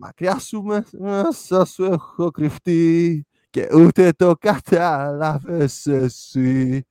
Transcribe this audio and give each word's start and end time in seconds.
Μακριά 0.00 0.38
σου 0.38 0.62
μέσα 0.98 1.64
σου 1.64 1.84
έχω 1.84 2.30
κρυφτεί 2.30 3.24
και 3.50 3.68
ούτε 3.74 4.12
το 4.12 4.34
κατάλαβες 4.36 5.86
εσύ. 5.86 6.84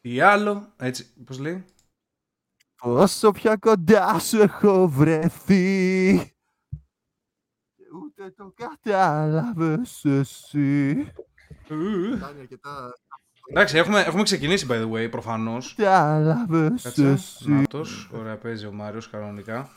Τι 0.00 0.20
άλλο, 0.20 0.72
έτσι, 0.76 1.14
πώς 1.24 1.38
λέει; 1.38 1.64
Όσο 2.80 3.30
πια 3.30 3.56
κοντά 3.56 4.18
σου 4.18 4.40
έχω 4.40 4.88
βρεθεί 4.88 6.16
και 7.76 7.84
ούτε 8.02 8.30
το 8.30 8.52
κατάλαβες 8.56 10.04
εσύ. 10.04 10.94
Κάνει 12.20 12.40
αρκετά 12.40 12.92
Εντάξει, 13.50 13.76
έχουμε, 13.76 14.00
έχουμε 14.00 14.22
ξεκινήσει 14.22 14.66
by 14.70 14.74
the 14.74 14.90
way, 14.90 15.10
προφανώς. 15.10 15.74
κατάλαβες 15.74 16.82
Κάτσε, 16.82 17.08
εσύ. 17.08 17.50
Νάτος, 17.50 18.10
ωραία 18.12 18.36
παίζει 18.36 18.66
ο 18.66 18.72
Μάριος 18.72 19.10
κανονικά. 19.10 19.68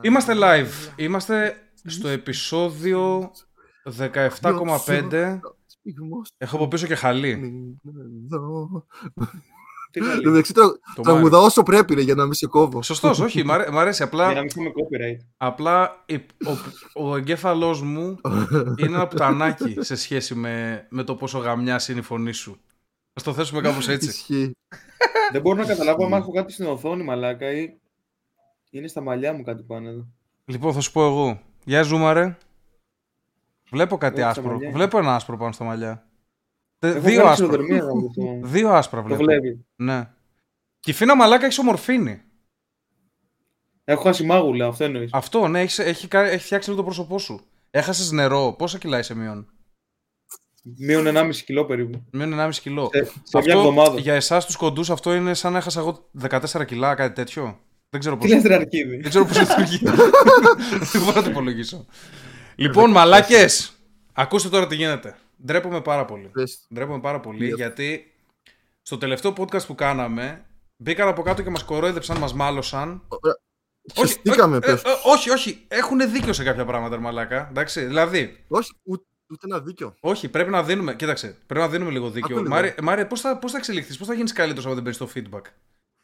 Είμαστε 0.00 0.32
live, 0.36 0.92
είμαστε 0.96 1.56
στο 1.84 2.08
επεισόδιο 2.08 3.30
17,5. 3.98 5.40
Στιγμός 5.66 6.28
Έχω 6.38 6.56
από 6.56 6.68
πίσω 6.68 6.86
και 6.86 6.94
χαλί. 6.94 7.30
είναι 7.30 7.74
εδώ. 8.24 8.86
Τι 9.90 10.00
να 10.00 10.06
Εν 10.06 10.14
τω 10.16 10.20
λέει. 10.22 10.30
μεταξύ, 10.30 10.52
τρα- 10.52 10.78
Το 10.94 11.02
τραγουδάω 11.02 11.44
όσο 11.44 11.62
πρέπει 11.62 11.94
ρε, 11.94 12.00
για 12.00 12.14
να 12.14 12.24
μην 12.24 12.32
σε 12.34 12.46
κόβω. 12.46 12.82
Σωστός, 12.82 13.18
όχι, 13.20 13.44
μ' 13.44 13.50
αρέ- 13.52 13.70
μ' 13.70 13.78
αρέσει. 13.78 13.96
Για 13.96 14.06
Απλά, 14.06 14.32
να 14.32 14.40
μην 14.40 14.48
έχουμε 14.48 14.70
copyright. 14.70 15.26
απλά 15.36 16.02
η- 16.06 16.26
ο, 16.94 17.08
ο 17.08 17.16
εγκέφαλός 17.16 17.82
μου 17.82 18.18
είναι 18.76 18.96
ένα 18.96 19.06
πουτανάκι 19.06 19.76
σε 19.80 19.96
σχέση 19.96 20.34
με, 20.34 20.86
με 20.90 21.04
το 21.04 21.14
πόσο 21.14 21.38
γαμιάς 21.38 21.88
είναι 21.88 21.98
η 21.98 22.02
φωνή 22.02 22.32
σου. 22.32 22.56
Ας 23.12 23.22
το 23.22 23.32
θέσουμε 23.32 23.60
κάπως 23.60 23.88
έτσι. 23.88 24.08
Ισχύει. 24.08 24.52
Δεν 25.32 25.40
μπορώ 25.40 25.60
να 25.60 25.66
καταλάβω 25.66 26.04
αν 26.06 26.12
έχω 26.12 26.32
κάτι 26.32 26.52
στην 26.52 26.66
οθόνη, 26.66 27.02
μαλάκα, 27.04 27.50
ή 27.52 27.78
είναι 28.70 28.88
στα 28.88 29.00
μαλλιά 29.00 29.32
μου 29.32 29.42
κάτι 29.42 29.62
πάνω 29.62 29.88
εδώ. 29.88 30.06
Λοιπόν, 30.44 30.72
θα 30.72 30.80
σου 30.80 30.92
πω 30.92 31.04
εγώ. 31.06 31.40
Γεια 31.64 31.82
ζούμαρε. 31.82 32.36
Βλέπω 33.70 33.96
κάτι 33.96 34.12
Όχι, 34.14 34.20
στα 34.22 34.30
άσπρο. 34.30 34.52
μαλλιά. 34.52 34.70
Βλέπω 34.70 34.98
ένα 34.98 35.14
άσπρο 35.14 35.36
πάνω 35.36 35.52
στα 35.52 35.64
μαλλιά. 35.64 36.06
Ε, 36.78 36.88
Έχω 36.88 37.00
Δύο 37.00 37.12
βγάλει 37.14 37.28
άσπρα. 37.28 37.32
ξυλοδερμία, 37.48 37.82
να 37.82 37.88
δω 37.92 38.10
το- 38.14 38.46
Δύο 38.48 38.70
άσπρα 38.70 39.00
Το 39.00 39.06
βλέπω. 39.06 39.22
βλέπει. 39.24 39.66
Ναι. 39.76 40.08
Και 40.80 40.90
η 40.90 40.94
Φίνα 40.94 41.16
Μαλάκα 41.16 41.46
έχει 41.46 41.60
ομορφήνει. 41.60 42.22
Έχω 43.84 44.02
χάσει 44.02 44.24
μάγουλα, 44.24 44.66
αυτό 44.66 44.84
εννοείς. 44.84 45.10
Αυτό, 45.12 45.48
ναι, 45.48 45.60
έχεις, 45.60 45.78
έχει, 45.78 46.08
κα- 46.08 46.24
έχει 46.30 46.44
φτιάξει 46.44 46.68
λίγο 46.70 46.80
το 46.80 46.86
πρόσωπό 46.86 47.18
σου. 47.18 47.40
Έχασες 47.70 48.10
νερό. 48.10 48.52
Πόσα 48.58 48.78
κιλά 48.78 48.98
είσαι 48.98 49.14
μείον; 49.14 49.52
Μείον 50.78 51.06
1,5 51.06 51.42
κιλό 51.44 51.64
περίπου. 51.64 52.02
Μείον 52.12 52.32
1,5 52.32 52.60
κιλό. 52.60 52.90
Σε, 52.92 53.04
σε 53.22 53.38
μια 53.38 53.54
εβδομάδα. 53.54 53.98
για 53.98 54.14
εσάς 54.14 54.46
τους 54.46 54.56
κοντούς 54.56 54.90
αυτό 54.90 55.14
είναι 55.14 55.34
σαν 55.34 55.52
να 55.52 55.58
έχασα 55.58 55.80
εγώ 55.80 56.08
14 56.20 56.64
κιλά, 56.66 56.94
κάτι 56.94 57.14
τέτοιο; 57.14 57.58
Δεν 57.92 58.00
ξέρω 58.00 58.16
πώ. 58.16 58.24
Τι 58.24 58.30
λες 58.30 58.42
ρε 58.42 58.54
Αρκίδη. 58.54 58.96
Δεν 58.96 59.08
ξέρω 59.08 59.24
πώς 59.24 59.38
λειτουργεί. 59.38 59.78
Δεν 60.92 61.02
μπορώ 61.02 61.12
να 61.14 61.22
το 61.22 61.30
υπολογίσω. 61.30 61.86
Λοιπόν, 62.54 62.90
μαλάκες, 62.90 63.72
ακούστε 64.12 64.48
τώρα 64.48 64.66
τι 64.66 64.74
γίνεται. 64.74 65.16
Ντρέπομαι 65.44 65.80
πάρα 65.80 66.04
πολύ. 66.04 66.26
Πες. 66.32 66.58
Ντρέπομαι 66.74 67.00
πάρα 67.00 67.20
πολύ 67.20 67.52
Yep. 67.52 67.56
γιατί 67.56 68.12
στο 68.82 68.98
τελευταίο 68.98 69.32
podcast 69.36 69.66
που 69.66 69.74
κάναμε 69.74 70.44
μπήκαν 70.76 71.08
από 71.08 71.22
κάτω 71.22 71.42
και 71.42 71.50
μας 71.50 71.64
κορόιδεψαν, 71.64 72.16
μας 72.18 72.34
μάλωσαν. 72.34 73.02
Ωραία. 73.08 73.36
Όχι, 73.94 74.06
Χεστήκαμε, 74.08 74.56
ε, 74.56 74.60
πες. 74.60 74.82
ε, 74.82 74.88
όχι, 75.04 75.30
όχι. 75.30 75.64
Έχουν 75.68 76.12
δίκιο 76.12 76.32
σε 76.32 76.44
κάποια 76.44 76.64
πράγματα, 76.64 76.94
ρε 76.96 77.00
μαλάκα. 77.02 77.46
Εντάξει, 77.50 77.84
δηλαδή, 77.84 78.44
Όχι, 78.48 78.72
ούτε, 78.82 79.04
ούτε 79.30 79.46
ένα 79.50 79.60
δίκιο. 79.60 79.94
όχι, 80.00 80.28
πρέπει 80.28 80.50
να 80.50 80.62
δίνουμε. 80.62 80.94
Κοίταξε, 80.94 81.36
πρέπει 81.46 81.64
να 81.64 81.70
δίνουμε 81.70 81.90
λίγο 81.90 82.10
δίκιο. 82.10 82.34
Άκου 82.36 82.42
λίγο. 82.44 82.54
Μάρια, 82.54 82.74
Μάρια 82.82 83.06
πώς 83.06 83.20
θα, 83.20 83.38
πώς 83.38 83.52
θα 83.52 83.58
εξελιχθείς, 83.58 83.96
πώς 83.98 84.06
θα 84.06 84.14
γίνεις 84.14 84.32
καλύτερος 84.32 84.64
άμα 84.66 84.74
δεν 84.74 84.82
παίρνεις 84.82 85.00
το 85.00 85.08
feedback; 85.14 85.42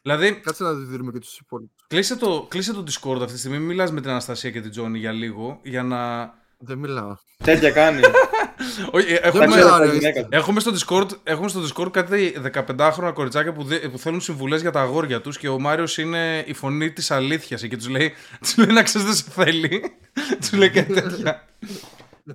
Δηλαδή, 0.01 0.33
Κάτσε 0.39 0.63
να 0.63 0.73
δίνουμε 0.73 1.11
και 1.11 1.19
τους 1.19 1.37
υπόλοιπους. 1.37 1.85
κλείσε 1.87 2.15
το, 2.15 2.45
κλείσε 2.49 2.73
το 2.73 2.83
Discord 2.87 3.19
αυτή 3.21 3.33
τη 3.33 3.37
στιγμή. 3.39 3.57
Μην 3.57 3.67
μιλάς 3.67 3.91
με 3.91 4.01
την 4.01 4.09
Αναστασία 4.09 4.51
και 4.51 4.61
την 4.61 4.71
Τζόνι 4.71 4.97
για 4.99 5.11
λίγο. 5.11 5.59
Για 5.63 5.83
να. 5.83 6.31
Δεν 6.57 6.77
μιλάω. 6.77 7.15
Τέτοια 7.43 7.71
κάνει. 7.71 8.01
Όχι, 8.91 9.13
ε, 9.13 9.17
Θα 9.17 9.27
έχουμε, 9.27 9.45
ξέρω 9.45 9.63
μιλάω, 9.65 9.77
τα 9.79 9.85
ρε, 9.85 9.91
γυναίκα 9.93 10.21
του. 10.21 10.27
Έχουμε 10.31 10.59
στο 10.59 10.71
Discord, 10.71 11.07
έχουμε 11.23 11.47
στο 11.47 11.61
Discord 11.61 11.91
κάτι 11.91 12.35
15χρονα 12.53 13.11
κοριτσάκια 13.13 13.53
που, 13.53 13.63
δε- 13.63 13.89
που 13.89 13.97
θέλουν 13.97 14.21
συμβουλές 14.21 14.61
για 14.61 14.71
τα 14.71 14.81
αγόρια 14.81 15.21
τους 15.21 15.37
και 15.37 15.47
ο 15.49 15.59
Μάριος 15.59 15.97
είναι 15.97 16.43
η 16.47 16.53
φωνή 16.53 16.91
της 16.91 17.11
αλήθειας 17.11 17.61
και 17.67 17.77
τους 17.77 17.89
λέει, 17.89 18.13
τους 18.39 18.57
λέει 18.57 18.67
να 18.75 18.83
ξέρεις 18.83 19.07
δεν 19.07 19.15
σε 19.15 19.23
θέλει. 19.29 19.81
τους 20.39 20.51
λέει 20.51 20.69
κάτι 20.69 20.93
τέτοια. 20.93 21.45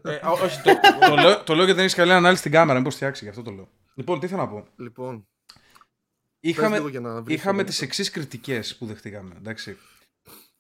ε, 0.02 0.10
ό- 0.14 0.38
όχι, 0.44 0.60
το, 0.62 0.70
το, 1.08 1.14
λέω, 1.14 1.42
το 1.42 1.54
λέω 1.54 1.64
γιατί 1.64 1.72
δεν 1.72 1.84
έχεις 1.84 1.94
καλή 1.94 2.12
ανάλυση 2.12 2.40
στην 2.40 2.52
κάμερα, 2.52 2.78
μήπως 2.78 2.94
φτιάξει, 2.94 3.24
γι' 3.24 3.30
αυτό 3.30 3.42
το 3.42 3.50
λέω. 3.50 3.68
Λοιπόν, 3.94 4.20
τι 4.20 4.26
θέλω 4.26 4.40
να 4.40 4.48
πω. 4.48 4.66
Λοιπόν, 4.76 5.26
Είχαμε, 6.48 6.68
πες 6.68 6.76
λίγο 6.78 6.88
για 6.88 7.00
να 7.00 7.22
βρεις 7.22 7.36
είχαμε 7.36 7.62
το- 7.62 7.68
τις 7.68 7.82
εξής 7.82 8.10
κριτικές 8.10 8.76
που 8.76 8.86
δεχτήκαμε. 8.86 9.34
Εντάξει. 9.38 9.76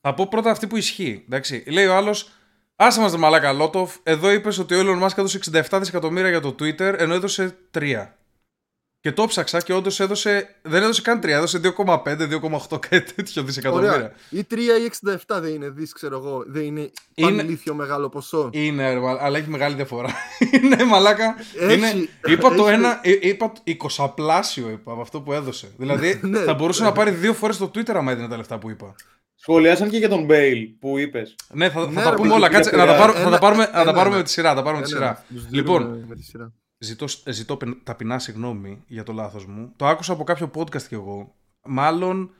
Θα 0.00 0.14
πω 0.14 0.26
πρώτα 0.28 0.50
αυτή 0.50 0.66
που 0.66 0.76
ισχύει. 0.76 1.22
Εντάξει. 1.26 1.64
Λέει 1.66 1.86
ο 1.86 1.94
άλλος, 1.94 2.30
άσε 2.76 3.00
μας 3.00 3.16
μαλάκα 3.16 3.52
Λότοφ, 3.52 3.96
εδώ 4.02 4.30
είπες 4.30 4.58
ότι 4.58 4.74
ο 4.74 4.80
Elon 4.80 5.02
Musk 5.06 5.18
έδωσε 5.18 5.36
67 5.36 5.78
δισεκατομμύρια 5.78 6.30
για 6.30 6.40
το 6.40 6.54
Twitter, 6.58 6.94
ενώ 6.98 7.14
έδωσε 7.14 7.56
3. 7.70 8.18
Και 9.04 9.12
το 9.12 9.26
ψάξα 9.26 9.60
και 9.60 9.72
όντως 9.72 10.00
έδωσε. 10.00 10.54
Δεν 10.62 10.82
έδωσε 10.82 11.02
καν 11.02 11.18
3, 11.22 11.28
έδωσε 11.28 11.58
2,5, 11.58 12.16
2,8 12.16 12.78
κάτι 12.88 13.12
τέτοιο 13.14 13.42
δισεκατομμύρια. 13.42 13.94
Ωραία. 13.94 14.12
Ή 14.30 14.44
3 14.50 14.56
ή 14.56 14.84
67 15.26 15.40
δεν 15.40 15.54
είναι 15.54 15.68
δις, 15.70 15.92
ξέρω 15.92 16.16
εγώ. 16.16 16.44
Δεν 16.46 16.62
είναι 16.62 16.90
Είναι- 17.14 17.30
πανηλήθιο 17.30 17.74
μεγάλο 17.74 18.08
ποσό. 18.08 18.48
Είναι, 18.52 18.92
ρε, 18.92 18.98
μα- 19.00 19.18
αλλά 19.20 19.38
έχει 19.38 19.48
μεγάλη 19.50 19.74
διαφορά. 19.74 20.08
είναι 20.62 20.84
μαλάκα. 20.84 21.34
Έχει- 21.60 21.74
είναι, 21.76 22.08
είπα 22.26 22.54
το 22.54 22.66
έχει- 22.66 22.74
ένα, 22.78 23.00
ε, 23.02 23.18
είπα 23.20 23.52
20 23.64 24.08
πλάσιο 24.14 24.68
είπα 24.70 24.92
από 24.92 25.00
αυτό 25.00 25.20
που 25.20 25.32
έδωσε. 25.32 25.68
Δηλαδή 25.76 26.20
Ναι. 26.22 26.38
θα 26.38 26.54
μπορούσε 26.54 26.82
να 26.82 26.92
πάρει 26.92 27.10
δύο 27.10 27.34
φορές 27.34 27.56
το 27.56 27.70
Twitter 27.74 27.94
άμα 27.94 28.12
έδινε 28.12 28.28
τα 28.28 28.36
λεφτά 28.36 28.58
που 28.58 28.70
είπα. 28.70 28.94
Σχολιάσαν 29.34 29.90
και 29.90 29.96
για 29.98 30.08
τον 30.08 30.24
Μπέιλ 30.24 30.66
που 30.80 30.98
είπες. 30.98 31.34
Ναι, 31.52 31.70
θα, 31.70 31.80
θα 31.80 31.90
Ναι, 31.90 32.02
τα 32.02 32.10
ρε, 32.10 32.16
πούμε 32.16 32.28
παιδί, 32.28 32.38
όλα. 32.40 32.48
κύριε 32.48 32.62
Κάτσε, 32.62 32.76
να 32.76 32.76
τα, 32.76 32.82
Πειραιά. 32.84 32.98
πάρουμε, 33.00 33.18
θα 33.18 33.22
τα 33.24 33.28
Ένα- 33.30 33.38
πάρουμε, 33.38 33.64
να 33.64 33.70
τα 33.70 33.80
ένα- 33.80 33.92
πάρουμε 33.92 34.08
ένα. 34.08 34.16
με 34.16 34.22
τη 34.22 34.30
σειρά. 34.30 34.54
Τα 34.54 34.62
πάρουμε 34.62 34.80
με 34.82 34.86
τη 34.86 34.96
Ένα, 34.96 35.00
σειρά. 35.06 35.24
τους 35.34 35.46
Λοιπόν, 35.50 36.06
δίνουμε 36.84 37.06
με 37.06 37.16
τη 37.16 37.24
σειρά. 37.24 37.32
ζητώ, 37.32 37.32
ζητώ 37.32 37.56
πεν- 37.56 37.78
ταπεινά 37.84 38.18
συγγνώμη 38.18 38.82
για 38.86 39.02
το 39.02 39.12
λάθος 39.12 39.46
μου. 39.46 39.72
Το 39.76 39.86
άκουσα 39.86 40.12
από 40.12 40.24
κάποιο 40.24 40.50
podcast 40.54 40.82
κι 40.82 40.94
εγώ. 40.94 41.34
Μάλλον 41.66 42.30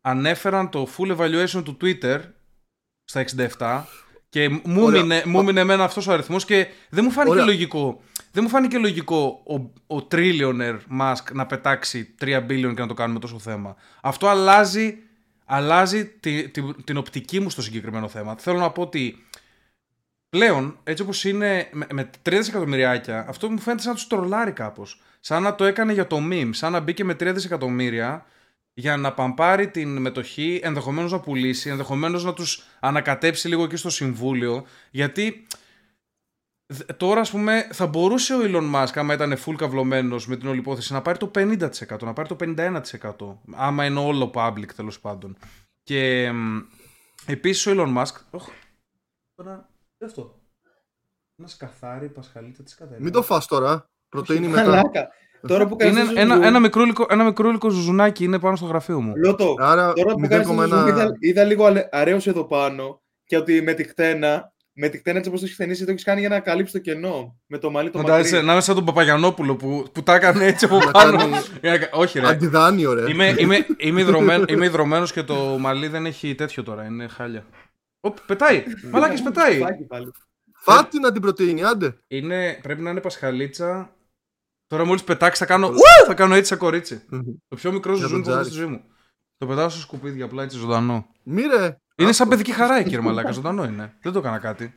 ανέφεραν 0.00 0.70
το 0.70 0.88
full 0.96 1.16
evaluation 1.16 1.62
του 1.64 1.76
Twitter 1.80 2.20
στα 3.04 3.20
67 3.58 3.84
και 4.28 4.48
μου 4.48 4.82
Ωραία. 4.82 5.02
μείνε, 5.02 5.22
μου 5.26 5.44
μείνε 5.44 5.60
εμένα 5.60 5.84
αυτός 5.84 6.06
ο 6.06 6.12
αριθμός 6.12 6.44
και 6.44 6.66
δεν 6.90 7.04
μου 7.04 7.10
φάνηκε 7.10 7.32
Ωραία. 7.34 7.44
λογικό. 7.44 8.00
Δεν 8.32 8.42
μου 8.42 8.48
φάνηκε 8.48 8.78
λογικό 8.78 9.42
ο, 9.46 9.54
ο 9.96 10.06
trillionaire 10.10 10.78
Musk 11.00 11.32
να 11.32 11.46
πετάξει 11.46 12.14
3 12.20 12.46
billion 12.46 12.72
και 12.74 12.80
να 12.80 12.86
το 12.86 12.94
κάνουμε 12.94 13.18
τόσο 13.18 13.38
θέμα. 13.38 13.76
Αυτό 14.02 14.26
αλλάζει, 14.28 14.98
αλλάζει 15.44 16.06
τη, 16.06 16.48
τη- 16.48 16.74
την 16.84 16.96
οπτική 16.96 17.40
μου 17.40 17.50
στο 17.50 17.62
συγκεκριμένο 17.62 18.08
θέμα. 18.08 18.36
Θέλω 18.38 18.58
να 18.58 18.70
πω 18.70 18.82
ότι 18.82 19.24
πλέον, 20.28 20.78
έτσι 20.84 21.02
όπως 21.02 21.24
είναι 21.24 21.68
με, 21.72 21.86
με 21.92 22.10
3 22.22 22.30
δισεκατομμυριάκια, 22.30 23.24
αυτό 23.28 23.50
μου 23.50 23.58
φαίνεται 23.58 23.82
σαν 23.82 23.90
να 23.92 23.96
τους 23.98 24.06
τρολάρει 24.06 24.52
κάπως. 24.52 25.00
Σαν 25.20 25.42
να 25.42 25.54
το 25.54 25.64
έκανε 25.64 25.92
για 25.92 26.06
το 26.06 26.18
meme, 26.30 26.50
σαν 26.52 26.72
να 26.72 26.80
μπήκε 26.80 27.04
με 27.04 27.12
3 27.12 27.30
δισεκατομμύρια 27.34 28.26
για 28.74 28.96
να 28.96 29.12
παμπάρει 29.12 29.68
την 29.70 29.96
μετοχή, 29.96 30.60
ενδεχομένως 30.62 31.12
να 31.12 31.20
πουλήσει, 31.20 31.68
ενδεχομένως 31.70 32.24
να 32.24 32.32
τους 32.32 32.62
ανακατέψει 32.80 33.48
λίγο 33.48 33.64
εκεί 33.64 33.76
στο 33.76 33.90
συμβούλιο, 33.90 34.66
γιατί 34.90 35.46
Δ- 36.72 36.92
Τώρα, 36.96 37.20
ας 37.20 37.30
πούμε, 37.30 37.68
θα 37.72 37.86
μπορούσε 37.86 38.34
ο 38.34 38.38
Elon 38.42 38.74
Musk, 38.74 38.92
άμα 38.94 39.14
ήταν 39.14 39.36
full 39.44 39.54
καυλωμένος 39.56 40.26
με 40.26 40.36
την 40.36 40.48
όλη 40.48 40.58
υπόθεση, 40.58 40.92
να 40.92 41.02
πάρει 41.02 41.18
το 41.18 41.30
50%, 41.34 42.02
να 42.02 42.12
πάρει 42.12 42.28
το 42.28 42.36
51%. 42.36 43.38
Άμα 43.52 43.84
είναι 43.84 43.98
όλο 44.00 44.30
public, 44.34 44.66
τέλος 44.76 45.00
πάντων. 45.00 45.36
Και 45.82 46.32
επίσης 47.26 47.66
ο 47.66 47.72
Elon 47.74 47.96
Musk. 47.96 48.14
Οχ, 48.30 48.48
τώρα. 49.34 49.67
Τι 49.98 50.04
αυτό. 50.04 50.40
Ένα 51.38 51.48
σκαθάρι, 51.48 52.08
πασχαλίτσα 52.08 52.62
της 52.62 52.74
κατέρα. 52.74 53.00
Μην 53.00 53.12
το 53.12 53.22
φας 53.22 53.46
τώρα. 53.46 53.84
Πρωτεΐνη 54.08 54.46
μετά. 54.48 54.62
Μαλάκα. 54.64 55.08
Τώρα 55.46 55.66
που 55.66 55.76
κάνεις 55.76 55.96
Είναι 55.96 56.04
το 56.12 56.20
ένα, 56.20 56.34
ζουζού- 56.34 56.46
ένα, 56.46 56.60
μικρούλικο, 56.60 57.06
ένα 57.10 57.24
μικρούλικο 57.24 57.68
ζουζουνάκι 57.70 58.24
είναι 58.24 58.38
πάνω 58.38 58.56
στο 58.56 58.66
γραφείο 58.66 59.00
μου. 59.00 59.12
Λότο, 59.16 59.54
Άρα 59.58 59.92
τώρα 59.92 60.14
που 60.14 60.28
κάνεις 60.28 60.46
το 60.46 60.52
0,1. 60.62 60.68
ζουζού, 60.68 60.86
είδα, 60.88 61.08
είδα 61.20 61.44
λίγο 61.44 61.64
αλε- 61.64 61.88
αρέως 61.94 62.26
εδώ 62.26 62.44
πάνω 62.44 63.02
και 63.24 63.36
ότι 63.36 63.62
με 63.62 63.72
τη 63.74 63.84
χτένα, 63.84 64.52
με 64.72 64.88
τη 64.88 64.98
χτένα 64.98 65.16
έτσι 65.16 65.28
όπως 65.28 65.40
το 65.40 65.46
έχεις 65.46 65.58
χτενίσει, 65.58 65.84
το 65.84 65.90
έχεις 65.90 66.04
κάνει 66.04 66.20
για 66.20 66.28
να 66.28 66.40
καλύψεις 66.40 66.74
το 66.74 66.80
κενό. 66.80 67.38
Με 67.46 67.58
το 67.58 67.70
μαλλί 67.70 67.90
το 67.90 67.98
Φαντάζεσαι 67.98 68.30
μακρύ. 68.30 68.46
να 68.46 68.52
είμαι 68.52 68.62
σαν 68.62 68.74
τον 68.74 68.84
Παπαγιανόπουλο 68.84 69.56
που, 69.56 69.84
που 69.92 70.02
τα 70.02 70.14
έκανε 70.14 70.44
έτσι 70.46 70.64
από 70.64 70.78
Να 70.78 70.90
πάνω. 70.90 71.16
κάνει- 71.18 71.34
Για 71.60 71.70
να 71.70 71.78
κα- 71.78 71.88
Όχι, 71.92 72.18
ρε. 72.20 72.26
Αντιδάνειο, 72.26 72.92
ρε. 72.92 73.10
Είμαι, 73.10 73.34
είμαι, 73.38 73.66
είμαι, 73.76 74.00
ιδρωμένο, 74.00 74.44
είμαι 74.48 74.66
ιδρωμένος 74.66 75.12
και 75.12 75.22
το 75.22 75.34
μαλλί 75.58 75.88
δεν 75.88 76.06
έχει 76.06 76.34
τέτοιο 76.34 76.62
τώρα. 76.62 76.84
Είναι 76.84 77.06
χάλια. 77.08 77.44
Οπ, 78.00 78.20
πετάει! 78.26 78.64
Μαλάκες 78.92 79.22
πετάει! 79.22 79.58
Φάκι 79.58 79.84
πάλι. 79.84 80.10
Φάτε 80.54 80.88
την 80.88 81.06
αντιπρωτεΐνη, 81.06 81.62
άντε. 81.64 81.98
Είναι, 82.08 82.58
πρέπει 82.62 82.80
να 82.82 82.90
είναι 82.90 83.00
πασχαλίτσα. 83.00 83.96
Τώρα 84.66 84.84
μόλις 84.84 85.04
πετάξει 85.04 85.38
θα 85.40 85.46
κάνω. 85.46 85.68
Ου! 85.68 86.06
Θα 86.06 86.14
κάνω 86.14 86.34
έτσι 86.34 86.48
σαν 86.48 86.58
κορίτσι. 86.58 87.04
Το 87.48 87.56
πιο 87.56 87.72
μικρό 87.72 87.92
Για 87.94 88.02
ζουζούνι 88.02 88.22
που 88.22 88.28
τον 88.28 88.38
έχω 88.38 88.48
στη 88.48 88.54
ζωή 88.54 88.66
μου. 88.66 88.82
Το 89.36 89.46
πετάω 89.46 89.68
στο 89.68 89.80
σκουπίδι 89.80 90.22
απλά 90.22 90.42
έτσι 90.42 90.58
ζωντανό. 90.58 91.06
Μη 91.22 91.42
ρε. 91.42 91.80
Είναι 91.96 92.12
σαν 92.12 92.28
παιδική 92.28 92.52
χαρά 92.52 92.76
εκεί, 92.76 92.94
ρε 92.94 93.00
μαλάκα. 93.00 93.30
Ζωντανό 93.30 93.64
είναι. 93.64 93.96
Δεν 94.02 94.12
το 94.12 94.18
έκανα 94.18 94.38
κάτι. 94.38 94.74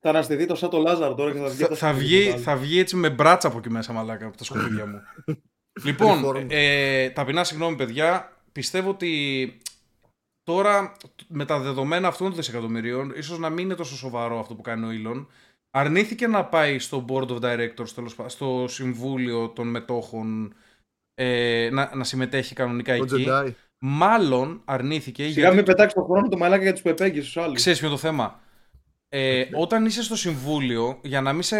Θα 0.00 0.08
αναστηθεί 0.08 0.46
το 0.46 0.54
σαν 0.54 0.70
το 0.70 0.78
Λάζαρ 0.78 1.14
τώρα 1.14 1.32
και 1.32 1.38
θα 1.38 1.48
βγει. 1.48 1.56
θα, 1.58 1.64
από 1.64 1.68
το 1.68 1.76
θα, 1.76 1.88
σκουπίδι 1.88 2.06
βγει, 2.06 2.24
το 2.26 2.32
άλλο. 2.32 2.42
θα 2.42 2.56
βγει 2.56 2.78
έτσι 2.78 2.96
με 2.96 3.10
μπράτσα 3.10 3.48
από 3.48 3.58
εκεί 3.58 3.70
μέσα, 3.70 3.92
μαλάκα, 3.92 4.26
από 4.26 4.36
τα 4.36 4.44
σκουπίδια 4.44 4.86
μου. 4.86 5.00
λοιπόν, 5.86 6.24
Reform. 6.24 6.46
ε, 6.48 7.10
ταπεινά 7.10 7.44
συγγνώμη, 7.44 7.76
παιδιά. 7.76 8.36
Πιστεύω 8.52 8.90
ότι 8.90 9.58
τώρα 10.46 10.92
με 11.28 11.44
τα 11.44 11.58
δεδομένα 11.58 12.08
αυτών 12.08 12.26
των 12.26 12.36
δισεκατομμυρίων, 12.36 13.12
ίσως 13.16 13.38
να 13.38 13.50
μην 13.50 13.64
είναι 13.64 13.74
τόσο 13.74 13.96
σοβαρό 13.96 14.38
αυτό 14.38 14.54
που 14.54 14.62
κάνει 14.62 14.86
ο 14.86 14.88
Elon, 14.90 15.26
αρνήθηκε 15.70 16.26
να 16.26 16.44
πάει 16.44 16.78
στο 16.78 17.04
Board 17.08 17.28
of 17.28 17.40
Directors, 17.40 17.88
τέλος 17.94 18.14
πάντων, 18.14 18.30
στο 18.30 18.64
Συμβούλιο 18.68 19.48
των 19.48 19.68
Μετόχων, 19.68 20.54
ε, 21.14 21.68
να, 21.72 21.90
να 21.94 22.04
συμμετέχει 22.04 22.54
κανονικά 22.54 22.92
Ο 22.92 22.96
εκεί. 22.96 23.26
Jedi. 23.28 23.50
Μάλλον 23.78 24.62
αρνήθηκε 24.64 25.22
Σιγά 25.22 25.40
γιατί 25.40 25.56
μην 25.56 25.64
πετάξεις 25.64 25.94
τον 25.94 26.04
χρόνο 26.04 26.28
το 26.28 26.36
μαλάκα 26.36 26.62
για 26.62 26.72
τους 26.72 26.82
πεπέγγε 26.82 27.22
στου 27.22 27.40
άλλους. 27.40 27.56
Ξέρεις 27.56 27.78
ποιο 27.78 27.88
είναι 27.88 27.96
το 27.96 28.02
θέμα. 28.02 28.40
Ε, 29.08 29.44
όταν 29.52 29.84
είσαι 29.84 30.02
στο 30.02 30.16
συμβούλιο, 30.16 30.98
για 31.02 31.20
να, 31.20 31.32
μην 31.32 31.42
σε, 31.42 31.58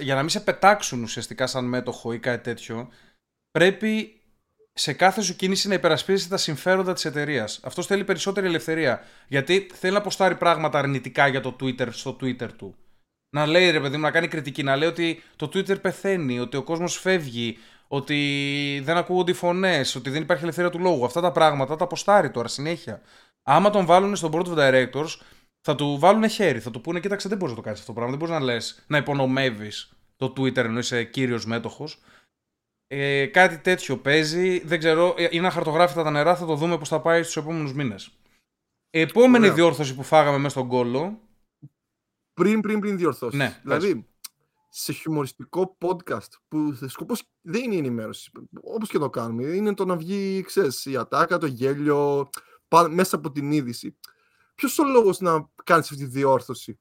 για 0.00 0.14
να 0.14 0.20
μην 0.20 0.28
σε 0.28 0.40
πετάξουν 0.40 1.02
ουσιαστικά 1.02 1.46
σαν 1.46 1.64
μέτοχο 1.64 2.12
ή 2.12 2.18
κάτι 2.18 2.42
τέτοιο, 2.42 2.88
πρέπει 3.50 4.17
σε 4.78 4.92
κάθε 4.92 5.20
σου 5.20 5.36
κίνηση 5.36 5.68
να 5.68 5.74
υπερασπίζεσαι 5.74 6.28
τα 6.28 6.36
συμφέροντα 6.36 6.92
της 6.92 7.04
εταιρείας. 7.04 7.60
Αυτός 7.62 7.86
θέλει 7.86 8.04
περισσότερη 8.04 8.46
ελευθερία. 8.46 9.04
Γιατί 9.28 9.70
θέλει 9.74 9.92
να 9.92 9.98
αποστάρει 9.98 10.34
πράγματα 10.34 10.78
αρνητικά 10.78 11.26
για 11.26 11.40
το 11.40 11.56
Twitter 11.60 11.88
στο 11.90 12.16
Twitter 12.20 12.48
του. 12.56 12.74
Να 13.30 13.46
λέει 13.46 13.70
ρε 13.70 13.80
παιδί 13.80 13.96
μου, 13.96 14.02
να 14.02 14.10
κάνει 14.10 14.28
κριτική, 14.28 14.62
να 14.62 14.76
λέει 14.76 14.88
ότι 14.88 15.22
το 15.36 15.46
Twitter 15.46 15.80
πεθαίνει, 15.80 16.38
ότι 16.38 16.56
ο 16.56 16.62
κόσμος 16.62 16.96
φεύγει, 16.96 17.58
ότι 17.88 18.80
δεν 18.84 18.96
ακούγονται 18.96 19.30
οι 19.30 19.34
φωνές, 19.34 19.94
ότι 19.94 20.10
δεν 20.10 20.22
υπάρχει 20.22 20.42
ελευθερία 20.42 20.70
του 20.70 20.78
λόγου. 20.78 21.04
Αυτά 21.04 21.20
τα 21.20 21.32
πράγματα 21.32 21.76
τα 21.76 21.84
αποστάρει 21.84 22.30
τώρα 22.30 22.48
συνέχεια. 22.48 23.00
Άμα 23.42 23.70
τον 23.70 23.86
βάλουν 23.86 24.16
στο 24.16 24.30
board 24.32 24.46
of 24.46 24.56
directors, 24.56 25.20
θα 25.60 25.74
του 25.74 25.98
βάλουν 25.98 26.28
χέρι. 26.28 26.60
Θα 26.60 26.70
του 26.70 26.80
πούνε: 26.80 27.00
Κοίταξε, 27.00 27.28
δεν 27.28 27.38
μπορείς 27.38 27.54
να 27.54 27.60
το 27.60 27.64
κάνεις 27.64 27.80
αυτό 27.80 27.92
το 27.92 27.98
πράγμα. 27.98 28.16
Δεν 28.16 28.26
μπορείς 28.26 28.40
να 28.40 28.52
λες 28.52 28.84
να 28.86 28.96
υπονομεύεις 28.96 29.92
το 30.16 30.32
Twitter 30.36 30.56
ενώ 30.56 30.78
είσαι 30.78 31.04
κύριος 31.04 31.46
μέτοχος. 31.46 32.02
Ε, 32.90 33.26
κάτι 33.26 33.58
τέτοιο 33.58 33.98
παίζει. 33.98 34.58
Δεν 34.58 34.78
ξέρω, 34.78 35.14
ε, 35.16 35.28
είναι 35.30 35.46
αχαρτογράφητα 35.46 36.02
τα 36.02 36.10
νερά. 36.10 36.36
Θα 36.36 36.46
το 36.46 36.54
δούμε 36.54 36.78
πώς 36.78 36.88
θα 36.88 37.00
πάει 37.00 37.22
στους 37.22 37.36
επόμενους 37.36 37.72
μήνες. 37.72 38.10
Επόμενη 38.90 39.44
Ωραία. 39.44 39.54
διόρθωση 39.56 39.94
που 39.94 40.02
φάγαμε 40.02 40.36
μέσα 40.36 40.48
στον 40.48 40.68
κόλλο. 40.68 41.20
Πριν, 42.34 42.60
πριν, 42.60 42.80
πριν 42.80 42.96
διορθώσεις. 42.96 43.38
Ναι, 43.38 43.60
δηλαδή, 43.62 44.08
σε 44.68 44.92
χιουμοριστικό 44.92 45.76
podcast 45.80 46.28
που 46.48 46.78
σκοπό 46.86 47.14
δεν 47.40 47.62
είναι 47.62 47.74
η 47.74 47.78
ενημέρωση. 47.78 48.30
Όπως 48.62 48.88
και 48.88 48.98
το 48.98 49.10
κάνουμε. 49.10 49.44
Είναι 49.44 49.74
το 49.74 49.84
να 49.84 49.96
βγει, 49.96 50.42
ξέρεις, 50.42 50.84
η 50.86 50.96
ατάκα, 50.96 51.38
το 51.38 51.46
γέλιο, 51.46 52.30
πα- 52.68 52.88
μέσα 52.88 53.16
από 53.16 53.30
την 53.32 53.52
είδηση. 53.52 53.96
Ποιος 54.54 54.78
ο 54.78 54.84
λόγος 54.84 55.20
να 55.20 55.48
κάνεις 55.64 55.90
αυτή 55.90 56.04
τη 56.04 56.10
διόρθωση; 56.10 56.78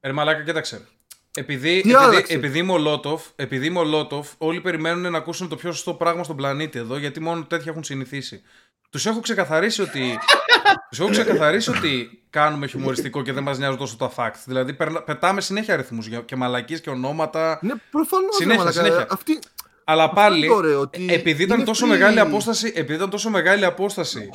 Ρε 0.00 0.12
μαλάκα, 0.12 0.44
κοίταξε. 0.44 0.86
Επειδή, 1.34 1.68
Τι 1.80 1.90
επειδή, 1.90 1.94
άλλαξε; 1.94 2.32
επειδή 2.34 2.58
είμαι 2.58 2.72
ο 2.72 2.78
Λότοφ, 2.78 3.22
επειδή 3.36 3.66
είμαι 3.66 3.78
ο 3.78 3.84
Λότοφ, 3.84 4.28
όλοι 4.38 4.60
περιμένουν 4.60 5.12
να 5.12 5.18
ακούσουν 5.18 5.48
το 5.48 5.56
πιο 5.56 5.72
σωστό 5.72 5.94
πράγμα 5.94 6.24
στον 6.24 6.36
πλανήτη 6.36 6.78
εδώ, 6.78 6.96
γιατί 6.96 7.20
μόνο 7.20 7.44
τέτοια 7.44 7.70
έχουν 7.70 7.84
συνηθίσει. 7.84 8.42
Τους 8.90 9.06
έχω 9.06 9.20
ξεκαθαρίσει 9.20 9.82
ότι. 9.82 10.18
τους 10.90 11.00
έχω 11.00 11.08
ξεκαθαρίσει 11.08 11.70
ότι 11.70 12.22
κάνουμε 12.30 12.66
χιουμοριστικό 12.66 13.22
και 13.22 13.32
δεν 13.32 13.42
μας 13.42 13.58
νοιάζουν 13.58 13.78
τόσο 13.78 13.96
τα 13.96 14.12
facts. 14.16 14.42
Δηλαδή, 14.46 14.72
περνα- 14.72 15.02
πετάμε 15.02 15.40
συνέχεια 15.40 15.74
αριθμούς 15.74 16.08
και 16.24 16.36
μαλακίες 16.36 16.80
και 16.80 16.90
ονόματα. 16.90 17.58
Ναι, 17.62 17.72
προφανώς. 17.90 18.34
Συνέχεια, 18.36 18.70
συνέχεια. 18.70 19.06
Αυτή, 19.10 19.38
Αλλά 19.84 20.10
πάλι, 20.10 20.44
είναι 20.46 20.54
ωραίο, 20.54 20.80
ότι 20.80 21.06
επειδή 21.10 21.42
ήταν 21.42 21.56
είναι 21.56 21.66
τόσο 21.66 21.86
free. 21.86 21.88
μεγάλη 21.88 22.20
απόσταση, 22.20 22.72
επειδή 22.74 22.94
ήταν 22.94 23.10
τόσο 23.10 23.30
μεγάλη 23.30 23.64
απόσταση, 23.64 24.30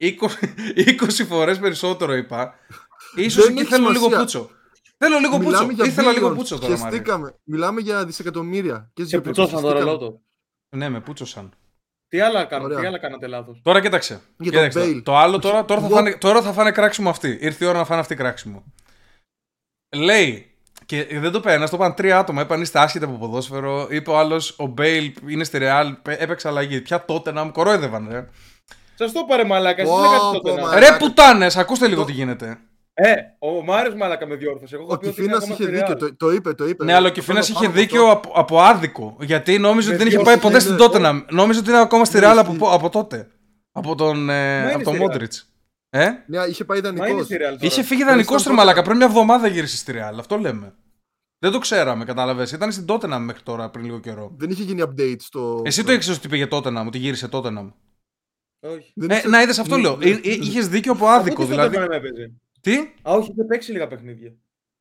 20, 0.00 0.06
20 0.76 1.24
φορές 1.28 1.58
περισσότερο 1.58 2.14
είπα, 2.14 2.54
ίσως 3.14 3.44
Δεν 3.44 3.52
εκεί 3.52 3.60
έχει 3.60 3.70
θέλω 3.70 3.88
λίγο 3.88 4.04
σημασία. 4.04 4.18
πούτσο. 4.18 4.50
Θέλω 4.98 5.18
λίγο 5.18 5.36
πούτσο. 5.36 5.48
Μιλάμε 5.50 5.72
για 5.72 5.84
Ήθελα 5.84 6.12
λίγο 6.12 6.28
billions. 6.30 6.34
πούτσο 6.34 6.58
τώρα, 6.58 6.72
Μαρία. 6.78 6.88
Χεστήκαμε. 6.90 7.34
Μιλάμε 7.44 7.80
για 7.80 8.04
δισεκατομμύρια. 8.04 8.90
Και 8.94 9.04
Σε 9.04 9.20
πουτσώσαν 9.20 9.62
το 9.62 9.72
ρολό 9.72 9.98
του. 9.98 10.20
Ναι, 10.76 10.88
με 10.88 11.00
πούτσωσαν. 11.00 11.50
Τι 12.08 12.20
άλλα, 12.20 12.44
κάνατε, 12.44 12.66
Ωραία. 12.68 12.80
τι 12.80 12.86
άλλα 12.86 12.98
κάνατε 12.98 13.26
λάθος. 13.26 13.60
Τώρα 13.62 13.80
κοίταξε. 13.80 14.20
Για 14.38 14.50
κοίταξε 14.50 14.78
τον 14.78 14.88
το, 14.92 14.96
Bale. 14.98 15.02
το 15.04 15.16
άλλο 15.16 15.38
τώρα, 15.38 15.64
τώρα, 15.64 15.80
θα 15.80 15.86
Εγώ- 15.86 15.94
φάνε, 15.96 16.16
τώρα 16.16 16.42
θα 16.42 16.52
φάνε 16.52 16.70
κράξιμο 16.70 17.10
αυτή. 17.10 17.38
Ήρθε 17.40 17.64
η 17.64 17.68
ώρα 17.68 17.78
να 17.78 17.84
φάνε 17.84 18.00
αυτή 18.00 18.14
κράξιμο. 18.14 18.64
Λέει, 19.96 20.50
και 20.86 21.06
δεν 21.18 21.32
το 21.32 21.40
πένας, 21.40 21.70
το 21.70 21.76
είπαν 21.76 21.94
τρία 21.94 22.18
άτομα. 22.18 22.42
Είπαν 22.42 22.60
είστε 22.60 22.78
άσχετοι 22.78 23.04
από 23.04 23.14
ποδόσφαιρο. 23.14 23.86
Είπε 23.90 24.10
ο 24.10 24.18
άλλος, 24.18 24.54
ο 24.58 24.66
Μπέιλ 24.66 25.12
είναι 25.26 25.44
στη 25.44 25.58
Ρεάλ, 25.58 25.96
έπαιξε 26.02 26.48
αλλαγή. 26.48 26.80
Πια 26.80 27.04
τότε 27.04 27.32
να 27.32 27.44
μου 27.44 27.52
κορόιδευαν, 27.52 28.08
ρε. 28.10 28.28
Σας 28.94 29.12
το 29.12 29.24
πάρε 29.28 29.44
μαλάκα, 29.44 29.82
εσύ 29.82 29.90
Ω, 29.90 30.00
δεν 30.00 30.10
κάτι 30.10 30.20
πω, 30.22 30.32
τότε 30.32 30.54
να. 30.54 30.60
μαλάκα. 30.66 30.90
Ρε 30.90 30.96
πουτάνες, 30.98 31.56
ακούστε 31.56 31.88
λίγο 31.88 32.04
τι 32.04 32.12
γίνεται. 32.12 32.58
Ε, 32.98 33.14
ο 33.38 33.62
Μάριος 33.64 33.94
μαλάκα 33.94 34.26
με 34.26 34.34
διόρθωσε. 34.34 34.74
Εγώ 34.74 34.84
Ο 34.84 34.86
έχω 34.90 34.98
πει 34.98 35.06
ότι 35.08 35.22
είναι 35.22 35.28
Κιφίνας 35.38 35.42
ακόμα 35.42 35.54
είχε 35.54 35.62
στη 35.62 35.72
δίκιο. 35.74 35.94
Real. 35.94 35.98
Το, 35.98 36.16
το 36.26 36.32
είπε, 36.32 36.52
το 36.54 36.68
είπε. 36.68 36.84
Ναι, 36.84 36.94
αλλά 36.94 37.08
ο 37.08 37.10
Κιφίνας 37.10 37.46
Θέλω 37.46 37.58
είχε 37.58 37.66
πάνω 37.68 37.80
από 37.80 37.88
δίκιο 37.88 38.06
αυτό. 38.06 38.28
από, 38.28 38.40
από 38.40 38.60
άδικο. 38.60 39.16
Γιατί 39.20 39.58
νόμιζε 39.58 39.88
ότι 39.88 39.90
Με 39.90 39.96
δεν 39.96 40.06
είχε 40.06 40.16
δυο 40.16 40.24
πάει 40.24 40.38
ποτέ 40.38 40.58
στην 40.58 40.72
είναι- 40.72 40.82
Τότεναμ. 40.82 41.20
Νόμιζε 41.30 41.58
ότι 41.58 41.68
είναι 41.68 41.78
ακόμα 41.80 42.04
στη 42.04 42.14
Ναι, 42.14 42.20
Ρεάλ 42.20 42.36
ισχύει. 42.38 42.50
από, 42.56 42.70
από 42.70 42.88
τότε. 42.88 43.28
Από 43.72 43.94
τον, 43.94 44.30
ε, 44.30 44.58
είναι 44.62 44.72
από 44.72 44.82
τον 44.84 44.94
στη 44.94 45.02
Real. 45.02 45.06
Μόντριτ. 45.06 45.32
Ε; 45.90 46.08
Ναι, 46.26 46.38
είχε 46.48 46.64
πάει 46.64 46.80
Μα 46.80 46.88
είναι 46.88 46.96
ιδανικός. 46.98 47.24
στη 47.24 47.34
Real 47.36 47.40
τώρα. 47.40 47.56
Είχε 47.60 47.82
φύγει 47.82 48.00
Ήταν 48.00 48.12
δανεικό 48.12 48.38
στον 48.38 48.52
τρε 48.52 48.54
μαλάκα. 48.54 48.80
Tottenham. 48.80 48.84
Πριν 48.84 48.96
μια 48.96 49.06
εβδομάδα 49.06 49.46
γύρισε 49.46 49.76
στη 49.76 49.92
Real. 49.96 50.16
Αυτό 50.18 50.36
λέμε. 50.38 50.74
Δεν 51.38 51.52
το 51.52 51.58
ξέραμε, 51.58 52.04
κατάλαβες. 52.04 52.52
Ήταν 52.52 52.72
στην 52.72 52.84
Tottenham 52.88 53.18
μέχρι 53.20 53.42
τώρα 53.42 53.70
πριν 53.70 53.84
λίγο 53.84 53.98
καιρό. 54.00 54.32
Δεν 54.38 54.50
είχε 54.50 54.62
γίνει 54.62 54.82
update 54.86 55.16
στο. 55.18 55.62
Εσύ 55.64 55.84
το 55.84 55.92
ήξερες 55.92 56.18
ότι 56.18 56.28
πήγε 56.28 56.46
Tottenham, 56.50 56.84
ότι 56.86 56.98
γύρισε 56.98 57.28
Tottenham; 57.32 57.72
Όχι. 58.60 58.92
Δεν 58.94 59.10
Ε, 59.10 59.16
είχε- 59.16 59.28
να 59.28 59.42
είδες 59.42 59.58
αυτό 59.58 59.76
Ναι, 59.76 59.82
λέω. 59.82 59.96
ναι. 59.96 60.04
Είχες 60.22 60.68
δίκιο 60.68 60.92
από 60.92 61.06
άδικο. 61.06 61.42
Από 61.42 61.50
Δηλαδή. 61.50 61.76
Δεν 62.70 62.74
με 62.74 62.80
έπαιζε. 62.82 62.94
Τι; 63.02 63.08
Α, 63.10 63.12
όχι, 63.12 63.30
είχε 63.32 63.44
παίξει 63.44 63.72
λίγα 63.72 63.86
παιχνίδια. 63.88 64.34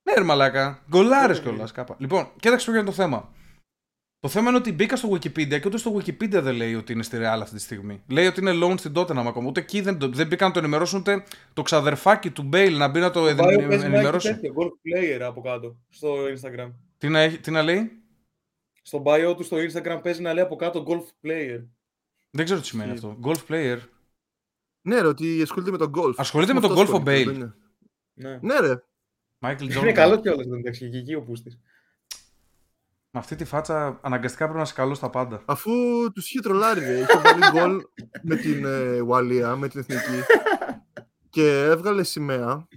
Ναι, 0.03 0.13
ρε 0.13 0.23
μαλάκα. 0.23 0.83
Γκολάρες 0.89 1.37
Ναι, 1.37 1.43
κιόλας 1.43 1.69
ναι. 1.69 1.75
κάπα. 1.75 1.95
Λοιπόν, 1.99 2.31
κοίταξε 2.39 2.65
ποιο 2.71 2.79
είναι 2.79 2.85
το 2.89 2.91
θέμα. 2.91 3.33
Το 4.19 4.27
θέμα 4.31 4.49
είναι 4.49 4.57
ότι 4.57 4.71
μπήκα 4.71 4.95
στο 4.95 5.09
Wikipedia 5.11 5.47
και 5.59 5.63
ούτε 5.65 5.77
στο 5.77 5.95
Wikipedia 5.95 6.29
δεν 6.41 6.55
λέει 6.55 6.75
ότι 6.75 6.93
είναι 6.93 7.03
στη 7.03 7.17
Real 7.19 7.39
αυτή 7.41 7.55
τη 7.55 7.61
στιγμή. 7.61 8.03
Λέει 8.07 8.27
ότι 8.27 8.39
είναι 8.41 8.51
loan 8.65 8.73
στην 8.79 8.91
Tottenham 8.95 9.23
ακόμα. 9.27 9.47
Ούτε 9.47 9.59
εκεί 9.59 9.81
δεν, 9.81 9.97
το- 9.97 10.09
δεν 10.09 10.27
μπήκαν 10.27 10.47
να 10.47 10.53
το 10.53 10.59
ενημερώσουν 10.59 10.99
ούτε 10.99 11.23
το 11.53 11.61
ξαδερφάκι 11.61 12.31
του 12.31 12.43
Μπέιλ 12.43 12.77
να 12.77 12.87
μπει 12.87 12.99
να 12.99 13.11
το 13.11 13.19
Το 13.21 13.27
εδε- 13.27 13.45
Bio 13.45 13.47
παίζει 13.47 13.67
να 13.67 13.73
έχει 13.75 13.85
ενημερώσει. 13.85 14.33
τέτοιο, 14.33 14.53
golf 14.57 14.67
player 14.67 15.19
από 15.21 15.41
κάτω 15.41 15.77
στο 15.89 16.15
Instagram. 16.25 16.71
Τι 16.97 17.09
να, 17.09 17.19
έχει- 17.19 17.39
τι 17.39 17.51
να 17.51 17.61
λέει; 17.61 17.91
Στο 18.81 19.03
bio 19.05 19.33
του 19.37 19.43
στο 19.43 19.57
Instagram 19.57 19.99
παίζει 20.03 20.21
να 20.21 20.33
λέει 20.33 20.43
από 20.43 20.55
κάτω 20.55 20.85
golf 20.87 21.27
player. 21.27 21.63
Δεν 22.29 22.45
ξέρω 22.45 22.59
τι 22.59 22.65
σημαίνει 22.65 22.93
Ισχύει. 22.93 23.05
αυτό. 23.07 23.19
Golf 23.29 23.51
player. 23.53 23.77
Ναι, 24.81 25.01
ρε, 25.01 25.07
ότι 25.07 25.41
ασχολείται 25.41 25.71
με 25.71 25.77
τον 25.77 25.91
golf. 25.95 26.13
Ασχολείται 26.15 26.53
με 26.53 26.59
τον 26.59 26.71
Αυτό 26.71 26.81
golf 26.83 26.87
ο 26.87 26.95
ασχολείται, 26.97 27.21
Bale. 27.21 27.25
δεν 27.25 27.35
είναι. 27.35 27.55
Ναι. 28.15 28.37
Ναι, 28.41 28.59
ρε. 28.59 28.73
Michael 29.45 29.61
Είναι 29.61 29.79
Jordan. 29.79 29.91
καλό 29.93 30.19
κιόλας 30.19 30.45
δεν 30.47 30.59
εντάξει, 30.59 30.89
και 30.89 30.97
εκεί 30.97 31.13
ο 31.15 31.21
Πούστης. 31.21 31.59
Με 33.11 33.19
αυτή 33.21 33.35
τη 33.35 33.45
φάτσα 33.45 33.99
αναγκαστικά 34.01 34.43
πρέπει 34.43 34.57
να 34.57 34.63
είσαι 34.63 34.73
καλός 34.75 34.97
στα 34.97 35.09
πάντα. 35.09 35.41
Αφού 35.45 35.71
τους 36.13 36.29
είχε 36.29 36.39
τρολάρει, 36.39 36.79
ρε. 36.79 36.93
Είχε 36.99 37.17
βάλει 37.23 37.41
γκολ 37.59 37.81
με 38.21 38.35
την 38.35 38.65
ε, 38.65 38.99
Ουαλία, 38.99 39.55
με 39.55 39.67
την 39.67 39.79
εθνική. 39.79 40.23
και 41.29 41.63
έβγαλε 41.63 42.03
σημαία. 42.03 42.67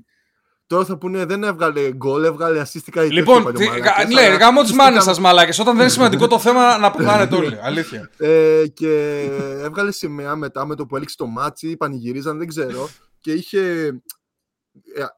Τώρα 0.66 0.84
θα 0.84 0.98
πούνε 0.98 1.24
δεν 1.24 1.44
έβγαλε 1.44 1.92
γκολ, 1.92 2.24
έβγαλε 2.24 2.60
ασίστικα 2.60 3.04
η 3.04 3.08
Λοιπόν, 3.10 3.54
τι- 3.54 3.64
γα- 3.64 4.06
ναι, 4.12 4.22
γάμο 4.36 4.62
τι 4.62 4.74
μάνες 4.74 5.02
σας, 5.04 5.18
μαλάκες. 5.20 5.58
Όταν 5.58 5.72
δεν 5.74 5.82
είναι 5.82 5.92
σημαντικό 5.92 6.26
το 6.26 6.38
θέμα, 6.38 6.78
να 6.78 6.90
πεθάνετε 6.90 7.34
όλοι. 7.36 7.58
Αλήθεια. 7.62 8.10
Ε, 8.18 8.64
και 8.74 9.20
έβγαλε 9.62 9.92
σημαία 9.92 10.36
μετά 10.36 10.66
με 10.66 10.74
το 10.74 10.86
που 10.86 10.96
έληξε 10.96 11.16
το 11.16 11.26
ματς, 11.26 11.76
πανηγυρίζαν, 11.76 12.38
δεν 12.38 12.46
ξέρω. 12.46 12.88
Και 13.20 13.32
είχε 13.32 13.60
ε, 13.60 14.02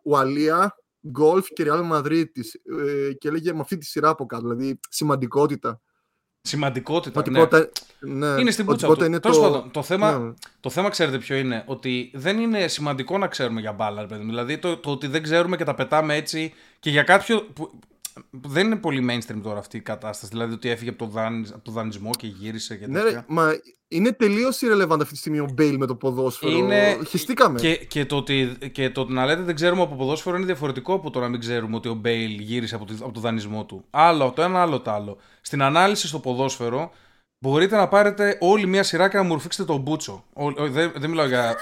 Ουαλία, 0.04 0.74
γκολφ 1.10 1.48
και 1.48 1.64
Real 1.66 1.92
Madrid 1.92 2.24
της, 2.32 2.54
ε, 2.54 3.12
και 3.12 3.28
έλεγε 3.28 3.52
με 3.52 3.60
αυτή 3.60 3.76
τη 3.78 3.86
σειρά 3.86 4.08
από 4.08 4.26
κάτω, 4.26 4.48
δηλαδή 4.48 4.80
σημαντικότητα. 4.88 5.80
Σημαντικότητα. 6.42 7.20
Ότι 7.20 7.30
ναι. 7.30 7.38
πρώτα, 7.38 7.70
ναι, 8.00 8.26
Είναι 8.26 8.50
στην 8.50 8.64
ότι 8.64 8.72
πούτσα 8.72 8.86
πρώτα 8.86 9.00
του. 9.00 9.06
είναι 9.06 9.20
Τέλος 9.20 9.36
το... 9.36 9.42
πάντων, 9.42 9.70
το 9.70 9.82
θέμα, 9.82 10.18
ναι. 10.18 10.32
το 10.60 10.70
θέμα 10.70 10.88
ξέρετε 10.88 11.18
ποιο 11.18 11.36
είναι; 11.36 11.64
Ότι 11.66 12.10
δεν 12.14 12.38
είναι 12.38 12.68
σημαντικό 12.68 13.18
να 13.18 13.26
ξέρουμε 13.26 13.60
για 13.60 13.72
μπάλα, 13.72 14.00
ρε 14.00 14.06
παιδί 14.06 14.22
μου. 14.22 14.28
Δηλαδή 14.28 14.58
το, 14.58 14.76
το 14.76 14.90
ότι 14.90 15.06
δεν 15.06 15.22
ξέρουμε 15.22 15.56
και 15.56 15.64
τα 15.64 15.74
πετάμε 15.74 16.14
έτσι 16.14 16.52
και 16.78 16.90
για 16.90 17.02
κάποιο. 17.02 17.42
Που, 17.42 17.52
που 17.52 17.99
δεν 18.30 18.66
είναι 18.66 18.76
πολύ 18.76 19.06
mainstream 19.10 19.40
τώρα 19.42 19.58
αυτή 19.58 19.76
η 19.76 19.80
κατάσταση. 19.80 20.32
Δηλαδή 20.32 20.52
ότι 20.52 20.68
έφυγε 20.68 20.90
από 20.90 20.98
το, 20.98 21.06
δαν, 21.10 21.46
από 21.54 21.64
το 21.64 21.70
δανεισμό 21.72 22.10
και 22.18 22.26
γύρισε 22.26 22.76
και 22.76 22.86
Ναι, 22.86 23.00
τέτοια. 23.00 23.10
ρε, 23.18 23.24
μα 23.34 23.52
είναι 23.88 24.12
τελείως 24.12 24.60
irrelevant 24.62 24.98
αυτή 25.00 25.12
τη 25.12 25.16
στιγμή 25.16 25.38
ο 25.38 25.48
Μπέιλ 25.54 25.76
με 25.76 25.86
το 25.86 25.94
ποδόσφαιρο. 25.94 26.52
Είναι- 26.56 26.98
Χεστήκαμε. 27.08 27.60
Και, 27.60 27.76
και, 27.76 28.04
το 28.06 28.16
ότι, 28.16 28.56
και 28.72 28.90
το 28.90 29.00
ότι 29.00 29.12
να 29.12 29.24
λέτε 29.26 29.42
δεν 29.42 29.54
ξέρουμε 29.54 29.82
από 29.82 29.94
ποδόσφαιρο 29.96 30.36
είναι 30.36 30.46
διαφορετικό 30.46 30.94
από 30.94 31.10
το 31.10 31.20
να 31.20 31.28
μην 31.28 31.40
ξέρουμε 31.40 31.76
ότι 31.76 31.88
ο 31.88 31.94
Μπέιλ 31.94 32.40
γύρισε 32.40 32.74
από, 32.74 32.84
τη- 32.84 32.96
από 33.00 33.12
το 33.12 33.20
δανεισμό 33.20 33.64
του. 33.64 33.84
Άλλο 33.90 34.30
το 34.30 34.42
ένα, 34.42 34.60
άλλο 34.62 34.80
το 34.80 34.90
άλλο. 34.90 35.16
Στην 35.40 35.62
ανάλυση 35.62 36.06
στο 36.06 36.18
ποδόσφαιρο 36.18 36.90
μπορείτε 37.44 37.76
να 37.76 37.88
πάρετε 37.88 38.36
όλη 38.40 38.66
μια 38.66 38.82
σειρά 38.82 39.08
και 39.08 39.16
να 39.16 39.22
μου 39.22 39.34
ρουφήξετε 39.34 39.64
τον 39.72 39.80
πούτσο. 39.80 40.24
Ο- 40.32 40.44
ο- 40.46 40.68
δεν, 40.70 40.92
δεν, 40.96 41.10
μιλάω 41.10 41.26
για, 41.26 41.56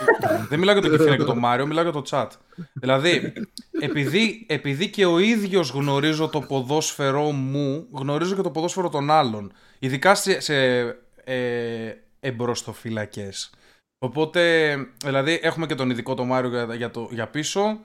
δεν 0.49 0.59
μιλάω 0.59 0.79
για 0.79 0.89
τον 0.89 0.97
Κιφίνα 0.99 1.17
και 1.17 1.25
τον 1.25 1.39
Μάριο, 1.39 1.67
μιλάω 1.67 1.83
για 1.83 1.93
το 1.93 2.03
chat. 2.11 2.27
Δηλαδή, 2.73 3.33
επειδή, 3.81 4.47
επειδή 4.49 4.89
και 4.91 5.07
ο 5.07 5.19
ίδιος 5.19 5.71
γνωρίζω 5.71 6.29
το 6.29 6.41
ποδόσφαιρό 6.41 7.31
μου, 7.31 7.87
γνωρίζω 7.93 8.35
και 8.35 8.43
το 8.43 8.51
ποδόσφαιρο 8.51 8.89
των 8.89 9.11
άλλων. 9.11 9.53
Ειδικά 9.79 10.15
σε, 10.15 10.41
σε 10.41 10.79
ε, 11.25 11.93
εμπροστοφυλακές. 12.21 13.51
Οπότε, 13.99 14.75
δηλαδή, 15.05 15.39
έχουμε 15.43 15.67
και 15.67 15.75
τον 15.75 15.91
ειδικό 15.91 16.15
τον 16.15 16.27
Μάριο 16.27 16.51
για, 16.51 16.75
για, 16.75 16.91
το, 16.91 17.09
για 17.11 17.27
πίσω. 17.29 17.79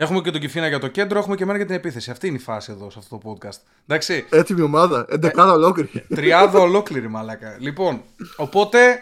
Έχουμε 0.00 0.20
και 0.20 0.30
τον 0.30 0.40
Κιφίνα 0.40 0.68
για 0.68 0.78
το 0.78 0.88
κέντρο. 0.88 1.18
Έχουμε 1.18 1.36
και 1.36 1.42
εμένα 1.42 1.58
για 1.58 1.66
την 1.66 1.76
επίθεση. 1.76 2.10
Αυτή 2.10 2.26
είναι 2.26 2.36
η 2.36 2.40
φάση 2.40 2.72
εδώ 2.72 2.90
σε 2.90 2.98
αυτό 2.98 3.18
το 3.18 3.32
podcast. 3.32 3.58
Εντάξει. 3.86 4.26
Έτοιμη 4.30 4.60
ομάδα, 4.60 5.06
εντεκάδα 5.08 5.52
ολόκληρη. 5.52 6.04
Τριάδα 6.14 6.58
ολόκληρη, 6.58 7.08
μαλάκα. 7.08 7.56
Λοιπόν, 7.60 8.02
οπότε. 8.36 8.98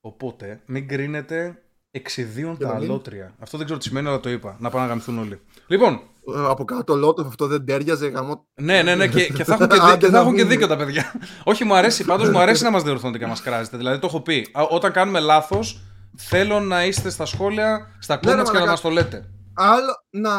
Οπότε, 0.00 0.60
μην 0.66 0.88
κρίνετε 0.88 1.58
Εξιδίων 1.90 2.54
Για 2.58 2.66
τα 2.66 2.72
να 2.72 2.78
μην- 2.78 2.90
αλότρια. 2.90 3.34
Αυτό 3.38 3.56
δεν 3.56 3.66
ξέρω 3.66 3.80
τι 3.80 3.86
σημαίνει, 3.88 4.08
αλλά 4.08 4.20
το 4.20 4.30
είπα. 4.30 4.56
Να 4.58 4.70
πάνε 4.70 4.82
να 4.82 4.88
γαμηθούν 4.88 5.18
όλοι. 5.18 5.40
Λοιπόν, 5.66 6.00
Ε, 6.36 6.46
Από 6.48 6.64
κάτω 6.64 6.94
λότο 6.96 7.22
αυτό 7.22 7.46
δεν 7.46 7.64
τέριαζε 7.66 8.06
γαμό. 8.08 8.44
ναι, 8.54 8.82
ναι, 8.82 8.94
ναι, 8.94 9.08
και, 9.08 9.26
και 9.28 9.44
θα 9.44 9.54
έχουν 9.54 9.68
και, 9.68 9.74
δί- 9.74 9.82
Άντε 9.84 9.96
και 9.96 10.06
θα 10.06 10.12
να 10.12 10.18
έχουν 10.18 10.34
και 10.34 10.40
πούμε. 10.42 10.52
δίκιο 10.54 10.66
τα 10.66 10.76
παιδιά. 10.76 11.12
Όχι, 11.44 11.64
μου 11.64 11.74
αρέσει, 11.74 12.04
πάντως 12.04 12.30
μου 12.30 12.38
αρέσει 12.38 12.62
να 12.62 12.70
μας 12.70 12.82
διορθώνετε 12.82 13.18
και 13.18 13.24
να 13.24 13.30
μας 13.30 13.42
κράζετε. 13.42 13.76
Δηλαδή, 13.76 13.98
το 13.98 14.06
έχω 14.06 14.20
πει. 14.20 14.48
Α, 14.52 14.62
Όταν 14.70 14.92
κάνουμε 14.92 15.20
λάθος, 15.20 15.80
θέλω 16.16 16.60
να 16.60 16.84
είστε 16.84 17.10
στα 17.10 17.24
σχόλια, 17.26 17.96
στα 17.98 18.20
Ναι, 18.24 18.32
ρε, 18.32 18.36
comments 18.36 18.44
και 18.44 18.46
να 18.46 18.52
μαλάκα. 18.52 18.70
μας 18.70 18.80
το 18.80 18.88
λέτε. 18.90 19.28
Άλλο 19.54 20.02
να 20.10 20.30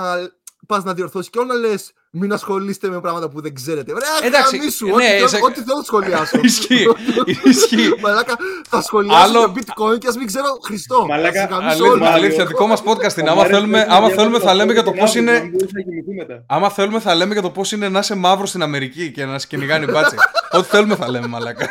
πας 0.68 0.84
να 0.84 0.94
διορθώσεις 0.94 1.30
και 1.30 1.40
όλο 1.40 1.48
να 1.48 1.60
λες 1.60 1.94
μην 2.18 2.34
ασχολείστε 2.34 2.90
με 2.90 3.02
πράγματα 3.02 3.30
που 3.30 3.42
δεν 3.42 3.54
ξέρετε. 3.56 3.94
Ρε, 4.22 4.28
Εντάξει, 4.28 4.58
γαμίσου, 4.58 4.86
ναι, 4.86 4.94
ό,τι, 4.94 5.04
θέλω- 5.06 5.28
σε- 5.28 5.40
ό,τι 5.44 5.54
θέλω 5.62 5.78
να 5.78 5.84
σχολιάσω. 5.84 6.40
Ισχύει, 6.42 6.86
ισχύει. 7.44 7.94
Μαλάκα, 8.04 8.36
θα 8.70 8.82
σχολιάσω 8.82 9.24
Άλλο- 9.24 9.42
το 9.42 9.54
bitcoin 9.56 9.98
και 10.00 10.08
ας 10.08 10.18
μην 10.18 10.28
ξέρω 10.28 10.46
Χριστό. 10.64 11.06
Μαλάκα, 11.06 11.40
Θα 11.42 11.48
σε 11.48 11.54
γαμίσω 11.54 11.68
Αλήθεια, 11.74 11.92
όλοι. 11.92 12.02
Μάριο. 12.02 12.16
αλήθεια, 12.16 12.46
δικό 12.46 12.68
μας 12.68 12.82
podcast 12.86 13.18
είναι. 13.18 13.30
Ο 13.30 13.32
Άμα 13.32 13.36
Μάριος 13.42 13.58
θέλουμε, 13.58 13.78
έχει 13.80 13.88
άμα 13.90 13.98
διάβασει 13.98 14.16
θέλουμε 14.16 14.40
θα 14.40 14.54
λέμε 14.54 14.74
για 14.74 14.84
το 14.84 14.92
την 14.92 15.00
πώς 15.00 15.10
άποψη, 15.16 15.32
είναι... 15.32 15.40
να 15.40 15.50
μπορούσε 15.50 15.72
να 15.74 15.82
κοιμηθεί 15.82 16.14
μετά. 16.14 16.44
Άμα 16.48 16.70
θέλουμε 16.70 17.00
θα 17.00 17.16
λέμε 17.16 17.34
για 17.34 17.42
το 17.42 17.50
πώς 17.50 17.72
είναι 17.72 17.90
να 17.90 18.00
είσαι 18.00 18.16
μαύρος 18.16 18.50
στην 18.50 18.62
Αμερική 18.62 19.12
και 19.12 19.26
να 19.26 19.40
σε 19.40 19.48
κυνηγάνε 19.48 19.86
μπάτσι. 19.92 20.16
Ό,τι 20.58 20.68
θέλουμε 20.68 20.96
θα 20.96 21.10
λέμε, 21.10 21.28
μαλάκα. 21.28 21.68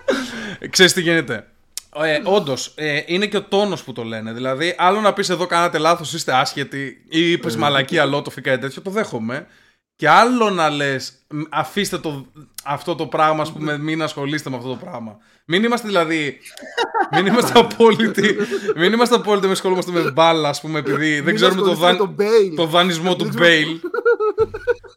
Ξέρεις 0.70 0.92
τι 0.92 1.00
γίνεται. 1.00 1.46
Ε, 1.94 2.20
Όντως, 2.24 2.72
ε, 2.76 3.00
είναι 3.06 3.26
και 3.26 3.36
ο 3.36 3.42
τόνος 3.42 3.82
που 3.84 3.92
το 3.92 4.04
λένε. 4.04 4.32
Δηλαδή, 4.32 4.74
άλλο 4.78 5.00
να 5.00 5.12
πεις 5.12 5.28
εδώ 5.28 5.46
κάνατε 5.46 5.78
λάθος, 5.78 6.12
είστε 6.12 6.32
άσχετοι 6.32 7.04
ή 7.08 7.30
είπες 7.32 7.56
μαλακή 7.56 7.98
αλότοφη 7.98 8.40
κάτι 8.40 8.60
τέτοιο, 8.60 8.82
το 8.82 8.90
δέχομαι. 8.90 9.46
Και 9.96 10.08
άλλο 10.08 10.50
να 10.50 10.70
λες, 10.70 11.12
αφήστε 11.50 11.98
το, 11.98 12.26
αυτό 12.64 12.94
το 12.94 13.06
πράγμα, 13.06 13.42
ας 13.42 13.52
πούμε, 13.52 13.78
μην 13.78 14.02
ασχολείστε 14.02 14.50
με 14.50 14.56
αυτό 14.56 14.68
το 14.68 14.76
πράγμα. 14.84 15.16
Μην 15.44 15.64
είμαστε 15.64 15.86
δηλαδή. 15.86 16.38
Μην 17.14 17.26
είμαστε 17.26 17.58
απόλυτοι. 17.64 18.36
Μην 18.76 18.92
είμαστε 18.92 19.14
απόλυτοι 19.14 19.46
με 19.46 19.52
ασχολούμαστε 19.52 19.90
με 19.92 20.10
μπάλα, 20.10 20.48
ας 20.48 20.60
πούμε, 20.60 20.78
επειδή 20.78 21.14
δεν 21.14 21.24
Μην 21.24 21.34
ξέρουμε 21.34 21.60
το, 21.62 21.70
ασχολείστε 21.70 21.96
δαν... 21.98 22.08
με 22.08 22.14
τον 22.16 22.26
Bale. 22.26 22.56
το 22.56 22.66
δανεισμό 22.66 23.16
του 23.16 23.24
Μην 23.24 23.34
Μπέιλ. 23.36 23.80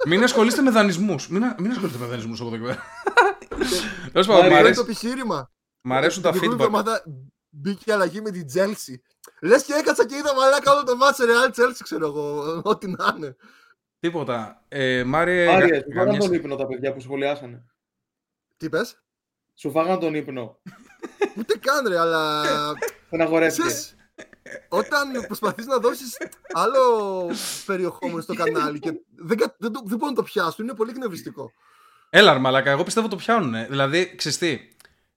Μην 0.07 0.24
ασχολείστε 0.24 0.62
με 0.62 0.69
δανεισμούς. 0.71 1.27
Μην, 1.27 1.43
α- 1.43 1.55
μην 1.60 1.71
ασχολείστε 1.71 2.00
με 2.00 2.05
δανεισμούς 2.05 2.39
από 2.41 2.50
εδώ 2.55 2.57
και 2.57 2.63
πέρα. 2.63 2.83
Τέλος 4.12 4.27
πάντων, 4.27 4.41
Μάρια, 4.41 4.41
μ' 4.41 4.43
Αυτό 4.43 4.48
είναι 4.48 4.55
αρέσει- 4.57 4.75
το 4.75 4.81
επιχείρημα. 4.89 5.51
Μ' 5.81 5.93
αρέσουν 5.93 6.21
τα 6.23 6.31
Την 6.31 6.39
προηγούμενη 6.39 6.69
feedback. 6.69 6.77
εβδομάδα 6.79 7.03
μπήκε 7.50 7.93
αλλαγή 7.93 8.21
με 8.21 8.31
την 8.31 8.45
Chelsea. 8.53 8.95
Λες 9.41 9.63
και 9.63 9.73
έκατσα 9.73 10.05
και 10.05 10.15
είδα 10.15 10.35
μαλάκα 10.35 10.71
όλο 10.71 10.83
το 10.83 10.95
μάτσο 10.95 11.23
Real 11.27 11.50
Chelsea, 11.59 11.79
ξέρω 11.83 12.05
εγώ. 12.05 12.61
Ό,τι 12.63 12.88
να 12.88 13.13
είναι. 13.17 13.35
Τίποτα. 14.00 14.63
Ε, 14.67 15.03
Μάριε, 15.03 15.47
Άρια, 15.53 15.67
γα- 15.67 15.75
σου 15.83 15.89
φάγαν 15.91 16.05
γαμιέσαι. 16.05 16.27
τον 16.27 16.38
ύπνο 16.38 16.55
τα 16.55 16.67
παιδιά 16.67 16.93
που 16.93 17.00
σχολιάσανε. 17.00 17.65
Τι 18.57 18.69
πες; 18.69 19.01
Σου 19.55 19.71
φάγαν 19.71 20.00
τον 20.00 20.15
ύπνο. 20.15 20.59
Ούτε 21.38 21.57
καν 21.57 21.88
ρε, 21.88 22.00
αλλά. 22.00 22.43
Στεναχωρέθηκε. 23.07 23.61
Ξέρεις, 23.67 23.95
όταν 24.69 25.11
προσπαθείς 25.27 25.65
να 25.65 25.77
δώσεις 25.77 26.17
άλλο 26.53 26.81
περιεχόμενο 27.65 28.21
στο 28.21 28.33
κανάλι 28.33 28.79
και 28.79 28.93
δεν, 29.15 29.38
κα- 29.38 29.55
δεν, 29.59 29.71
το- 29.71 29.81
δεν 29.85 29.97
μπορούν 29.97 30.15
να 30.15 30.21
το 30.21 30.23
πιάσουν, 30.23 30.65
είναι 30.65 30.75
πολύ 30.75 30.89
εκνευριστικό. 30.91 31.51
Έλα, 32.09 32.33
ρε 32.33 32.39
μαλάκα, 32.39 32.71
εγώ 32.71 32.83
πιστεύω 32.83 33.07
το 33.07 33.15
πιάνουνε. 33.15 33.67
Δηλαδή, 33.69 34.15
ξέρεις 34.15 34.38
τι, 34.38 34.59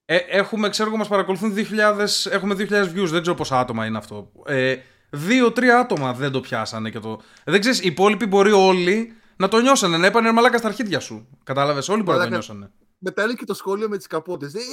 ε, 0.05 0.15
έχουμε, 0.15 0.69
ξέρω 0.69 0.87
εγώ, 0.87 0.97
μας 0.97 1.07
παρακολουθούν 1.07 1.53
2.000, 1.55 2.31
έχουμε 2.31 2.55
2.000 2.57 2.63
views, 2.83 3.07
δεν 3.07 3.21
ξέρω 3.21 3.35
πόσα 3.35 3.59
άτομα 3.59 3.85
είναι 3.85 3.97
αυτό. 3.97 4.31
Ε, 4.45 4.75
Δύο-τρία 5.09 5.79
άτομα 5.79 6.13
δεν 6.13 6.31
το 6.31 6.39
πιάσανε 6.39 6.89
και 6.89 6.99
το. 6.99 7.21
Δεν 7.45 7.59
ξέρεις, 7.59 7.79
οι 7.79 7.87
υπόλοιποι 7.87 8.25
μπορεί 8.25 8.51
όλοι 8.51 9.13
να 9.35 9.47
το 9.47 9.59
νιώσανε, 9.59 9.97
να 9.97 10.07
έπανε 10.07 10.31
μαλάκα 10.31 10.57
στα 10.57 10.67
αρχίδια 10.67 10.99
σου. 10.99 11.27
Κατάλαβες, 11.43 11.89
όλοι 11.89 12.01
μπορεί 12.03 12.17
να 12.17 12.23
το 12.23 12.29
Μαλάκα. 12.29 12.53
νιώσανε. 12.53 12.71
Μετά 12.97 13.21
έλεγε 13.21 13.37
και 13.37 13.45
το 13.45 13.53
σχόλιο 13.53 13.89
με 13.89 13.97
τις 13.97 14.07
καπότες. 14.07 14.53
Ε, 14.53 14.57
ε, 14.57 14.61
ε, 14.61 14.65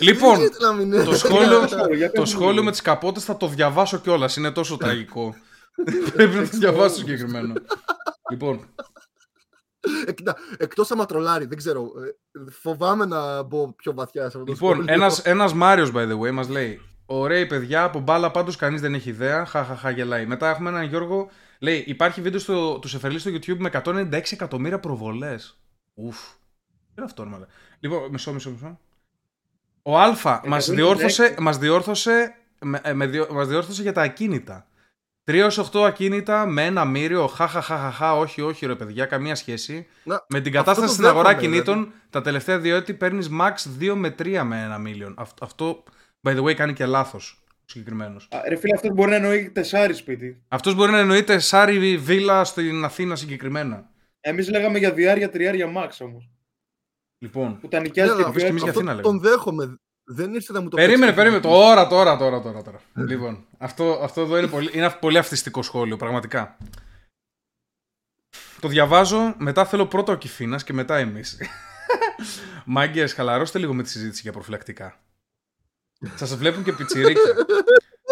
ε, 0.00 0.04
Λοιπόν, 0.04 0.40
ε, 0.40 0.48
να 0.60 0.72
μην 0.72 0.92
είναι. 0.92 1.04
Το 1.04 1.14
σχόλιο, 1.14 1.64
Για 1.96 2.06
το 2.06 2.12
πες 2.12 2.18
μου 2.18 2.24
σχόλιο 2.26 2.50
λίγο. 2.50 2.64
με 2.64 2.70
τις 2.70 2.80
καπότες 2.82 3.24
θα 3.24 3.36
το 3.36 3.48
διαβάσω 3.48 3.98
κιόλας. 3.98 4.36
Είναι 4.36 4.50
τόσο 4.50 4.76
τραγικό. 4.76 5.34
Πρέπει 6.14 6.34
να 6.34 6.48
το 6.48 6.56
διαβάσω 6.58 6.94
συγκεκριμένο. 6.96 7.52
λοιπόν, 8.30 8.68
Ε, 10.06 10.12
κοίτα, 10.12 10.36
εκτός 10.58 10.90
άμα 10.90 11.06
τρολάρει, 11.06 11.44
δεν 11.46 11.56
ξέρω. 11.56 11.82
ε, 11.82 12.50
Φοβάμαι 12.50 13.04
να 13.04 13.42
μπω 13.42 13.72
πιο 13.72 13.94
βαθιά 13.94 14.20
σε 14.20 14.26
αυτό 14.26 14.38
το 14.38 14.52
λοιπόν 14.52 14.72
σχόλιο. 14.74 14.92
ένας, 14.94 15.18
ένας 15.18 15.52
Μάριος, 15.54 15.90
by 15.94 16.08
the 16.12 16.18
way, 16.20 16.30
μας 16.32 16.48
λέει 16.48 16.80
Ωραία 17.06 17.46
παιδιά, 17.46 17.82
από 17.82 17.98
μπάλα 18.00 18.30
πάντως 18.30 18.56
κανείς 18.56 18.80
δεν 18.80 18.94
έχει 18.94 19.08
ιδέα. 19.08 19.44
Χαχαχα 19.46 19.90
γελάει. 19.90 20.26
Μετά 20.26 20.48
έχουμε 20.50 20.68
έναν 20.68 20.82
Γιώργο. 20.84 21.28
Λέει: 21.60 21.84
Υπάρχει 21.86 22.20
βίντεο 22.20 22.40
στο, 22.40 22.78
του 22.78 22.88
Σεφερλί 22.88 23.18
στο 23.18 23.30
YouTube 23.30 23.56
με 23.58 23.70
196 23.84 24.32
εκατομμύρια 24.32 24.80
προβολές 24.80 25.58
Ουφ. 25.94 26.16
Τι 26.18 26.92
είναι 26.96 27.06
αυτό, 27.06 27.24
μάλλον. 27.24 27.46
Λοιπόν, 27.80 28.10
μισό, 28.10 28.32
μισό, 28.32 28.50
μισό. 28.50 28.78
Ο 29.82 29.98
Α 29.98 30.08
μας 30.46 30.68
196. 30.68 30.74
διόρθωσε, 30.74 31.34
μας 31.38 31.58
διόρθωσε, 31.58 32.34
με, 32.60 32.80
ε, 32.84 32.92
με 32.92 33.06
διό- 33.06 33.30
μας 33.32 33.48
διόρθωσε 33.48 33.82
για 33.82 33.92
τα 33.92 34.02
ακίνητα. 34.02 34.66
3 35.30 35.48
8 35.72 35.80
ακίνητα 35.86 36.46
με 36.46 36.64
ένα 36.64 36.84
μύριο. 36.84 37.26
Χαχαχαχαχα. 37.26 38.16
Όχι, 38.16 38.40
όχι, 38.40 38.66
ρε 38.66 38.74
παιδιά, 38.74 39.04
καμία 39.06 39.34
σχέση. 39.34 39.86
Να, 40.04 40.24
Με 40.28 40.40
την 40.40 40.56
αυτό 40.56 40.58
κατάσταση 40.58 40.86
το 40.88 40.92
στην 40.92 41.06
αγορά 41.06 41.28
δέχομαι, 41.28 41.46
κινήτων, 41.46 41.74
δηλαδή. 41.74 42.00
τα 42.10 42.20
τελευταία 42.20 42.58
δύο 42.58 42.76
έτη 42.76 42.94
παίρνεις 42.94 43.28
max 43.40 43.52
2 43.80 43.94
με 43.94 44.14
3 44.18 44.42
με 44.44 44.62
ένα 44.62 44.78
μίλιον. 44.78 45.14
Αυτό, 45.18 45.44
αυτό, 45.44 45.82
by 46.28 46.36
the 46.36 46.42
way, 46.42 46.54
κάνει 46.54 46.72
και 46.72 46.86
λάθος 46.86 47.44
συγκεκριμένος. 47.64 48.28
Α, 48.30 48.40
Ρε 48.48 48.56
φίλε, 48.56 48.74
αυτός 48.74 48.90
μπορεί 48.94 49.10
να 49.10 49.16
εννοεί 49.16 49.50
τεσσάρι 49.50 49.94
σπίτι. 49.94 50.42
Αυτός 50.48 50.74
μπορεί 50.74 50.92
να 50.92 50.98
εννοείται 50.98 51.38
σάρι 51.38 51.96
βίλα 51.98 52.44
στην 52.44 52.84
Αθήνα 52.84 53.16
συγκεκριμένα. 53.16 53.90
Εμείς 54.20 54.48
λέγαμε 54.50 54.78
για 54.78 54.92
διάρκεια 54.92 55.30
τριάρια 55.30 55.72
max 55.76 55.88
όμως. 56.00 56.30
Λοιπόν. 57.18 57.58
Που 57.60 57.68
τα 57.68 57.76
Ναι, 57.76 57.82
νοικιάζει 57.82 58.10
αλλά 58.10 58.30
και 58.30 58.38
και 58.38 58.46
εμείς 58.46 58.62
πιο 58.62 58.72
για 58.72 58.80
αυτό 58.80 58.90
Αθήνα 58.90 59.02
τον 59.02 59.20
δέχομαι. 59.20 59.76
Δεν 60.08 60.34
ήρθε 60.34 60.52
να 60.52 60.60
μου 60.60 60.68
το 60.68 60.76
Περίμενε, 60.76 61.12
παίξει. 61.12 61.16
περίμενε. 61.16 61.42
Τώρα, 61.42 61.86
τώρα, 61.86 62.16
τώρα, 62.16 62.40
τώρα. 62.40 62.62
τώρα. 62.62 62.80
λοιπόν, 62.94 63.44
αυτό, 63.58 64.00
αυτό 64.02 64.20
εδώ 64.20 64.38
είναι 64.38 64.46
πολύ, 64.46 64.70
είναι 64.72 64.90
πολύ 64.90 65.18
αυτιστικό 65.18 65.62
σχόλιο, 65.62 65.96
πραγματικά. 65.96 66.56
Το 68.60 68.68
διαβάζω, 68.68 69.34
μετά 69.38 69.64
θέλω 69.64 69.86
πρώτα 69.86 70.12
ο 70.12 70.16
Κιφίνας 70.16 70.64
και 70.64 70.72
μετά 70.72 70.96
εμείς. 70.96 71.38
Μάγκες, 72.64 73.12
χαλαρώστε 73.12 73.58
λίγο 73.58 73.74
με 73.74 73.82
τη 73.82 73.88
συζήτηση 73.88 74.20
για 74.22 74.32
προφυλακτικά. 74.32 75.00
Σας 76.14 76.36
βλέπουν 76.36 76.62
και 76.64 76.72
πιτσιρίκια. 76.72 77.34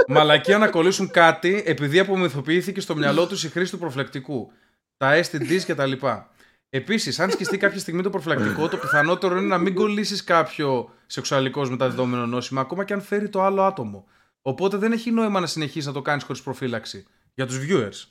Μαλακία 0.09 0.59
να 0.59 0.69
κολλήσουν 0.69 1.11
κάτι 1.11 1.63
επειδή 1.67 1.99
απομυθοποιήθηκε 1.99 2.81
στο 2.81 2.97
μυαλό 2.97 3.27
τους 3.27 3.45
η 3.45 3.49
χρήση 3.49 3.71
του 3.71 3.79
προφυλακτικού. 3.79 4.53
Τα 4.97 5.25
STDs 5.25 5.63
και 5.65 5.75
τα 5.75 5.87
λοιπά. 5.87 6.34
Επίσης, 6.77 7.21
αν 7.21 7.31
σκιστεί 7.31 7.59
κάποια 7.59 7.79
στιγμή 7.79 8.03
το 8.03 8.11
προφυλακτικό, 8.11 8.69
το 8.69 8.77
πιθανότερο 8.77 9.37
είναι 9.37 9.47
να 9.47 9.59
μην 9.59 9.75
κολλήσεις 9.75 10.25
κάποιο 10.25 10.91
σεξουαλικός 11.07 11.71
μεταδεδομένο 11.71 12.27
νόσημα, 12.27 12.61
ακόμα 12.61 12.85
και 12.85 12.93
αν 12.93 13.03
φέρει 13.03 13.29
το 13.29 13.43
άλλο 13.43 13.63
άτομο. 13.63 14.07
Οπότε 14.43 14.77
δεν 14.77 14.93
έχει 14.93 15.11
νόημα 15.11 15.41
να 15.41 15.47
συνεχίσει 15.47 15.87
να 15.87 15.93
το 15.93 16.03
κάνεις 16.03 16.25
χωρίς 16.25 16.43
προφύλαξη. 16.43 17.07
Για 17.35 17.47
τους 17.47 17.59
viewers. 17.59 18.09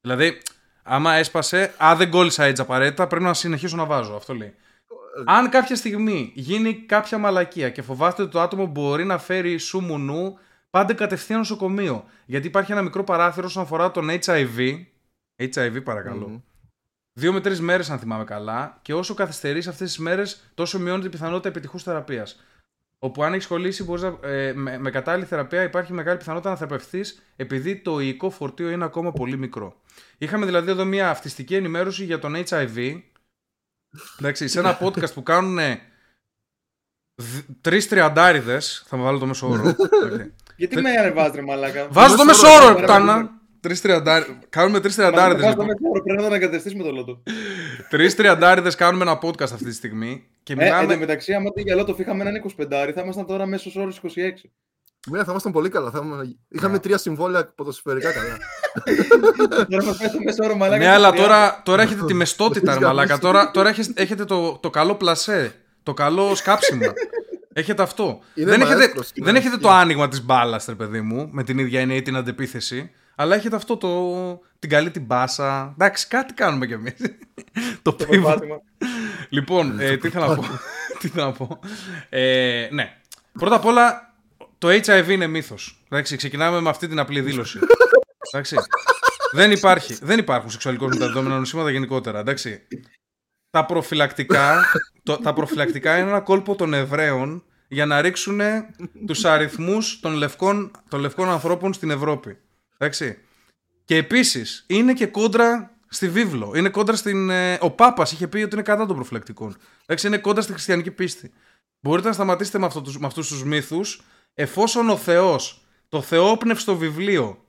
Δηλαδή, 0.00 0.38
άμα 0.82 1.14
έσπασε, 1.14 1.74
α, 1.84 1.96
δεν 1.96 2.10
κόλλησα 2.10 2.44
έτσι 2.44 2.62
απαραίτητα, 2.62 3.06
πρέπει 3.06 3.24
να 3.24 3.34
συνεχίσω 3.34 3.76
να 3.76 3.84
βάζω. 3.84 4.14
Αυτό 4.14 4.34
λέει. 4.34 4.54
Αν 5.24 5.48
κάποια 5.48 5.76
στιγμή 5.76 6.32
γίνει 6.34 6.74
κάποια 6.74 7.18
μαλακία 7.18 7.70
και 7.70 7.82
φοβάστε 7.82 8.22
ότι 8.22 8.30
το 8.30 8.40
άτομο 8.40 8.66
μπορεί 8.66 9.04
να 9.04 9.18
φέρει 9.18 9.58
σου 9.58 9.80
μουνού, 9.80 10.38
πάντε 10.70 10.92
κατευθείαν 10.92 11.38
νοσοκομείο. 11.38 12.04
Γιατί 12.26 12.46
υπάρχει 12.46 12.72
ένα 12.72 12.82
μικρό 12.82 13.04
παράθυρο 13.04 13.46
όσον 13.46 13.62
αφορά 13.62 13.90
τον 13.90 14.08
HIV. 14.10 14.84
HIV, 15.36 15.84
παρακαλώ. 15.84 16.28
Μμμ. 16.28 16.38
Δύο 17.18 17.32
με 17.32 17.40
τρεις 17.40 17.60
μέρες, 17.60 17.90
αν 17.90 17.98
θυμάμαι 17.98 18.24
καλά, 18.24 18.78
και 18.82 18.94
όσο 18.94 19.14
καθυστερείς 19.14 19.66
αυτές 19.66 19.88
τις 19.88 19.98
μέρες, 19.98 20.50
τόσο 20.54 20.78
μειώνεται 20.78 21.06
η 21.06 21.10
πιθανότητα 21.10 21.48
επιτυχούς 21.48 21.82
θεραπείας. 21.82 22.40
Όπου 22.98 23.22
αν 23.22 23.32
έχεις 23.32 23.46
κολλήσει, 23.46 23.84
μπορείς 23.84 24.02
να, 24.02 24.18
ε, 24.28 24.52
με, 24.52 24.78
με 24.78 24.90
κατάλληλη 24.90 25.26
θεραπεία 25.26 25.62
υπάρχει 25.62 25.92
μεγάλη 25.92 26.18
πιθανότητα 26.18 26.50
να 26.50 26.56
θεραπευτεί 26.56 27.04
επειδή 27.36 27.76
το 27.76 28.00
υλικό 28.00 28.30
φορτίο 28.30 28.70
είναι 28.70 28.84
ακόμα 28.84 29.12
πολύ 29.12 29.36
μικρό. 29.36 29.80
Είχαμε 30.18 30.46
δηλαδή 30.46 30.70
εδώ 30.70 30.84
μια 30.84 31.10
αυτιστική 31.10 31.54
ενημέρωση 31.54 32.04
για 32.04 32.18
τον 32.18 32.34
HIV. 32.48 33.00
Εντάξει, 34.18 34.48
σε 34.48 34.58
ένα 34.58 34.78
podcast 34.80 35.12
που 35.14 35.22
κάνουν 35.22 35.58
τρεις 37.60 37.88
τριαντάριδες. 37.88 38.84
Θα 38.86 38.96
με 38.96 39.02
βάλω 39.02 39.18
το 39.18 39.26
μέσο 39.26 39.48
όρο. 39.48 39.76
Εντάξει. 40.02 40.34
Γιατί 40.56 40.80
με 40.80 40.90
ανεβάζεις, 40.90 41.34
ρε 41.34 41.42
Μαλάκα; 41.42 41.88
Βάζω 41.90 42.16
το 42.16 42.24
μέσο 42.24 42.46
μέσο 42.46 42.56
όρο, 42.56 42.66
όρο, 42.66 42.80
ρε, 42.80 42.86
Τάνα. 42.86 43.37
Τρεις 43.60 43.80
τριαντάριδε. 43.80 44.38
Κάνουμε 44.48 44.80
τρεις 44.80 44.94
τριαντάριδες. 44.94 45.42
Βάζω 45.42 45.56
το 45.56 45.62
μέσο 45.64 45.78
όρο, 45.92 46.02
Πρέπει 46.02 46.18
να 46.22 46.28
τον 46.28 46.32
εγκατεστήσει 46.36 46.76
με 46.76 46.82
το 46.82 46.90
λότο. 46.92 47.22
Τρεις 47.88 48.14
τριαντάριδες 48.14 48.74
κάνουμε 48.74 49.02
ένα 49.04 49.18
podcast 49.22 49.42
αυτή 49.52 49.64
τη 49.64 49.72
στιγμή. 49.74 50.26
Και 50.42 50.52
Ε, 50.52 50.56
εν 50.56 50.64
μιλάμε. 50.64 50.92
τω 50.94 50.98
μεταξύ, 51.00 51.32
άμα 51.34 51.50
το 51.52 51.60
για 51.60 51.74
λότο 51.74 51.96
είχαμε 51.98 52.20
έναν 52.22 52.34
25, 52.34 52.92
θα 52.94 53.00
ήμασταν 53.02 53.26
τώρα 53.26 53.46
μέσος 53.46 53.76
όρος 53.76 54.00
26. 54.02 54.50
Ναι, 55.10 55.18
θα 55.18 55.30
ήμασταν 55.30 55.52
πολύ 55.52 55.68
καλά. 55.68 55.90
Θα... 55.90 56.00
ήμασταν- 56.04 56.36
Είχαμε 56.48 56.78
τρία 56.78 56.98
συμβόλαια 56.98 57.52
ποδοσφαιρικά 57.54 58.12
καλά. 58.12 58.36
Τώρα 59.70 59.84
μα 59.84 59.96
πέσει 59.96 60.12
το 60.12 60.20
μέσο 60.24 60.44
όρο, 60.44 60.56
Μαλάκα. 60.56 60.78
Ναι, 60.82 60.88
αλλά 60.88 61.08
στο 61.08 61.16
30. 61.16 61.20
τώρα, 61.20 61.60
τώρα 61.64 61.82
έχετε 61.82 62.04
τη 62.04 62.14
μεστότητα, 62.14 62.64
ρε 62.64 62.70
Έχεις 62.70 62.84
μαλάκα. 62.86 63.06
γαμίσει. 63.08 63.20
Τώρα, 63.26 63.50
τώρα 63.50 63.68
έχετε, 63.68 64.02
έχετε 64.02 64.24
το, 64.24 64.58
το 64.62 64.70
καλό 64.70 64.94
πλασέ. 64.94 65.54
Το 65.82 65.94
καλό 65.94 66.34
σκάψιμο. 66.34 66.92
έχετε 67.52 67.82
αυτό. 67.82 68.20
Είναι 68.34 68.50
δεν 68.50 68.60
έχετε, 68.60 68.76
μαέστρος, 68.76 69.10
είναι 69.14 69.26
δεν 69.26 69.36
έχετε 69.36 69.56
το 69.56 69.60
μαέστρος. 69.62 69.82
άνοιγμα 69.82 70.08
της 70.08 70.24
μπάλας, 70.24 70.64
ρε 70.68 70.74
παιδί 70.74 71.00
μου, 71.00 71.28
με 71.32 71.42
την 71.44 71.58
ίδια 71.58 71.80
εννοεί 71.80 72.02
την 72.02 72.16
αντεπίθεση. 72.16 72.90
Αλλά 73.20 73.34
έχετε 73.34 73.56
αυτό 73.56 73.76
το. 73.76 74.40
την 74.58 74.70
καλή 74.70 74.90
την 74.90 75.02
μπάσα. 75.02 75.70
Εντάξει, 75.72 76.08
κάτι 76.08 76.34
κάνουμε 76.34 76.66
κι 76.66 76.72
εμείς. 76.72 76.94
το 77.82 77.92
Το 77.92 78.04
pivot. 78.04 78.08
περπάτημα. 78.08 78.60
Λοιπόν, 79.28 79.80
ε, 79.80 79.96
τι 79.96 80.06
ήθελα 80.08 80.26
να 80.26 80.34
πω; 80.34 80.42
τι 80.98 81.06
ήθελα 81.06 81.24
να 81.24 81.32
πω; 81.32 81.60
Ε, 82.08 82.68
ναι. 82.70 82.96
Πρώτα 83.32 83.56
απ' 83.56 83.64
όλα, 83.64 84.14
το 84.58 84.68
HIV 84.68 85.08
είναι 85.08 85.26
μύθος. 85.26 85.84
Ξεκινάμε 86.02 86.60
με 86.60 86.68
αυτή 86.68 86.88
την 86.88 86.98
απλή 86.98 87.20
δήλωση. 87.20 87.58
Εντάξει. 88.30 88.56
δεν, 89.32 89.50
υπάρχει, 89.50 89.98
δεν 90.02 90.18
υπάρχουν 90.18 90.50
σεξουαλικώς 90.50 90.88
μεταδεδομένα 90.88 91.38
νοσήματα 91.38 91.70
γενικότερα. 91.70 92.18
Εντάξει. 92.18 92.66
Τα 93.50 93.64
προφυλακτικά, 93.66 94.64
το, 95.02 95.16
τα 95.16 95.32
προφυλακτικά 95.32 95.98
είναι 95.98 96.08
ένα 96.08 96.20
κόλπο 96.20 96.54
των 96.54 96.74
Εβραίων 96.74 97.44
για 97.68 97.86
να 97.86 98.00
ρίξουν 98.00 98.40
τους 99.06 99.24
αριθμούς 99.24 100.00
των 100.00 100.12
λευκών, 100.12 100.70
των 100.88 101.00
λευκών 101.00 101.28
ανθρώπων 101.28 101.72
στην 101.72 101.90
Ευρώπη. 101.90 102.38
Εντάξει. 102.78 103.18
Και 103.84 103.96
επίσης 103.96 104.64
είναι 104.66 104.92
και 104.92 105.06
κόντρα 105.06 105.76
στη 105.88 106.08
βίβλο. 106.08 106.52
Είναι 106.56 106.68
κόντρα 106.68 106.96
στην... 106.96 107.30
Ε, 107.30 107.58
ο 107.60 107.70
Πάπας 107.70 108.12
είχε 108.12 108.28
πει 108.28 108.42
ότι 108.42 108.54
είναι 108.54 108.62
κατά 108.62 108.86
των 108.86 108.96
προφυλακτικών. 108.96 109.56
Εντάξει, 109.86 110.06
είναι 110.06 110.18
κόντρα 110.18 110.42
στη 110.42 110.52
χριστιανική 110.52 110.90
πίστη. 110.90 111.32
Μπορείτε 111.80 112.08
να 112.08 112.14
σταματήσετε 112.14 112.58
με, 112.58 112.66
αυτό, 112.66 112.82
με 112.98 113.06
αυτούς 113.06 113.28
τους 113.28 113.44
μύθους 113.44 114.02
εφόσον 114.34 114.88
ο 114.88 114.96
Θεός, 114.96 115.64
το 115.88 116.02
θεόπνευστο 116.02 116.76
βιβλίο, 116.76 117.44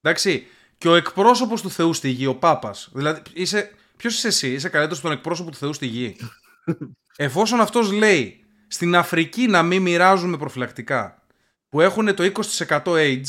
εντάξει, 0.00 0.46
και 0.78 0.88
ο 0.88 0.94
εκπρόσωπος 0.94 1.62
του 1.62 1.70
Θεού 1.70 1.92
στη 1.92 2.08
γη, 2.08 2.26
ο 2.26 2.34
Πάπας, 2.34 2.88
δηλαδή 2.92 3.22
είσαι, 3.32 3.70
ποιος 3.96 4.16
είσαι 4.16 4.26
εσύ, 4.26 4.52
είσαι 4.52 4.68
καλύτερος 4.68 5.00
τον 5.00 5.12
εκπρόσωπο 5.12 5.50
του 5.50 5.56
Θεού 5.56 5.72
στη 5.72 5.86
γη; 5.86 6.16
Εφόσον 7.16 7.60
αυτός 7.60 7.92
λέει 7.92 8.44
στην 8.68 8.96
Αφρική 8.96 9.46
να 9.46 9.62
μην 9.62 9.82
μοιράζουμε 9.82 10.36
προφυλακτικά 10.36 11.22
που 11.68 11.80
έχουν 11.80 12.14
το 12.14 12.32
20% 12.58 12.82
AIDS, 12.84 13.28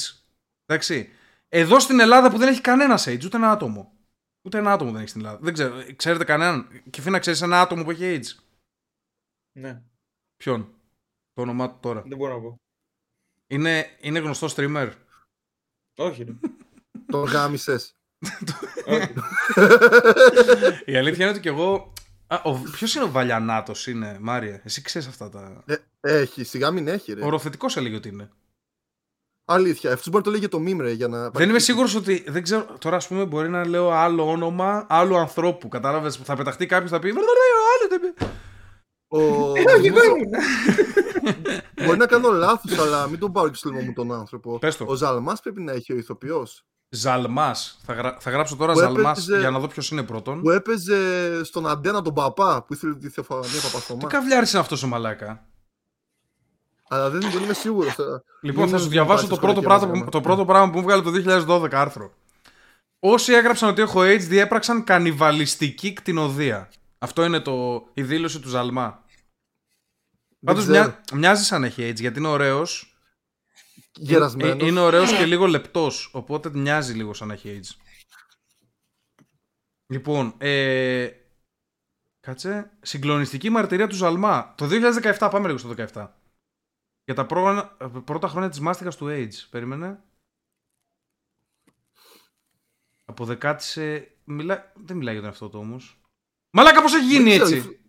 εντάξει, 0.65 1.09
εδώ 1.49 1.79
στην 1.79 1.99
Ελλάδα 1.99 2.29
που 2.31 2.37
δεν 2.37 2.47
έχει 2.47 2.61
κανένα 2.61 2.99
AIDS, 2.99 3.23
ούτε 3.25 3.37
ένα 3.37 3.51
άτομο. 3.51 3.93
Ούτε 4.41 4.57
ένα 4.57 4.71
άτομο 4.71 4.91
δεν 4.91 4.99
έχει 4.99 5.09
στην 5.09 5.21
Ελλάδα. 5.21 5.39
Δεν 5.41 5.53
ξέρω, 5.53 5.95
ξέρετε 5.95 6.23
κανέναν. 6.23 6.83
Και 6.89 7.01
φύνα 7.01 7.19
ξέρεις 7.19 7.41
ένα 7.41 7.61
άτομο 7.61 7.83
που 7.83 7.91
έχει 7.91 8.19
AIDS. 8.19 8.43
Ναι. 9.59 9.81
Ποιον; 10.37 10.73
Το 11.33 11.41
όνομά 11.41 11.69
του 11.69 11.77
τώρα. 11.81 12.01
Δεν 12.01 12.17
μπορώ 12.17 12.33
να 12.33 12.41
πω. 12.41 12.55
Είναι, 13.47 13.97
είναι 14.01 14.19
γνωστό 14.19 14.47
streamer; 14.55 14.91
Όχι. 15.97 16.23
Ρε. 16.23 16.33
Το 17.05 17.23
γάμισες. 17.23 17.93
Η 20.85 20.95
αλήθεια 20.95 21.23
είναι 21.25 21.29
ότι 21.29 21.39
κι 21.39 21.47
εγώ. 21.47 21.93
Ποιος 22.71 22.95
είναι 22.95 23.03
ο 23.03 23.11
Βαλιανάτος, 23.11 23.87
είναι, 23.87 24.17
Μάρια; 24.19 24.61
Εσύ 24.63 24.81
ξέρεις 24.81 25.07
αυτά 25.07 25.29
τα. 25.29 25.63
Ε, 25.65 25.75
έχει, 25.99 26.43
σιγά 26.43 26.71
μην 26.71 26.87
έχει. 26.87 27.13
Ρε. 27.13 27.25
Ο 27.25 27.29
Ροθετικό 27.29 27.67
έλεγε 27.75 27.95
ότι 27.95 28.07
είναι. 28.09 28.29
Αλήθεια. 29.51 29.93
Αυτό 29.93 30.09
μπορεί 30.09 30.17
να 30.17 30.23
το 30.23 30.29
λέει 30.29 30.39
για 30.39 30.49
το 30.49 30.59
μήμρε. 30.59 30.91
Για 30.91 31.07
να... 31.07 31.29
Δεν 31.29 31.49
είμαι 31.49 31.59
σίγουρος 31.59 31.95
ότι. 31.95 32.23
Δεν 32.27 32.43
ξέρω, 32.43 32.65
τώρα, 32.79 32.95
ας 32.95 33.07
πούμε, 33.07 33.25
μπορεί 33.25 33.49
να 33.49 33.67
λέω 33.67 33.91
άλλο 33.91 34.29
όνομα 34.29 34.85
άλλου 34.89 35.17
ανθρώπου. 35.17 35.67
Κατάλαβες 35.67 36.17
που 36.17 36.25
θα 36.25 36.35
πεταχτεί 36.35 36.65
κάποιος 36.65 36.91
θα 36.91 36.99
πει. 36.99 37.13
Ο... 39.07 39.19
Μπορεί 41.85 41.97
να 41.97 42.05
κάνω 42.05 42.31
λάθος, 42.31 42.79
αλλά 42.79 43.07
μην 43.07 43.19
τον 43.19 43.31
πάρω 43.31 43.49
και 43.49 43.55
στο 43.55 43.71
μου 43.71 43.93
τον 43.95 44.13
άνθρωπο. 44.13 44.59
Πες 44.59 44.77
το. 44.77 44.85
Ο 44.87 44.95
Ζαλμάς 44.95 45.41
πρέπει 45.41 45.61
να 45.61 45.71
έχει 45.71 45.93
ο 45.93 45.95
ηθοποιός. 45.97 46.63
Ζαλμάς. 46.89 47.79
Θα, 47.85 47.93
γρα... 47.93 48.17
θα 48.19 48.29
γράψω 48.29 48.55
τώρα 48.55 48.73
Ζαλμάς 48.73 49.27
για 49.27 49.49
να 49.49 49.59
δω 49.59 49.67
ποιος 49.67 49.91
είναι 49.91 50.03
πρώτον. 50.03 50.41
Που 50.41 50.49
έπαιζε 50.49 50.97
στον 51.43 51.67
Αντένα 51.67 52.01
τον 52.01 52.13
παπά 52.13 52.63
που 52.63 52.73
ήθελε 52.73 52.95
τη 52.95 53.09
Θεοφανία 53.09 53.61
Παπαστομά. 53.63 53.99
Τι 53.99 54.05
καβλιάρη 54.05 54.49
είναι 54.49 54.59
αυτός 54.59 54.83
ο 54.83 54.87
μαλάκα. 54.87 55.47
Αλλά 56.91 57.09
δεν, 57.09 57.31
δεν 57.31 57.43
είμαι 57.43 57.53
σίγουρος. 57.53 57.95
Λοιπόν, 58.41 58.69
θα 58.69 58.77
σου 58.77 58.87
διαβάσω 58.87 59.27
το 59.27 59.37
πρώτο, 59.37 59.61
πράγμα, 59.61 60.09
το 60.09 60.21
πρώτο 60.21 60.45
πράγμα 60.45 60.71
που 60.71 60.77
μου 60.77 60.83
βγάλε 60.83 61.01
το 61.01 61.11
2012 61.63 61.69
άρθρο. 61.71 62.13
Όσοι 62.99 63.33
έγραψαν 63.33 63.69
ότι 63.69 63.81
έχω 63.81 63.99
AIDS 64.01 64.19
διέπραξαν 64.27 64.83
κανιβαλιστική 64.83 65.93
κτηνοδία. 65.93 66.69
Αυτό 66.97 67.23
είναι 67.23 67.39
το, 67.39 67.87
η 67.93 68.03
δήλωση 68.03 68.39
του 68.39 68.49
Ζαλμά. 68.49 69.03
Πάντως 70.45 70.65
μοιά, 70.65 71.01
μοιάζει 71.13 71.43
σαν 71.43 71.63
έχει 71.63 71.89
AIDS 71.89 71.99
γιατί 71.99 72.19
είναι 72.19 72.27
ωραίος. 72.27 72.97
Γερασμένος. 73.95 74.67
Είναι 74.67 74.79
ωραίος 74.79 75.13
και 75.13 75.25
λίγο 75.25 75.47
λεπτός. 75.47 76.09
Οπότε 76.13 76.49
μοιάζει 76.53 76.93
λίγο 76.93 77.13
σαν 77.13 77.31
έχει 77.31 77.59
AIDS. 77.59 77.75
Λοιπόν, 79.87 80.33
ε, 80.37 81.09
κάτσε. 82.19 82.71
Συγκλονιστική 82.81 83.49
μαρτυρία 83.49 83.87
του 83.87 83.95
Ζαλμά. 83.95 84.53
Το 84.57 84.67
2017, 85.19 85.27
πάμε 85.31 85.45
λίγο 85.47 85.57
στο 85.57 85.73
2017. 85.93 86.18
Για 87.09 87.17
τα 87.17 87.25
πρώτα 88.05 88.27
χρόνια 88.27 88.49
της 88.49 88.59
μάστιγας 88.59 88.95
του 88.95 89.07
AIDS. 89.09 89.47
Περίμενε. 89.49 90.03
Αποδεκάτησε... 93.05 94.11
Μιλά... 94.23 94.71
Δεν 94.75 94.97
μιλάει 94.97 95.13
για 95.13 95.21
τον 95.21 95.31
αυτό 95.31 95.49
το 95.49 95.57
όμως. 95.57 96.01
Μαλάκα 96.51 96.81
πώς 96.81 96.93
έχει 96.93 97.05
γίνει 97.05 97.31
έτσι; 97.31 97.79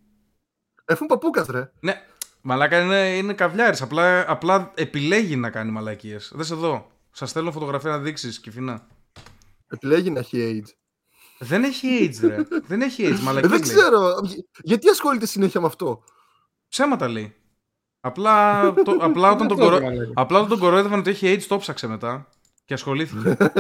Έχουν 0.85 1.07
παππούκας 1.07 1.47
ρε. 1.47 1.73
Ναι. 1.81 2.07
Μαλάκα 2.41 2.81
είναι, 2.81 3.17
είναι 3.17 3.35
καβλιάρης. 3.35 3.83
Απλά, 3.83 4.31
απλά 4.31 4.73
επιλέγει 4.75 5.37
να 5.37 5.51
κάνει 5.51 5.71
μαλακίες. 5.71 6.33
Δες 6.35 6.51
εδώ. 6.51 6.91
Σας 7.11 7.31
στέλνω 7.31 7.53
φωτογραφία 7.53 7.91
να 7.91 7.99
δείξεις, 7.99 8.41
Κυφίνα. 8.41 8.87
Επιλέγει 9.67 10.11
να 10.11 10.19
έχει 10.19 10.65
AIDS. 10.65 10.73
Δεν 11.39 11.65
έχει 11.65 11.89
AIDS, 12.03 12.29
ρε. 12.29 12.43
δεν 12.71 12.83
έχει 12.83 13.05
AIDS, 13.07 13.21
μαλακίες 13.21 13.51
Δεν 13.51 13.61
ξέρω. 13.61 14.15
Γιατί 14.63 14.89
ασχολείται 14.89 15.27
συνέχεια 15.27 15.61
με 15.61 15.67
αυτό; 15.67 16.05
Ψέματα 16.69 17.09
λέει. 17.09 17.40
Απλά, 18.01 18.63
το, 18.73 18.97
απλά, 19.01 19.31
όταν 19.31 19.49
τον 19.49 19.59
κορο... 19.59 19.79
απλά 20.15 20.37
όταν 20.39 20.49
τον 20.49 20.59
κοροϊδεύαν 20.59 20.99
ότι 20.99 21.11
έχει 21.11 21.35
AIDS, 21.35 21.43
το 21.49 21.59
ψάξε 21.59 21.87
μετά 21.87 22.29
και 22.65 22.75
ασχολήθηκε. 22.75 23.37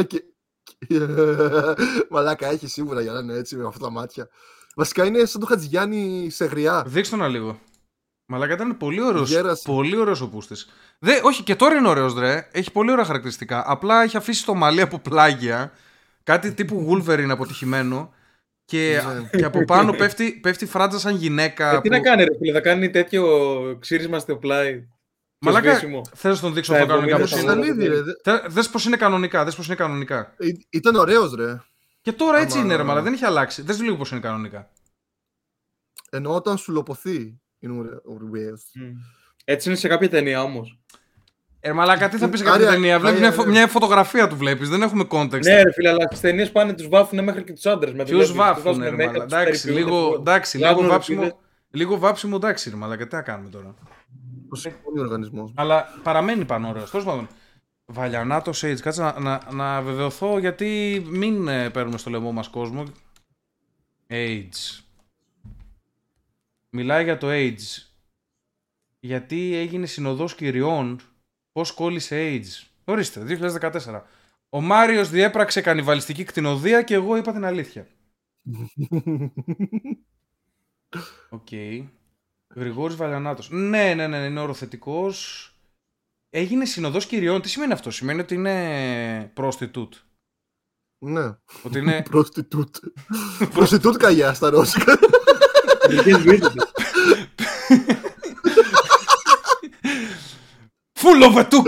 Μαλάκα, 2.11 2.46
έχει 2.46 2.66
σίγουρα 2.66 3.00
για 3.00 3.12
να 3.12 3.18
είναι 3.18 3.35
έτσι 3.35 3.57
με 3.57 3.66
αυτά 3.66 3.79
τα 3.79 3.90
μάτια. 3.90 4.29
Βασικά 4.74 5.05
είναι 5.05 5.24
σαν 5.24 5.40
το 5.40 5.46
Χατζηγιάννη 5.46 6.31
σε 6.31 6.44
γριά. 6.44 6.85
Δείξτε 6.87 7.16
τον 7.16 7.31
λίγο. 7.31 7.61
Μαλάκα 8.26 8.53
ήταν 8.53 8.76
πολύ 8.76 9.03
ωραίο. 9.03 9.24
Πολύ 9.64 9.96
ωραίος 9.96 10.20
ο 10.20 10.29
πούστης. 10.29 10.68
Όχι, 11.22 11.42
και 11.42 11.57
τώρα 11.57 11.74
είναι 11.74 11.88
ωραίος, 11.88 12.14
ρε. 12.14 12.48
Έχει 12.53 12.72
πολύ 12.72 12.92
ωραία 12.92 13.05
χαρακτηριστικά. 13.05 13.62
Απλά 13.66 14.03
έχει 14.03 14.16
αφήσει 14.16 14.44
το 14.44 14.55
μαλλί 14.55 14.81
από 14.81 14.98
πλάγια. 14.98 15.72
Κάτι 16.22 16.53
τύπου 16.53 16.88
Wolverine 16.90 17.29
αποτυχημένο. 17.31 18.12
Και, 18.70 19.00
ναι. 19.20 19.38
και 19.38 19.44
από 19.44 19.64
πάνω 19.64 19.92
πέφτει, 19.92 20.33
πέφτει 20.33 20.66
φράτζα 20.66 20.98
σαν 20.98 21.14
γυναίκα. 21.14 21.70
Ε, 21.70 21.80
τι 21.80 21.88
να 21.88 22.00
κάνει, 22.00 22.24
ρε 22.24 22.37
φίλε, 22.38 22.52
θα 22.52 22.61
κάνει 22.61 22.90
τέτοιο 22.90 23.26
ξύρισμα 23.80 24.18
στο 24.18 24.37
πλάι. 24.37 24.88
Μαλάκα, 25.38 25.78
θέλω 26.14 26.35
να 26.35 26.40
τον 26.40 26.54
δείξω 26.54 26.74
αυτό 26.74 26.87
κανονικά 26.87 27.16
πώ 27.16 27.38
είναι; 27.38 28.02
Δε 28.48 28.62
πώ 28.62 28.80
είναι 28.87 28.96
κανονικά. 28.96 29.44
Δες 29.44 29.54
πώς 29.54 29.66
είναι 29.66 29.74
κανονικά. 29.74 30.35
Ε, 30.38 30.46
ήταν 30.70 30.94
ωραίος, 30.94 31.35
ρε. 31.35 31.61
Και 32.00 32.12
τώρα 32.12 32.38
έτσι 32.38 32.59
είναι, 32.59 32.76
ρε, 32.76 32.83
αλλά 32.83 33.02
δεν 33.02 33.12
έχει 33.12 33.24
αλλάξει. 33.24 33.62
Δες 33.62 33.80
λίγο 33.80 33.96
πώ 33.96 34.04
είναι 34.11 34.20
κανονικά. 34.20 34.70
Ενώ 36.11 36.35
όταν 36.35 36.59
σου 36.59 36.72
λοποθεί 36.72 37.40
είναι 37.59 38.00
ωραίος. 38.04 38.72
Έτσι 39.44 39.68
είναι 39.68 39.78
σε 39.78 39.88
κάποια 39.88 40.09
ταινία 40.09 40.42
όμως. 40.42 40.78
Ε, 41.61 41.73
μαλάκα, 41.73 42.09
τι 42.09 42.16
θα 42.18 42.29
πεις 42.29 42.38
σε 42.38 42.44
κάποια 42.44 42.66
ταινία; 42.66 43.01
Βλέπεις 43.01 43.20
μια, 43.20 43.46
μια 43.46 43.66
φωτογραφία 43.66 44.29
του 44.29 44.37
βλέπεις. 44.37 44.68
Δεν 44.68 44.83
έχουμε 44.83 45.05
context. 45.11 45.42
Ναι, 45.42 45.62
ρε 45.62 45.73
φίλε, 45.73 45.88
αλλά 45.88 46.09
στι 46.11 46.20
ταινίες 46.20 46.53
πάνε 46.53 46.73
τους 46.73 46.88
βάφουν 46.88 47.25
μέχρι 47.25 47.44
και 47.44 47.53
τους 47.53 47.66
άντρες. 47.66 48.05
Ποιους 48.05 48.33
βάφουν, 48.33 48.83
ρε 48.83 48.90
μαλάκα; 48.90 49.23
Εντάξει, 49.23 49.70
λίγο, 49.70 50.16
εντάξει, 50.18 50.59
λίγο 50.59 50.83
βάψιμο. 50.83 51.40
Λίγο 51.70 51.99
βάψιμο, 51.99 52.35
εντάξει, 52.37 52.70
ρε 52.70 52.77
μαλάκα. 52.77 53.07
Τι 53.07 53.14
να 53.14 53.23
κάνουμε 53.23 53.49
τώρα. 53.49 53.75
Πολύ 54.85 55.01
οργανισμός. 55.01 55.53
Αλλά 55.55 56.01
παραμένει 56.03 56.44
πάνω 56.44 56.68
ωραίο. 56.68 56.85
Τέλος 56.85 57.07
πάντων. 57.07 57.29
Βαλιανάτο 57.85 58.53
Sage, 58.55 58.79
κάτσε 58.81 59.03
να, 59.03 59.20
να, 59.20 59.53
να, 59.53 59.83
βεβαιωθώ 59.83 60.38
γιατί 60.38 61.03
μην 61.11 61.49
ε, 61.49 61.70
παίρνουμε 61.70 61.99
στο 61.99 62.11
λαιμό 62.11 62.33
μας 62.33 62.49
κόσμο. 62.49 62.85
AIDS. 64.11 64.83
Μιλάει 66.70 67.05
για 67.05 67.18
το 67.18 67.27
AIDS. 67.31 67.90
Γιατί 69.01 69.57
έγινε 69.57 69.87
συνοδός 69.87 70.35
κυριών 70.35 71.01
Πώς 71.53 71.73
κόλλησε 71.73 72.17
AIDS. 72.17 72.67
Ορίστε, 72.85 73.21
2014. 73.21 74.03
Ο 74.49 74.61
Μάριος 74.61 75.11
διέπραξε 75.11 75.61
κανιβαλιστική 75.61 76.25
κτηνοδία 76.25 76.83
και 76.83 76.95
εγώ 76.95 77.17
είπα 77.17 77.33
την 77.33 77.45
αλήθεια. 77.45 77.87
OK. 81.29 81.46
okay. 81.51 81.85
Γρηγόρης 82.55 82.97
Βαλιανάτος. 82.97 83.51
Ναι, 83.51 83.95
ναι, 83.95 84.07
ναι, 84.07 84.17
είναι 84.17 84.41
οροθετικός. 84.41 85.45
Έγινε 86.31 86.65
συνοδός 86.65 87.07
κυριών. 87.07 87.41
Τι 87.41 87.49
σημαίνει 87.49 87.73
αυτό; 87.73 87.91
Σημαίνει 87.91 88.21
ότι 88.21 88.35
είναι 88.35 89.33
prostitute. 89.37 89.95
Ναι. 90.99 91.37
Ότι 91.63 91.79
είναι... 91.79 92.03
prostitute. 92.13 92.79
prostitute 93.55 93.97
καγιά 93.99 94.35
στα 94.35 94.51
ρώσικα. 94.51 94.99
Full 101.03 101.39
of 101.39 101.45
του! 101.49 101.63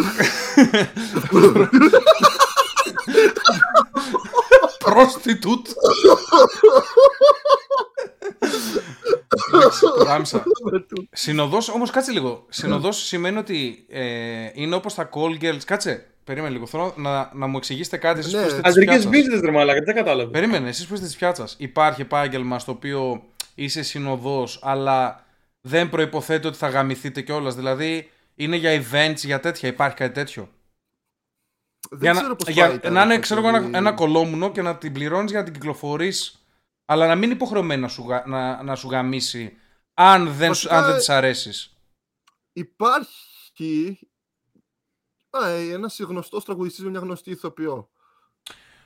Prostitute. 4.85 5.66
Γάμισα. 10.07 10.42
Συνοδός, 11.12 11.68
όμως 11.68 11.90
κάτσε 11.90 12.12
λίγο. 12.12 12.47
Συνοδός 12.49 13.07
σημαίνει 13.07 13.38
ότι 13.38 13.87
ε, 13.90 14.51
είναι 14.55 14.75
όπως 14.75 14.95
τα 14.95 15.09
call 15.12 15.45
girls. 15.45 15.61
Κάτσε, 15.64 16.07
περίμενε 16.25 16.53
λίγο. 16.53 16.66
Θέλω 16.66 16.95
να, 16.97 17.31
να 17.35 17.47
μου 17.47 17.57
εξηγήσετε 17.57 17.97
κάτι. 17.97 18.18
Εσείς 18.18 18.33
ναι. 18.33 18.47
Αντρικές 18.62 19.07
business, 19.07 19.40
ρε 19.42 19.51
μαλάκα, 19.51 19.81
δεν 19.85 19.95
κατάλαβα. 19.95 20.31
Περίμενε, 20.31 20.68
εσείς 20.68 20.87
που 20.87 20.95
είστε 20.95 21.07
της 21.07 21.16
πιάτσας. 21.16 21.55
Υπάρχει 21.59 22.01
επάγγελμα 22.01 22.59
στο 22.59 22.73
οποίο 22.73 23.23
είσαι 23.55 23.83
συνοδός, 23.83 24.59
αλλά 24.62 25.25
δεν 25.61 25.88
προποθέτει 25.88 26.47
ότι 26.47 26.57
θα 26.57 26.68
γαμηθείτε 26.68 27.21
κιόλας. 27.21 27.55
Δηλαδή, 27.55 28.11
είναι 28.35 28.57
για 28.57 28.83
events, 28.90 29.16
για 29.16 29.40
τέτοια, 29.40 29.68
υπάρχει 29.68 29.97
κάτι 29.97 30.14
τέτοιο. 30.14 30.49
Δεν 31.90 32.01
για 32.01 32.12
ξέρω 32.12 32.29
να, 32.29 32.37
πώς 32.37 32.49
για, 32.49 32.66
πάει 32.68 32.79
τώρα 32.79 32.95
να 32.95 33.03
είναι, 33.03 33.11
αυτό 33.14 33.23
ξέρω 33.23 33.40
εγώ, 33.40 33.51
το- 33.51 33.57
ένα, 33.57 33.79
ένα 33.79 33.92
κολόμουνο 33.92 34.51
και 34.53 34.62
να 34.62 34.77
την 34.77 34.92
πληρώνεις 34.92 35.31
για 35.31 35.38
να 35.40 35.45
την 35.45 35.55
κυκλοφορείς, 35.55 36.47
αλλά 36.85 37.07
να 37.07 37.14
μην 37.14 37.23
είναι 37.25 37.33
υποχρεωμένη 37.33 37.81
να 37.81 37.88
σου, 37.88 38.05
γα- 38.09 38.27
να, 38.27 38.62
να 38.62 38.75
σου 38.75 38.88
γαμίσει 38.88 39.57
αν 39.95 40.29
δεν, 40.33 40.55
σου- 40.55 40.68
αν 40.68 40.75
Βασικά, 40.75 40.87
δεν 40.90 40.97
της 40.99 41.09
αρέσεις. 41.09 41.77
Υπάρχει 42.53 44.09
α, 45.31 45.49
ένας 45.49 45.99
γνωστός 46.01 46.45
τραγουδιστής 46.45 46.85
με 46.85 46.90
μια 46.90 47.01
γνωστή 47.01 47.31
ηθοποιό. 47.31 47.90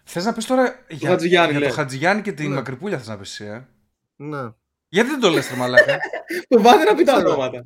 Θες 0.04 0.24
να 0.24 0.32
πεις 0.32 0.46
τώρα 0.46 0.84
για, 0.88 1.08
Χατζηγιάννη, 1.08 1.50
για 1.50 1.60
το 1.60 1.66
λέει. 1.66 1.74
Χατζηγιάννη 1.74 2.22
και 2.22 2.32
την 2.32 2.48
Ναι. 2.48 2.54
Μακρυπούλια, 2.54 2.98
θες 2.98 3.08
να 3.08 3.18
πεις 3.18 3.30
εσύ, 3.40 3.44
ε; 3.50 3.66
Ναι. 4.16 4.52
Γιατί 4.88 5.10
δεν 5.10 5.20
το 5.20 5.28
λες, 5.30 5.48
ρε 5.50 5.56
Μαλάκα; 5.56 5.96
Το 6.48 6.62
βάζει 6.62 6.84
να 6.88 6.94
πει 6.94 7.04
τα 7.04 7.12
Ξέρω. 7.12 7.28
ονόματα. 7.30 7.64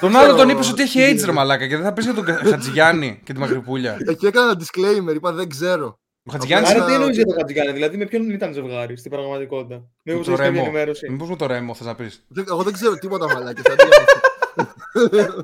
τον 0.00 0.16
άλλο 0.16 0.26
τον 0.26 0.34
ξέρω 0.36 0.50
είπες 0.50 0.70
ότι 0.70 0.82
έχει 0.82 0.92
τι 0.98 1.00
AIDS, 1.04 1.06
ρε 1.06 1.12
γίνεται. 1.14 1.32
Μαλάκα, 1.32 1.66
και 1.66 1.76
δεν 1.76 1.84
θα 1.84 1.92
πεις 1.92 2.04
για 2.04 2.14
τον 2.14 2.24
Κα- 2.24 2.40
Χατζηγιάννη 2.44 3.20
και 3.24 3.32
τη 3.32 3.38
Μακρυπούλια. 3.38 3.96
Εκεί 4.08 4.26
έκανα 4.26 4.56
disclaimer, 4.58 5.14
είπα 5.14 5.32
δεν 5.32 5.48
ξέρω. 5.48 5.98
Ο 6.24 6.32
Χατζηγιάννης 6.32 6.70
Άρα 6.70 6.78
Άρα 6.78 6.86
τι 6.86 6.92
ότι- 6.92 7.00
εννοείς 7.00 7.16
για 7.16 7.26
το 7.26 7.34
Χατζηγιάννη, 7.38 7.72
δηλαδή 7.72 7.96
με 7.96 8.04
ποιον 8.06 8.30
ήταν 8.30 8.52
ζευγάρι 8.52 8.96
στην 8.96 9.10
πραγματικότητα; 9.10 9.82
Μήπως 10.02 10.26
το 10.26 10.32
έχεις 10.32 10.42
κάποια 10.44 10.44
Ρέμο. 10.46 10.62
ενημέρωση. 10.64 11.10
Μήπως 11.10 11.28
με 11.28 11.36
το 11.36 11.46
Ρέμο 11.46 11.74
θες 11.74 11.86
να 11.86 11.94
πεις. 11.94 12.24
Δεν- 12.28 12.44
Εγώ 12.48 12.62
δεν 12.62 12.72
ξέρω 12.72 12.94
τίποτα 12.94 13.26
μαλάκες. 13.32 13.64
αντί 13.66 13.82
για 13.86 13.96
αυτό. 14.02 15.42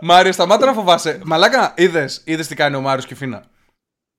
Μάριο, 0.00 0.32
σταμάτα 0.32 0.66
να 0.66 0.72
φοβάσαι. 0.72 1.20
Μαλάκα, 1.24 1.72
είδες 1.76 2.22
είδες 2.24 2.46
τι 2.46 2.54
κάνει 2.54 2.76
ο 2.76 2.80
Μάριος 2.80 3.06
και 3.06 3.14
η 3.14 3.16
Φίνα. 3.16 3.44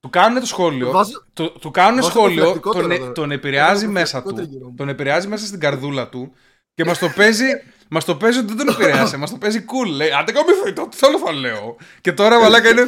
Του 0.03 0.09
κάνουν 0.09 0.39
το 0.39 0.45
σχόλιο. 0.45 0.91
Βάζω- 0.91 1.23
Του, 1.33 1.51
του 1.59 1.71
κάνουν 1.71 1.95
βάζω 1.95 2.09
σχόλιο, 2.09 2.35
προφυλακτικό 2.35 2.71
τον, 2.71 2.81
τώρα, 2.81 2.97
τώρα. 2.97 3.11
τον 3.11 3.31
επηρεάζει 3.31 3.73
Βάζω 3.85 3.91
μέσα 3.91 4.11
προφυλακτικό 4.21 4.41
του. 4.45 4.49
τριγύρω 4.49 4.69
μου. 4.69 4.75
Τον 4.77 4.89
επηρεάζει 4.89 5.27
μέσα 5.27 5.45
στην 5.45 5.59
καρδούλα 5.59 6.07
του 6.09 6.33
και 6.73 6.85
μας 6.85 6.97
το 6.99 7.09
παίζει. 7.17 7.45
Μας 7.89 8.05
το 8.05 8.15
παίζει 8.15 8.37
ότι 8.39 8.53
δεν 8.53 8.65
τον 8.65 8.75
επηρέασε. 8.75 9.17
Μας 9.17 9.29
το 9.29 9.37
παίζει 9.37 9.65
cool. 9.71 9.89
Λέει, 9.95 10.11
άντε 10.19 10.31
καμί 10.31 10.73
το 10.73 10.87
τι 10.87 10.97
θέλω 10.97 11.17
θα 11.19 11.31
λέω. 11.33 11.75
Και 12.01 12.11
τώρα 12.13 12.39
μαλάκα 12.39 12.69
είναι. 12.69 12.81
Ε, 12.81 12.85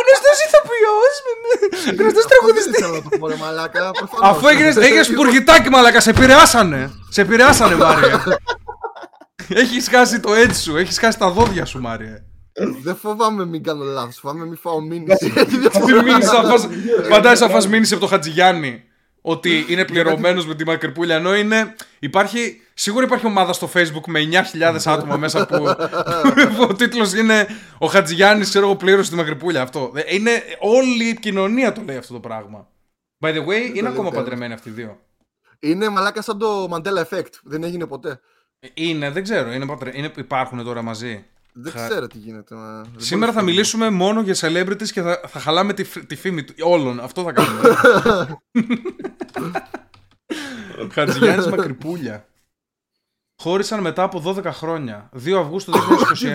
γνωστός 0.00 0.38
ηθοποιός. 0.46 1.14
Γνωστός 1.98 2.22
Δεν 2.24 2.28
τραγουδιστής. 2.28 2.78
ήθελα 2.78 2.92
να 2.92 3.02
το 3.02 3.18
πω 3.18 3.26
ρε 3.28 3.34
μαλάκα. 3.36 3.90
προφανώς. 3.98 4.30
Αφού 4.36 4.48
έγινε 4.48 4.68
έγινες 4.86 5.08
πουργητάκι, 5.12 5.68
μαλάκα, 5.70 6.00
σε 6.00 6.10
επηρεάσανε. 6.10 6.90
Σε 7.08 7.20
επηρεάσανε, 7.20 7.74
Μάρια. 7.74 8.24
Έχεις 9.62 9.88
χάσει 9.88 10.20
το 10.20 10.34
έτσι 10.34 10.60
σου, 10.62 10.76
έχεις 10.76 10.98
χάσει 10.98 11.18
τα 11.18 11.30
δόντια 11.30 11.64
σου, 11.64 11.80
Μάρια. 11.80 12.24
Δεν 12.82 12.96
φοβάμαι 12.96 13.46
μην 13.46 13.62
κάνω 13.62 13.84
λάθος, 13.84 14.16
φοβάμαι 14.16 14.44
μην 14.44 14.56
φάω 14.56 14.80
μήνυση. 14.80 15.32
Τι 15.86 15.92
μήνυσε 15.92 16.32
να 16.32 16.42
φας, 16.42 16.68
φαντάζεσαι 17.08 17.44
να 17.44 17.50
φας 17.50 17.68
μήνυση 17.68 17.94
από 17.94 18.02
το 18.02 18.08
Χατζηγιάννη 18.08 18.84
ότι 19.28 19.64
είναι 19.68 19.84
πληρωμένος 19.84 20.46
με 20.46 20.54
τη 20.54 20.64
Μακρυπούλια 20.64 21.16
ενώ 21.16 21.36
είναι, 21.36 21.74
υπάρχει, 21.98 22.60
σίγουρα 22.74 23.04
υπάρχει 23.04 23.26
ομάδα 23.26 23.52
στο 23.52 23.70
facebook 23.74 24.06
με 24.06 24.20
9.000 24.52 24.78
άτομα 24.84 25.16
μέσα 25.16 25.46
που, 25.46 25.56
που 26.56 26.66
ο 26.70 26.74
τίτλος 26.74 27.14
είναι 27.14 27.46
ο 27.78 27.86
Χατζηγιάννης 27.86 28.48
ξέρω 28.48 28.66
εγώ 28.66 28.76
πλήρωσε 28.76 29.10
τη 29.10 29.16
Μακρυπούλια 29.16 29.62
αυτό. 29.62 29.92
Ε, 29.94 30.14
Είναι, 30.14 30.30
όλη 30.60 31.04
η 31.04 31.14
κοινωνία 31.14 31.72
το 31.72 31.82
λέει 31.82 31.96
αυτό 31.96 32.12
το 32.12 32.20
πράγμα. 32.20 32.68
By 33.20 33.28
the 33.28 33.38
way, 33.38 33.46
είναι 33.46 33.80
λέει 33.80 33.90
ακόμα 33.90 33.94
τέλος. 33.94 34.10
παντρεμένοι 34.10 34.52
αυτοί 34.52 34.68
οι 34.68 34.72
δύο. 34.72 34.98
Είναι 35.58 35.88
μαλάκα 35.88 36.22
σαν 36.22 36.38
το 36.38 36.68
Mandela 36.70 37.02
Effect. 37.10 37.32
Δεν 37.42 37.62
έγινε 37.62 37.86
ποτέ. 37.86 38.20
Ε, 38.60 38.68
Είναι, 38.74 39.10
δεν 39.10 39.22
ξέρω, 39.22 39.52
είναι, 39.52 39.66
παντρε... 39.66 39.90
είναι, 39.94 40.12
υπάρχουν 40.16 40.64
τώρα 40.64 40.82
μαζί. 40.82 41.24
Δεν 41.58 41.72
Χα- 41.72 41.88
ξέρω 41.88 42.06
τι 42.06 42.18
γίνεται. 42.18 42.54
μα. 42.54 42.82
Δεν 42.82 42.92
Σήμερα 42.96 43.26
θα 43.26 43.32
μπορώ 43.32 43.44
να 43.46 43.52
μιλήσουμε 43.52 43.90
μόνο 43.90 44.20
για 44.20 44.34
celebrities 44.38 44.88
και 44.88 45.02
θα, 45.02 45.20
θα 45.26 45.40
χαλάμε 45.40 45.72
τη, 45.72 45.84
φ- 45.84 46.06
τη 46.06 46.16
φήμη 46.16 46.44
του- 46.44 46.54
όλων. 46.60 47.00
Αυτό 47.00 47.22
θα 47.22 47.32
κάνουμε. 47.32 47.60
Χατζηγιάννης 50.92 51.46
Μακρυπούλια. 51.46 52.26
Χώρισαν 53.42 53.80
μετά 53.80 54.02
από 54.02 54.22
12 54.26 54.44
χρόνια. 54.44 55.10
2 55.24 55.32
Αυγούστου 55.40 55.72
Τι 55.72 55.78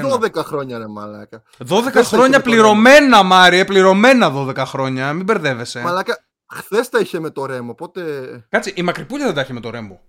2021. 0.04 0.20
12 0.20 0.34
χρόνια 0.50 0.78
ρε 0.78 0.88
μαλάκα. 0.88 1.44
12 1.58 1.66
Χθες 1.68 1.92
τα 1.92 2.00
είχε 2.00 2.16
χρόνια 2.16 2.38
με 2.38 2.44
το 2.44 2.50
πληρωμένα, 2.50 3.24
Μάριε. 3.24 3.66
Πληρωμένα 3.66 4.32
12 4.36 4.56
χρόνια. 4.58 5.14
Μην 5.14 5.24
μπερδεύεσαι. 5.26 5.82
Μαλάκα, 5.82 6.26
χθες 6.54 6.90
τα 6.90 7.00
είχε 7.00 7.20
με 7.20 7.30
το 7.30 7.46
ρέμο. 7.46 7.72
Οπότε. 7.72 8.02
Κάτσε, 8.50 8.72
η 8.76 8.82
Μακρυπούλια 8.82 9.26
δεν 9.26 9.36
τα 9.36 9.42
έχει 9.42 9.54
με 9.54 9.60
το 9.60 9.70
Ρέμο. 9.70 10.02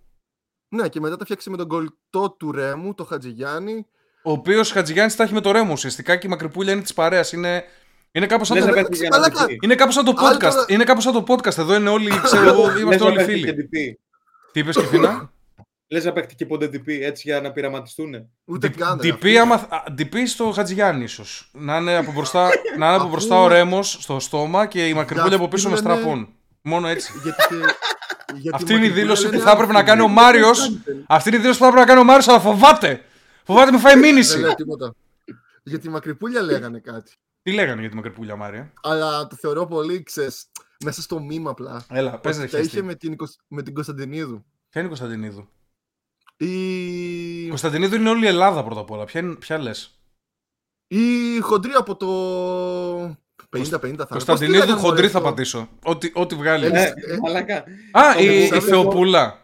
Ναι, 0.68 0.88
και 0.88 1.00
μετά 1.00 1.16
τα 1.16 1.24
φτιάξει 1.24 1.50
με 1.50 1.56
τον 1.56 1.68
κολλητό 1.68 2.30
του 2.30 2.52
ρέμου, 2.52 2.94
το 2.94 3.04
Χατζηγιάννη. 3.04 3.86
Ο 4.24 4.30
οποίος 4.32 4.70
Χατζηγιάννης 4.72 5.16
τα 5.16 5.22
έχει 5.24 5.32
με 5.32 5.40
το 5.40 5.50
Ρέμο 5.52 5.72
ουσιαστικά 5.72 6.16
και 6.16 6.26
η 6.26 6.30
Μακρυπούλια 6.30 6.72
είναι 6.72 6.82
της 6.82 6.94
παρέας. 6.94 7.32
Είναι, 7.32 7.64
είναι 8.12 8.26
κάπως 8.26 8.46
σαν, 8.46 8.56
Λες 8.56 8.64
το... 8.66 8.70
να 8.70 8.76
ρε, 8.76 8.82
παίξει 8.82 9.00
για 9.00 9.08
μαλάκα. 9.12 9.40
να 9.40 9.46
πει. 9.46 9.58
είναι 9.62 9.74
κάπως 9.74 9.94
σαν 9.94 10.04
το 10.04 10.14
Άλλη 10.16 10.36
podcast. 10.36 10.40
τώρα- 10.50 10.64
Είναι 10.68 10.84
κάπως 10.84 11.02
σαν 11.04 11.12
το 11.12 11.24
podcast. 11.28 11.58
Εδώ 11.58 11.74
είναι 11.74 11.88
όλοι, 11.88 12.20
ξέρω 12.22 12.48
εγώ, 12.48 12.66
Λες 12.66 12.80
είμαστε 12.80 13.04
να 13.04 13.10
όλοι 13.10 13.16
παίξει 13.16 13.32
φίλοι. 13.32 13.44
και 13.44 13.52
DP. 13.62 13.94
Τι 14.52 14.60
είπες, 14.60 14.76
Κεφίνα. 14.76 15.32
Λες 15.88 16.04
να 16.04 16.12
παίξει 16.12 16.36
και 16.36 16.46
πόντε 16.46 16.66
DP 16.66 16.88
έτσι 17.02 17.22
για 17.26 17.40
να 17.40 17.50
πειραματιστούν. 17.52 18.14
Ούτε 18.44 18.68
καν. 18.68 19.00
ρε, 19.02 19.08
DP, 19.22 19.34
άμα, 19.34 19.54
α, 19.54 19.82
DP 19.98 20.14
στο 20.26 20.50
Χατζηγιάννη 20.50 21.04
ίσως. 21.04 21.50
Να 21.52 21.76
είναι 21.76 21.96
από 21.96 22.12
μπροστά, 22.12 22.48
να 22.78 22.86
είναι 22.86 22.96
από 22.96 23.08
μπροστά 23.08 23.40
ο 23.40 23.48
Ρέμος 23.48 23.96
στο 24.00 24.20
στόμα 24.20 24.66
και 24.66 24.88
η 24.88 24.94
Μακρυπούλια 24.94 25.36
από 25.36 25.48
πίσω 25.48 25.68
με 25.68 25.74
αυτή 25.74 25.86
λένε- 25.86 26.00
στραπών. 26.00 26.28
Μόνο 26.62 26.88
έτσι. 26.88 27.12
Γιατί 27.22 27.42
και- 27.48 27.54
γιατί 28.34 28.56
Αυτή 28.56 28.72
είναι 28.74 28.84
η 28.84 28.88
Μακρυπούλια 28.88 29.02
δήλωση 29.02 29.24
που 29.26 29.30
λένε 29.32 29.42
θα 29.44 29.50
έπρεπε 29.50 29.72
να 29.72 29.82
κάνει 29.82 30.00
ο 30.00 30.04
άνθρωποι. 30.04 30.22
Μάριο. 30.24 30.50
Αυτή 31.06 31.28
είναι 31.28 31.38
η 31.38 31.40
δήλωση 31.40 31.58
που 31.58 31.64
θα 31.64 31.70
έπρεπε 31.70 31.84
να 31.86 31.92
κάνει 31.92 32.00
ο 32.00 32.04
Μάριος, 32.04 32.28
αλλά 32.28 32.40
φοβάται. 32.40 33.00
Φοβάται 33.44 33.70
με 33.70 33.78
φάει 33.78 33.92
Δεν 33.92 34.02
μήνυση. 34.02 34.38
λέει 34.38 34.54
τίποτα. 34.54 34.94
Γιατί 35.62 35.86
η 35.86 35.90
Μακρυπούλια 35.90 36.42
λέγανε 36.42 36.78
κάτι. 36.78 37.12
Τι 37.42 37.52
λέγανε 37.52 37.80
για 37.80 37.90
τη 37.90 37.96
Μακρυπούλια, 37.96 38.36
Μάρια; 38.36 38.72
Αλλά 38.82 39.26
το 39.26 39.36
θεωρώ 39.36 39.66
πολύ, 39.66 40.02
ξέρεις, 40.02 40.46
μέσα 40.84 41.02
στο 41.02 41.20
μήμα 41.20 41.50
απλά. 41.50 41.84
Έλα, 41.90 42.18
πες 42.18 42.34
Ότι 42.36 42.44
ρε 42.44 42.50
τα 42.50 42.58
είχε 42.58 42.68
χέστη. 42.68 42.82
με 42.86 42.94
την, 42.94 43.16
Κωσ- 43.16 43.40
με 43.48 43.62
την 43.62 43.74
Κωνσταντινίδου. 43.74 44.44
Ποια 44.68 44.80
είναι 44.80 44.84
η 44.84 44.96
Κωνσταντινίδου; 44.96 45.48
Η 46.36 47.44
Η, 47.44 47.48
Κωνσταντινίδου 47.48 47.94
είναι 47.94 48.08
όλη 48.08 48.24
η 48.24 48.28
Ελλάδα 48.28 48.64
πρώτα 48.64 48.80
απ' 48.80 48.90
όλα. 48.90 49.04
Ποια, 49.04 49.20
είναι- 49.20 49.34
ποια 49.34 49.58
λες; 49.58 50.00
η 50.86 51.38
χοντρή 51.40 51.72
από 51.72 51.96
το 51.96 52.06
50-50 53.50 53.70
θα 53.80 53.86
είναι. 53.88 53.96
Πώς 53.96 54.06
τη 54.06 54.12
Κωνσταντινίδου 54.24 54.58
λέγανε, 54.58 54.80
χοντρή 54.80 54.96
μωρέ, 54.96 55.08
θα 55.08 55.18
αυτό; 55.18 55.30
πατήσω. 55.30 55.68
Ό,τι, 55.84 56.10
ό,τι 56.14 56.34
βγάλεις. 56.34 56.68
Ε, 56.68 56.72
Ναι, 56.72 56.82
ε, 56.82 57.16
μαλάκα. 57.22 57.64
Α, 57.92 58.18
η, 58.20 58.44
η 58.44 58.48
το- 58.48 58.60
Θεοπούλα. 58.60 59.41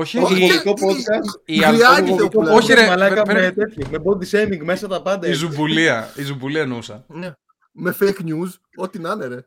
Όχι, 0.00 0.18
Όχι, 0.18 0.32
η, 0.32 0.36
Ομολογικό 0.36 0.70
η- 0.70 0.74
podcast. 0.74 1.40
η, 1.44 1.56
η 1.56 1.64
αλ- 1.64 1.74
γριά 1.76 1.88
είναι 1.98 2.08
η 2.08 2.10
Ομολογικό 2.10 2.16
Θεοπούλα. 2.30 2.52
Όχι, 2.52 2.72
ρε, 2.74 2.86
Μαλάκα 2.86 3.22
πε- 3.22 3.34
με 3.36 3.50
τέτοιο. 3.52 3.88
Με 3.90 3.98
body 4.04 4.24
shaming 4.30 4.60
μέσα 4.64 4.88
τα 4.88 5.02
πάντα. 5.02 5.28
η 5.28 5.32
Ζουμπουλία. 5.32 6.12
Η 6.16 6.22
Ζουμπουλία 6.22 6.60
εννοούσα. 6.60 7.04
Ναι. 7.08 7.32
Με 7.72 7.96
fake 8.00 8.20
news, 8.24 8.48
ό,τι 8.76 8.98
να 8.98 9.10
είναι 9.12 9.26
ρε. 9.26 9.40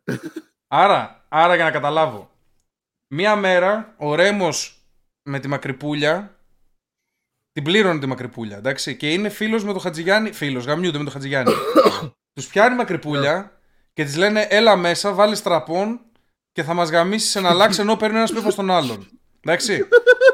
Άρα, 0.67 1.25
άρα 1.29 1.55
για 1.55 1.63
να 1.63 1.71
καταλάβω. 1.71 2.29
Μία 3.13 3.35
μέρα 3.35 3.93
ο 3.97 4.15
Ρέμος 4.15 4.77
με 5.23 5.39
τη 5.39 5.47
Μακρυπούλια 5.47 6.35
την 7.51 7.63
πλήρωνε 7.63 7.99
τη 7.99 8.05
Μακρυπούλια, 8.05 8.57
εντάξει, 8.57 8.95
και 8.97 9.11
είναι 9.13 9.29
φίλος 9.29 9.63
με 9.63 9.73
το 9.73 9.79
Χατζηγιάννη, 9.79 10.31
φίλος, 10.31 10.65
γαμιούνται 10.65 10.97
με 10.97 11.03
το 11.03 11.09
Χατζηγιάννη. 11.11 11.53
Τους 12.33 12.47
πιάνει 12.47 12.73
η 12.73 12.77
Μακρυπούλια 12.77 13.51
και 13.93 14.03
της 14.03 14.15
λένε 14.17 14.47
έλα 14.49 14.75
μέσα, 14.75 15.13
βάλε 15.13 15.35
τραπών 15.35 15.99
και 16.51 16.63
θα 16.63 16.73
μας 16.73 16.89
γαμίσεις 16.89 17.35
ένα 17.35 17.53
λάξ 17.53 17.79
ενώ 17.79 17.95
παίρνει 17.95 18.17
ένας 18.17 18.31
πίφο 18.33 18.51
στον 18.51 18.71
άλλον. 18.71 19.07
Εντάξει. 19.41 19.87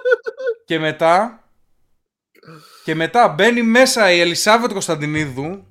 και 0.69 0.79
μετά 0.79 1.43
και 2.84 2.95
μετά 2.95 3.27
μπαίνει 3.27 3.62
μέσα 3.62 4.12
η 4.12 4.19
Ελισάβετ 4.19 4.71
Κωνσταντινίδου 4.71 5.67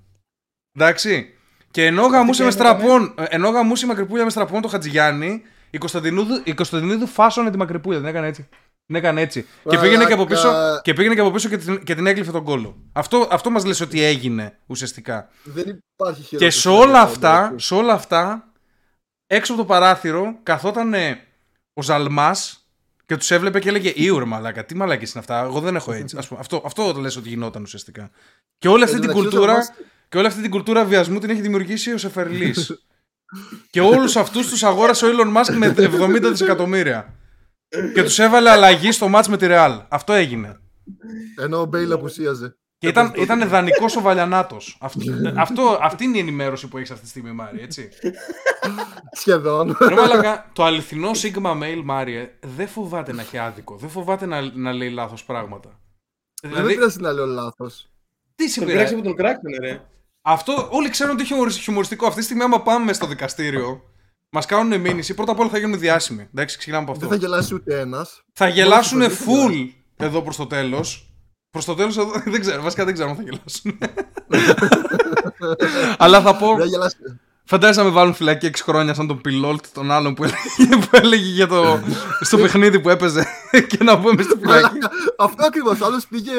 εντάξει 0.73 1.35
και 1.71 1.87
ενώ 1.87 2.07
γαμούσε 2.07 2.43
με 2.43 2.49
έκανε; 2.49 2.65
στραπών 2.65 3.15
ενώ 3.29 3.49
γαμούσε 3.49 3.85
η 3.85 3.89
Μακρυπούλια 3.89 4.25
με 4.25 4.31
στραπών 4.31 4.63
το 4.63 4.69
Χατζηγιάννη 4.69 5.43
η 5.71 5.79
Κωνσταντινίδου, 5.79 6.41
η 6.45 6.55
Κωνσταντινίδου 6.55 7.07
φάσωνε 7.07 7.51
τη 7.51 7.57
Μακρυπούλια 7.57 7.99
την 7.99 8.09
έκανε 8.09 8.27
έτσι 8.27 8.49
την 8.87 8.97
έκανε 8.97 9.21
έτσι. 9.21 9.47
Και 9.69 9.79
πήγαινε 9.79 10.05
και 10.05 10.13
από 10.13 10.25
πίσω, 10.25 10.49
Μαλάκα. 10.49 10.81
και, 10.81 10.93
πήγαινε 10.93 11.15
και, 11.15 11.21
από 11.21 11.31
πίσω 11.31 11.49
και, 11.49 11.57
την, 11.57 11.85
και 11.85 11.95
την 11.95 12.07
έκλειφε 12.07 12.31
τον 12.31 12.45
κόλλο. 12.45 12.77
Αυτό, 12.93 13.29
αυτό 13.31 13.51
μας 13.51 13.65
λες 13.65 13.81
ότι 13.81 14.03
έγινε 14.03 14.59
ουσιαστικά. 14.67 15.29
Δεν 15.45 15.81
υπάρχει 15.93 16.23
χειρότερος. 16.23 16.55
Και 16.55 16.61
σε 16.61 16.69
όλα 16.69 17.01
αυτά, 17.01 17.55
σε 17.57 17.75
όλα 17.75 17.93
αυτά, 17.93 18.53
έξω 19.27 19.53
από 19.53 19.63
το 19.63 19.69
παράθυρο, 19.69 20.39
καθόταν 20.43 20.95
ο 21.73 21.83
Ζαλμάς 21.83 22.68
και 23.09 23.16
τους 23.16 23.31
έβλεπε 23.31 23.59
και 23.59 23.68
έλεγε 23.68 23.92
Ήουρ 23.94 24.25
μαλάκα, 24.25 24.64
τι 24.64 24.75
μαλάκες 24.77 25.11
είναι 25.11 25.21
αυτά. 25.21 25.42
Εγώ 25.44 25.61
δεν 25.61 25.77
έχω 25.77 25.92
έτσι. 25.92 26.16
Ας 26.18 26.29
πούμε, 26.29 26.40
αυτό, 26.40 26.62
αυτό 26.64 26.92
το 26.92 27.01
λες 27.01 27.16
ότι 27.16 27.29
γινόταν 27.29 27.62
ουσιαστικά. 27.62 28.11
Και 28.59 28.68
όλη 28.68 28.83
αυτή 28.83 28.94
Εν 28.97 29.01
τω 29.03 29.07
την 29.07 29.16
μεταξύ, 29.16 29.37
ο 29.37 29.40
κουλτούρα. 29.40 29.53
Ζαλμάς- 29.62 29.88
Και 30.09 30.18
όλη 30.18 30.27
αυτή 30.27 30.40
την 30.42 30.51
κουλτούρα 30.51 30.85
βιασμού 30.85 31.18
την 31.18 31.31
έχει 31.31 31.40
δημιουργήσει 31.40 31.92
ο 31.92 31.99
Σεφερλής. 31.99 32.85
και 33.71 33.81
όλους 33.81 34.16
αυτούς 34.16 34.49
τους 34.49 34.62
αγόρασε 34.62 35.07
ο 35.07 35.09
Elon 35.12 35.37
Musk 35.37 35.55
με 35.55 35.66
70 35.77 36.31
δισεκατομμύρια. 36.31 37.14
και 37.94 38.03
τους 38.03 38.18
έβαλε 38.18 38.51
αλλαγή 38.51 38.92
στο 38.92 39.09
μάτς 39.09 39.29
με 39.29 39.37
τη 39.37 39.47
Real. 39.49 39.83
Αυτό 39.88 40.12
έγινε. 40.12 40.61
Ενώ 41.40 41.61
ο 41.61 41.64
Μπέιλ 41.64 41.92
απουσίαζε. 41.92 42.57
Και 42.79 42.88
ήταν, 42.88 43.12
ήταν 43.17 43.49
δανεικό 43.49 43.87
ο 43.99 44.01
Βαλιανάτος. 44.01 44.77
Αυτό, 44.81 45.01
αυτό, 45.37 45.79
αυτή 45.83 46.05
είναι 46.05 46.17
η 46.17 46.21
ενημέρωση 46.21 46.69
που 46.69 46.77
έχεις 46.77 46.91
αυτή 46.91 47.03
τη 47.03 47.09
στιγμή, 47.09 47.33
Μάρι, 47.33 47.61
έτσι. 47.62 47.88
Σχεδόν. 49.12 49.77
Ρε 49.88 49.95
μαλάκα, 49.95 50.51
το 50.53 50.64
αληθινό 50.64 51.11
Sigma 51.14 51.62
Mail, 51.62 51.81
Μάριε, 51.85 52.31
δεν 52.41 52.69
φοβάται 52.69 53.12
να 53.12 53.21
έχει 53.23 53.38
άδικο. 53.38 53.77
Δεν 53.77 53.88
φοβάται 53.88 54.27
να, 54.27 54.41
να 54.55 54.73
λέει 54.73 54.91
λάθος 54.91 55.25
πράγματα. 55.25 55.81
Δεν 56.43 56.51
Δηλαδή, 56.51 56.75
πειράζει 56.75 57.01
να 57.01 57.12
λέω 57.12 57.27
λάθος. 57.27 57.91
τι 58.35 58.45
Τον 58.45 58.53
σημαίνει. 58.53 58.73
πειράξει 58.73 58.95
από 58.95 59.03
τον 59.03 59.14
κράξουν, 59.14 59.51
ρε. 59.61 59.81
Αυτό 60.23 60.69
όλοι 60.71 60.88
ξέρουν 60.91 61.17
ότι 61.19 61.35
είναι 61.35 61.51
χιουμοριστικό. 61.51 62.07
Αυτή 62.07 62.19
τη 62.19 62.25
στιγμή, 62.25 62.43
άμα 62.43 62.62
πάμε 62.62 62.93
στο 62.93 63.07
δικαστήριο, 63.07 63.83
μας 64.31 64.47
κάνουν 64.47 64.81
μήνυση. 64.81 65.14
Πρώτα 65.14 65.33
απ' 65.33 65.38
όλα 65.38 65.49
θα 65.49 65.59
γίνουμε 65.59 65.77
διάσημοι. 65.77 66.29
Εντάξει, 66.35 66.59
ξεκινάμε 66.59 66.83
από 66.91 66.93
Δεν 66.99 67.03
αυτό. 67.09 67.14
θα 67.21 67.27
γελάσει 67.27 67.55
ούτε 67.55 67.81
ένας. 67.81 68.23
Θα 68.33 68.49
γελάσουν 68.49 68.99
Μόνο 68.99 69.12
στο 69.14 69.25
full 69.27 69.69
εδώ 69.97 70.23
προς 70.23 70.37
το 70.37 70.47
τέλος. 70.47 71.08
Προς 71.51 71.65
το 71.65 71.75
τέλος 71.75 71.97
δεν 72.33 72.41
ξέρω. 72.41 72.63
Βασικά 72.63 72.85
δεν 72.85 72.95
ξέρω 72.95 73.09
αν 73.11 73.17
θα 73.17 73.23
γελάσουν. 73.23 73.79
Αλλά 75.99 76.21
θα 76.21 76.37
πω. 76.37 76.55
Δεν 76.57 76.67
γελάστε. 76.67 77.19
Φαντάζεσαι 77.45 77.81
να 77.81 77.87
με 77.87 77.93
βάλουν 77.93 78.15
φυλακή 78.15 78.51
6 78.53 78.57
χρόνια 78.63 78.95
σαν 78.95 79.07
τον 79.07 79.21
πιλότ 79.21 79.65
τον 79.73 79.91
άλλον 79.91 80.15
που 80.15 80.25
έλεγε, 80.25 80.77
που 80.85 80.89
έλεγε 80.91 81.29
για 81.31 81.47
το, 81.47 81.81
στο 82.21 82.37
παιχνίδι 82.37 82.81
που 82.81 82.89
έπαιζε 82.91 83.27
και 83.69 83.85
να 83.85 83.97
μπούμε 83.97 84.23
στη 84.23 84.39
φυλακή. 84.41 84.63
Μαλάκα, 84.65 84.91
Αυτό 85.19 85.47
ακριβώς. 85.47 85.81
Άλλος 85.81 86.07
πήγε 86.07 86.33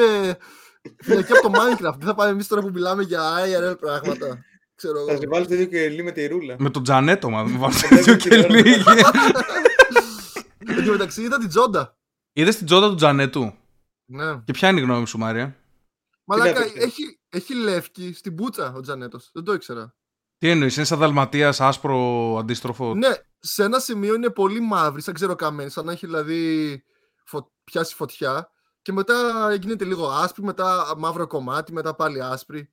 φυλακή 1.02 1.32
από 1.32 1.50
το 1.50 1.52
Minecraft. 1.54 1.94
Δεν 1.98 2.06
θα 2.06 2.14
πάμε 2.14 2.30
εμείς 2.30 2.46
τώρα 2.46 2.62
που 2.62 2.70
μιλάμε 2.74 3.02
για 3.02 3.20
IRL 3.22 3.76
πράγματα. 3.80 4.38
Ξέρω 4.74 4.94
Θα 5.06 5.12
εγώ. 5.12 5.20
σε 5.20 5.26
βάλει 5.28 5.46
το 5.46 5.54
ίδιο 5.54 5.66
και 5.66 5.88
λί 5.88 6.02
με 6.02 6.10
τη 6.10 6.26
ρούλα. 6.26 6.56
με 6.58 6.70
τον 6.70 6.82
Τζανέτο, 6.82 7.30
μα 7.30 7.42
με 7.42 7.58
βάλουν 7.58 7.76
Δεν 7.78 7.88
τέτοιο 8.04 8.16
ξέρω. 8.16 8.42
και 8.42 8.48
λίγη. 8.62 8.82
Εν 10.66 10.84
τω 10.84 10.92
μεταξύ 10.92 11.22
είδα 11.22 11.38
την 11.38 11.48
Τζόντα. 11.48 11.96
Είδες 12.32 12.56
την 12.56 12.66
τζόντα 12.66 12.88
του 12.88 12.94
Τζανέτου; 12.94 13.52
Ναι. 14.12 14.40
Και 14.44 14.52
ποια 14.52 14.68
είναι 14.68 14.80
η 14.80 14.82
γνώμη 14.82 15.06
σου, 15.06 15.18
Μάρια; 15.18 15.56
Μαλάκα, 16.24 16.50
έπαιξε; 16.50 16.78
έχει, 16.78 17.20
έχει 17.28 17.54
λεύκη 17.54 18.12
στην 18.12 18.34
πούτσα 18.34 18.72
ο 18.76 18.80
Τζανέτος. 18.80 19.30
Δεν 19.32 19.44
το 19.44 19.52
ήξερα. 19.52 19.94
Τι 20.38 20.48
εννοείς, 20.48 20.76
είναι 20.76 20.84
σαν 20.84 20.98
δαλματίας 20.98 21.60
άσπρο 21.60 22.36
αντίστροφο; 22.38 22.94
Ναι, 22.94 23.08
σε 23.38 23.64
ένα 23.64 23.78
σημείο 23.78 24.14
είναι 24.14 24.30
πολύ 24.30 24.60
μαύρη, 24.60 25.02
σαν 25.02 25.14
ξέρω 25.14 25.34
καμένη, 25.34 25.70
σαν 25.70 25.84
να 25.84 25.92
έχει 25.92 26.06
δηλαδή 26.06 26.82
φω... 27.24 27.52
πιάσει 27.64 27.94
φωτιά. 27.94 28.50
Και 28.82 28.92
μετά 28.92 29.48
γίνεται 29.60 29.84
λίγο 29.84 30.08
άσπρη, 30.08 30.42
μετά 30.42 30.94
μαύρο 30.98 31.26
κομμάτι, 31.26 31.72
μετά 31.72 31.94
πάλι 31.94 32.22
άσπρη. 32.22 32.72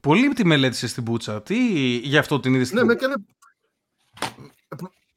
Πολύ 0.00 0.28
τη 0.28 0.44
μελέτησες 0.46 0.90
στην 0.90 1.04
πούτσα. 1.04 1.42
Τι 1.42 1.58
γι' 1.96 2.18
αυτό 2.18 2.40
την 2.40 2.54
είδες 2.54 2.66
στην 2.66 2.78
Ναι, 2.78 2.84
με 2.84 2.92
πούτσα; 2.92 3.06
έκανε. 3.06 3.26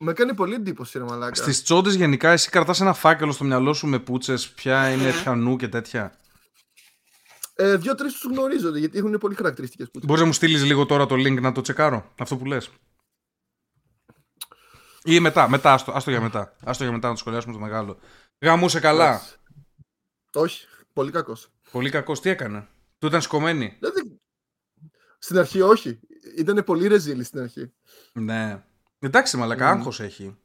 Με 0.03 0.11
έκανε 0.11 0.33
πολύ 0.33 0.53
εντύπωση, 0.53 0.97
ρε 0.97 1.03
Μαλάκα. 1.03 1.35
Στις 1.35 1.63
τσόντες 1.63 1.95
γενικά, 1.95 2.31
εσύ 2.31 2.49
κρατάς 2.49 2.81
ένα 2.81 2.93
φάκελο 2.93 3.31
στο 3.31 3.43
μυαλό 3.43 3.73
σου 3.73 3.87
με 3.87 3.99
πούτσες, 3.99 4.49
ποια 4.49 4.91
είναι 4.91 5.11
πιανού 5.11 5.55
και 5.55 5.67
τέτοια; 5.67 6.17
Ε, 7.55 7.77
Δύο-τρει 7.77 8.07
τους 8.07 8.23
γνωρίζονται 8.23 8.79
γιατί 8.79 8.97
έχουν 8.97 9.17
πολύ 9.17 9.35
χαρακτηριστικές 9.35 9.85
πούτσες. 9.85 10.05
Μπορείς 10.05 10.21
να 10.21 10.27
μου 10.27 10.33
στείλεις 10.33 10.63
λίγο 10.63 10.85
τώρα 10.85 11.05
το 11.05 11.15
link 11.15 11.41
να 11.41 11.51
το 11.51 11.61
τσεκάρω, 11.61 12.13
αυτό 12.19 12.37
που 12.37 12.45
λες; 12.45 12.69
Ή 15.03 15.19
μετά, 15.19 15.49
μετά, 15.49 15.73
άστο, 15.73 15.91
άστο 15.91 16.09
για 16.09 16.21
μετά. 16.21 16.55
Άστο 16.63 16.83
για 16.83 16.93
μετά 16.93 17.07
να 17.07 17.13
το 17.13 17.19
σχολιάσουμε 17.19 17.53
το 17.53 17.59
μεγάλο. 17.59 17.99
Γαμούσε 18.41 18.79
καλά. 18.79 19.21
Όχι, 20.33 20.67
πολύ 20.93 21.11
κακός. 21.11 21.51
Πολύ 21.71 21.89
κακός, 21.89 22.19
τι 22.19 22.29
έκανε; 22.29 22.67
Του 22.99 23.07
ήταν 23.07 23.21
σκομμένη; 23.21 23.77
Δηλαδή, 23.79 24.19
στην 25.19 25.37
αρχή 25.37 25.61
όχι. 25.61 25.99
Ήταν 26.37 26.63
πολύ 26.63 26.87
ρεζίλη 26.87 27.23
στην 27.23 27.39
αρχή. 27.39 27.73
Ναι. 28.13 28.63
Εντάξει, 29.03 29.37
μαλακά, 29.37 29.71
Μμμ. 29.71 29.77
άγχος 29.77 29.99
έχει. 29.99 30.37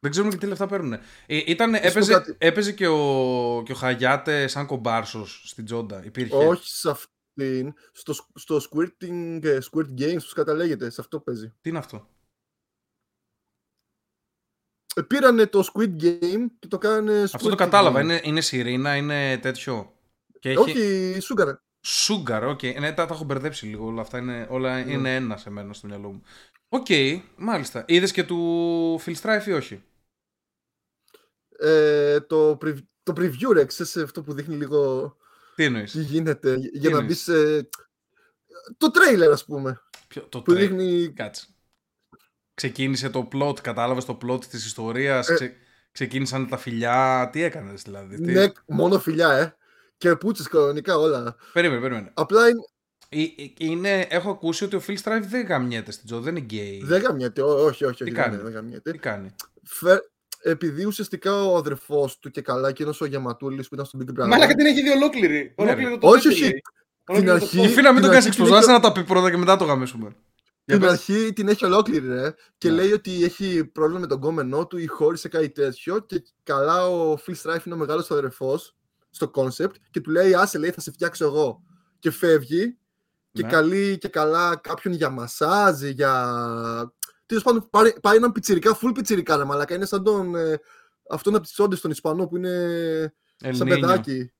Δεν 0.00 0.10
ξέρουμε 0.10 0.32
και 0.32 0.38
τι 0.38 0.46
λεφτά 0.46 0.66
παίρνουν. 0.66 0.92
Ε, 0.92 1.00
ήταν, 1.26 1.74
σου 1.74 1.80
πω 1.80 1.86
έπαιζε, 1.86 2.12
κάτι. 2.12 2.34
έπαιζε 2.38 2.72
και, 2.72 2.86
ο, 2.86 3.62
και 3.64 3.72
ο 3.72 3.74
Χαγιάτε 3.74 4.46
σαν 4.46 4.66
κομπάρσος 4.66 5.42
στην 5.46 5.64
Τζόντα. 5.64 6.04
Υπήρχε. 6.04 6.34
Όχι 6.36 6.68
σε 6.70 6.90
αυτήν. 6.90 7.74
Στο, 7.92 8.14
στο 8.34 8.60
Squirting, 8.70 9.40
ε, 9.42 9.58
Squirt 9.70 10.00
Games, 10.00 10.18
που 10.28 10.34
καταλέγεται. 10.34 10.90
Σε 10.90 11.00
αυτό 11.00 11.20
παίζει. 11.20 11.52
Τι 11.60 11.68
είναι 11.68 11.78
αυτό; 11.78 12.08
Ε, 14.94 15.02
πήρανε 15.02 15.46
το 15.46 15.68
Squid 15.72 16.02
Game 16.02 16.46
και 16.58 16.68
το 16.68 16.78
κάνανε 16.78 17.22
Αυτό 17.22 17.38
το 17.38 17.48
Squirting 17.52 17.56
κατάλαβα. 17.56 18.00
Game. 18.00 18.02
Είναι, 18.04 18.20
είναι 18.24 18.40
σειρήνα, 18.40 18.96
είναι 18.96 19.38
τέτοιο; 19.38 19.96
Και 20.38 20.50
έχει... 20.50 20.60
Όχι, 20.60 21.18
Sugar. 21.20 21.54
Sugar, 21.86 22.44
OK. 22.44 22.62
Ναι, 22.62 22.92
τα, 22.92 23.06
τα 23.06 23.14
έχω 23.14 23.24
μπερδέψει 23.24 23.66
λίγο. 23.66 23.86
Όλα 23.86 24.00
αυτά 24.00 24.18
είναι, 24.18 24.46
όλα 24.50 24.84
Ναι. 24.84 24.92
είναι 24.92 25.14
ένα 25.14 25.36
σε 25.36 25.50
μένα 25.50 25.72
στο 25.72 25.86
μυαλό 25.86 26.12
μου. 26.12 26.22
Οκ, 26.74 26.86
μάλιστα. 27.36 27.84
Είδες 27.86 28.12
και 28.12 28.24
του 28.24 29.00
Phil 29.04 29.14
Strife 29.14 29.46
ή 29.46 29.52
όχι; 29.52 29.82
Ε, 31.58 32.20
το, 32.20 32.58
preview, 32.62 32.78
το 33.02 33.12
preview, 33.16 33.52
ρε, 33.52 33.64
ξέρεις 33.64 33.96
αυτό 33.96 34.22
που 34.22 34.32
δείχνει 34.32 34.56
λίγο 34.56 35.16
Τι 35.54 35.64
εννοείς; 35.64 35.92
τι 35.92 36.02
γίνεται. 36.02 36.56
Για 36.72 36.90
να 36.90 36.98
εννοείς; 36.98 37.06
μπεις 37.06 37.22
σε... 37.22 37.68
Το 38.76 38.90
trailer, 38.94 39.30
ας 39.32 39.44
πούμε. 39.44 39.80
Το 40.28 40.42
Που 40.42 40.52
τρέ- 40.52 40.58
δείχνει... 40.58 41.12
Κάτσε. 41.12 41.46
Ξεκίνησε 42.54 43.10
το 43.10 43.28
plot, 43.32 43.60
κατάλαβες 43.60 44.04
το 44.04 44.18
plot 44.22 44.44
της 44.44 44.66
ιστορίας. 44.66 45.28
Ε. 45.28 45.34
Ξε... 45.34 45.56
Ξεκίνησαν 45.92 46.48
τα 46.48 46.56
φιλιά. 46.56 47.28
Τι 47.32 47.42
έκανες 47.42 47.82
δηλαδή. 47.82 48.20
Τι... 48.20 48.32
Ναι, 48.32 48.46
μόνο 48.66 48.98
φιλιά, 48.98 49.32
ε. 49.32 49.56
Και 49.96 50.16
πούτσες 50.16 50.48
κανονικά 50.48 50.98
όλα. 50.98 51.36
Περίμενε, 51.52 51.80
περίμενε. 51.80 52.10
Απλά 52.14 52.48
είναι... 52.48 52.60
Ε, 53.16 53.42
ε, 53.42 53.50
Είναι, 53.58 54.00
έχω 54.00 54.30
ακούσει 54.30 54.64
ότι 54.64 54.76
ο 54.76 54.82
Phil 54.86 54.96
Strife 55.02 55.22
δεν 55.28 55.46
γαμιέται 55.46 55.92
στην 55.92 56.06
Τζο, 56.06 56.20
δεν 56.20 56.36
είναι 56.36 56.44
γκέι. 56.44 56.82
Δεν 56.84 57.02
γαμιέται. 57.02 57.42
Ό- 57.42 57.64
Όχι, 57.64 57.84
όχι, 57.84 57.96
Τι 57.96 58.02
όχι. 58.04 58.12
κάνει; 58.12 58.36
Δεν, 58.36 58.44
δεν 58.44 58.52
γαμιέται. 58.54 58.90
Τι 58.92 58.98
κάνει; 58.98 59.34
Φε- 59.62 60.12
Επειδή 60.46 60.84
ουσιαστικά 60.84 61.42
ο 61.44 61.56
αδερφός 61.56 62.18
του 62.18 62.30
και 62.30 62.40
καλά 62.40 62.72
και 62.72 62.82
ένας 62.82 63.00
ο 63.00 63.04
Γιαματούλης 63.04 63.68
που 63.68 63.74
ήταν 63.74 63.86
στον 63.86 64.00
Big 64.00 64.10
Brother. 64.20 64.26
Μαλάκα 64.28 64.54
την 64.54 64.66
έχει 64.66 64.82
δει 64.82 64.88
ολόκληρη. 64.90 65.52
Ολόκληρο 65.56 65.88
ρε. 65.90 65.98
το 65.98 66.08
Όχι, 66.08 66.22
τέτοιο, 66.22 66.30
όχι. 66.30 66.40
λέει. 66.40 66.62
Ολόκληρο 67.06 67.38
το 67.38 67.44
αρχή- 67.44 67.58
plot. 67.60 67.64
Οφείλω 67.64 67.82
να 67.82 67.92
μην 67.92 68.00
την 68.02 68.02
το 68.02 68.14
κάνει 68.14 68.16
αρχή 68.16 68.28
εξποζά, 68.28 68.60
την 68.60 68.70
να 68.72 68.80
τα 68.80 68.92
πει 68.92 69.04
πρώτα 69.04 69.30
και 69.30 69.36
μετά 69.36 69.56
το 69.56 69.64
γαμίσουμε. 69.64 70.04
Για 70.64 70.78
Την 70.78 70.80
πες. 70.80 70.90
αρχή 70.90 71.32
την 71.32 71.48
έχει 71.48 71.64
ολόκληρη, 71.64 72.06
ρε. 72.08 72.34
Και 72.58 72.68
Ναι. 72.68 72.74
λέει 72.74 72.92
ότι 72.92 73.24
έχει 73.24 73.64
πρόβλημα 73.64 74.00
με 74.00 74.06
τον 74.06 74.20
κόμενό 74.20 74.66
του 74.66 74.76
ή 74.78 74.86
χώρισε 74.86 75.28
κάτι 75.28 75.50
τέτοιο. 75.50 75.98
Και 76.06 76.22
καλά 76.42 76.86
ο 76.88 77.12
Phil 77.26 77.34
Strife 77.42 77.64
είναι 77.66 77.74
ο 77.74 77.78
μεγάλος 77.78 78.10
αδερφός 78.10 78.76
στο 79.10 79.30
concept 79.34 79.74
και 79.90 80.00
του 80.00 80.10
λέει: 80.10 80.34
Άσε, 80.34 80.58
λέει, 80.58 80.70
θα 80.70 80.80
σε 80.80 80.90
φτιάξω 80.92 81.24
εγώ. 81.24 81.62
Και 81.98 82.10
φεύγει 82.10 82.78
και 83.34 83.42
Ναι. 83.42 83.48
καλεί 83.48 83.98
και 83.98 84.08
καλά 84.08 84.56
κάποιον 84.56 84.94
για 84.94 85.10
μασάζ, 85.10 85.82
για. 85.82 86.92
Τέλος 87.26 87.42
πάντων, 87.42 87.68
πάρει, 87.70 87.94
πάει 88.02 88.16
έναν 88.16 88.32
πιτσιρικά, 88.32 88.78
full 88.82 88.90
πιτσιρικά, 88.94 89.36
ρε 89.36 89.44
μαλάκα. 89.44 89.74
Είναι 89.74 89.84
σαν 89.86 90.02
τον. 90.04 90.34
Ε, 90.34 90.58
αυτόν 91.10 91.34
από 91.34 91.42
τις 91.44 91.58
όντες 91.58 91.80
τον 91.80 91.90
Ισπανό 91.90 92.26
που 92.26 92.36
είναι 92.36 92.50
σαν 93.38 93.50
Ελνίνιο. 93.50 93.74
παιδάκι. 93.80 94.32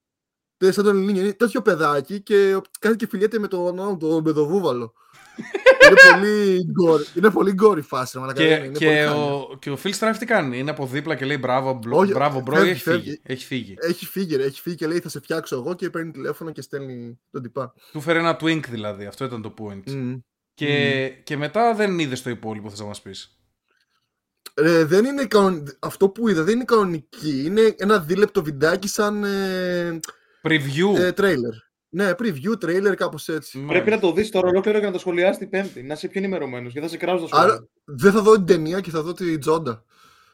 Τε- 0.56 0.72
Σαν 0.72 0.84
τον 0.84 0.96
Ελληνίνιο. 0.96 1.22
Είναι 1.22 1.32
τέτοιο 1.32 1.62
παιδάκι 1.62 2.22
και 2.22 2.60
κάνει 2.78 2.96
και 2.96 3.06
φιλιέται 3.06 3.38
με 3.38 3.48
τον, 3.48 3.76
τον, 3.76 3.98
τον 3.98 4.22
παιδοβούβαλο. 4.22 4.92
Είναι 5.36 6.00
πολύ 6.12 6.64
γκόρι. 6.70 7.04
Είναι 7.14 7.30
πολύ 7.30 7.52
γκόρι 7.52 7.82
φάση. 7.82 8.10
ρε 8.14 8.20
μαλάκα. 8.20 8.40
Και, 8.40 8.46
είναι, 8.46 8.64
είναι 8.64 8.78
και, 8.78 8.84
πολύ 8.84 8.96
χάλια. 8.98 9.14
ο, 9.14 9.56
και 9.58 9.70
ο 9.70 9.78
Phil 9.82 9.92
Strife 9.98 10.14
τι 10.18 10.26
κάνει, 10.26 10.58
είναι 10.58 10.70
από 10.70 10.86
δίπλα 10.86 11.14
και 11.14 11.24
λέει 11.24 11.36
μπράβο, 11.40 11.72
μπλο, 11.72 11.96
Όχι, 11.96 12.12
μπράβο 12.12 12.40
μπρο, 12.40 12.54
φεύγει, 12.54 12.70
ή 12.70 12.72
έχει 12.72 12.82
φύγει. 12.82 13.04
φεύγει. 13.04 13.20
Έχει 13.22 13.44
φύγει. 13.44 13.76
Έχει 13.80 14.06
φύγει, 14.06 14.36
ρε, 14.36 14.44
έχει 14.44 14.60
φύγει 14.60 14.76
και 14.76 14.86
λέει 14.86 15.00
θα 15.00 15.08
σε 15.08 15.20
φτιάξω 15.20 15.56
εγώ 15.56 15.74
και 15.74 15.90
παίρνει 15.90 16.10
τηλέφωνο 16.10 16.50
και 16.50 16.62
στέλνει 16.62 17.20
τον 17.30 17.42
τυπά. 17.42 17.74
Του 17.92 18.00
φέρε 18.00 18.18
ένα 18.18 18.36
twink 18.40 18.62
δηλαδή, 18.68 19.06
αυτό 19.06 19.24
ήταν 19.24 19.42
το 19.42 19.54
point. 19.60 19.90
Μμ. 19.90 20.14
Και, 20.54 21.08
και 21.24 21.36
μετά 21.36 21.74
δεν 21.74 21.98
είδες 21.98 22.22
το 22.22 22.30
υπόλοιπο, 22.30 22.70
θες 22.70 22.80
να 22.80 22.86
μας 22.86 23.00
πεις. 23.02 23.38
Ρε, 24.56 24.84
δεν 24.84 25.04
είναι 25.04 25.24
κανον... 25.24 25.76
Αυτό 25.78 26.08
που 26.08 26.28
είδα 26.28 26.42
δεν 26.42 26.54
είναι 26.54 26.64
κανονική. 26.64 27.42
Είναι 27.44 27.74
ένα 27.78 27.98
δίλεπτο 27.98 28.42
βιντεάκι 28.42 28.88
σαν 28.88 29.24
ε, 29.24 29.98
Preview. 30.42 30.96
ε, 30.98 31.10
trailer. 31.16 31.56
Ναι, 31.94 32.10
preview, 32.18 32.64
trailer, 32.64 32.94
κάπως 32.96 33.28
έτσι. 33.28 33.58
Μάλιστα. 33.58 33.72
Πρέπει 33.82 33.90
να 33.90 33.98
το 34.08 34.12
δεις 34.12 34.30
τώρα 34.30 34.48
ολόκληρο 34.48 34.78
και 34.80 34.86
να 34.86 34.92
το 34.92 34.98
σχολιάσεις 34.98 35.38
την 35.38 35.48
Πέμπτη. 35.50 35.82
Να 35.82 35.94
είσαι 35.94 36.08
πιο 36.08 36.20
ενημερωμένος 36.20 36.72
και 36.72 36.80
θα 36.80 36.88
σε 36.88 36.96
κράζω 36.96 37.18
στο 37.18 37.26
σχολείο. 37.26 37.52
Άρα 37.52 37.66
δεν 37.84 38.12
θα 38.12 38.22
δω 38.22 38.32
την 38.34 38.44
ταινία 38.44 38.80
και 38.80 38.90
θα 38.90 39.02
δω 39.02 39.12
τη 39.12 39.38
τζόντα. 39.38 39.84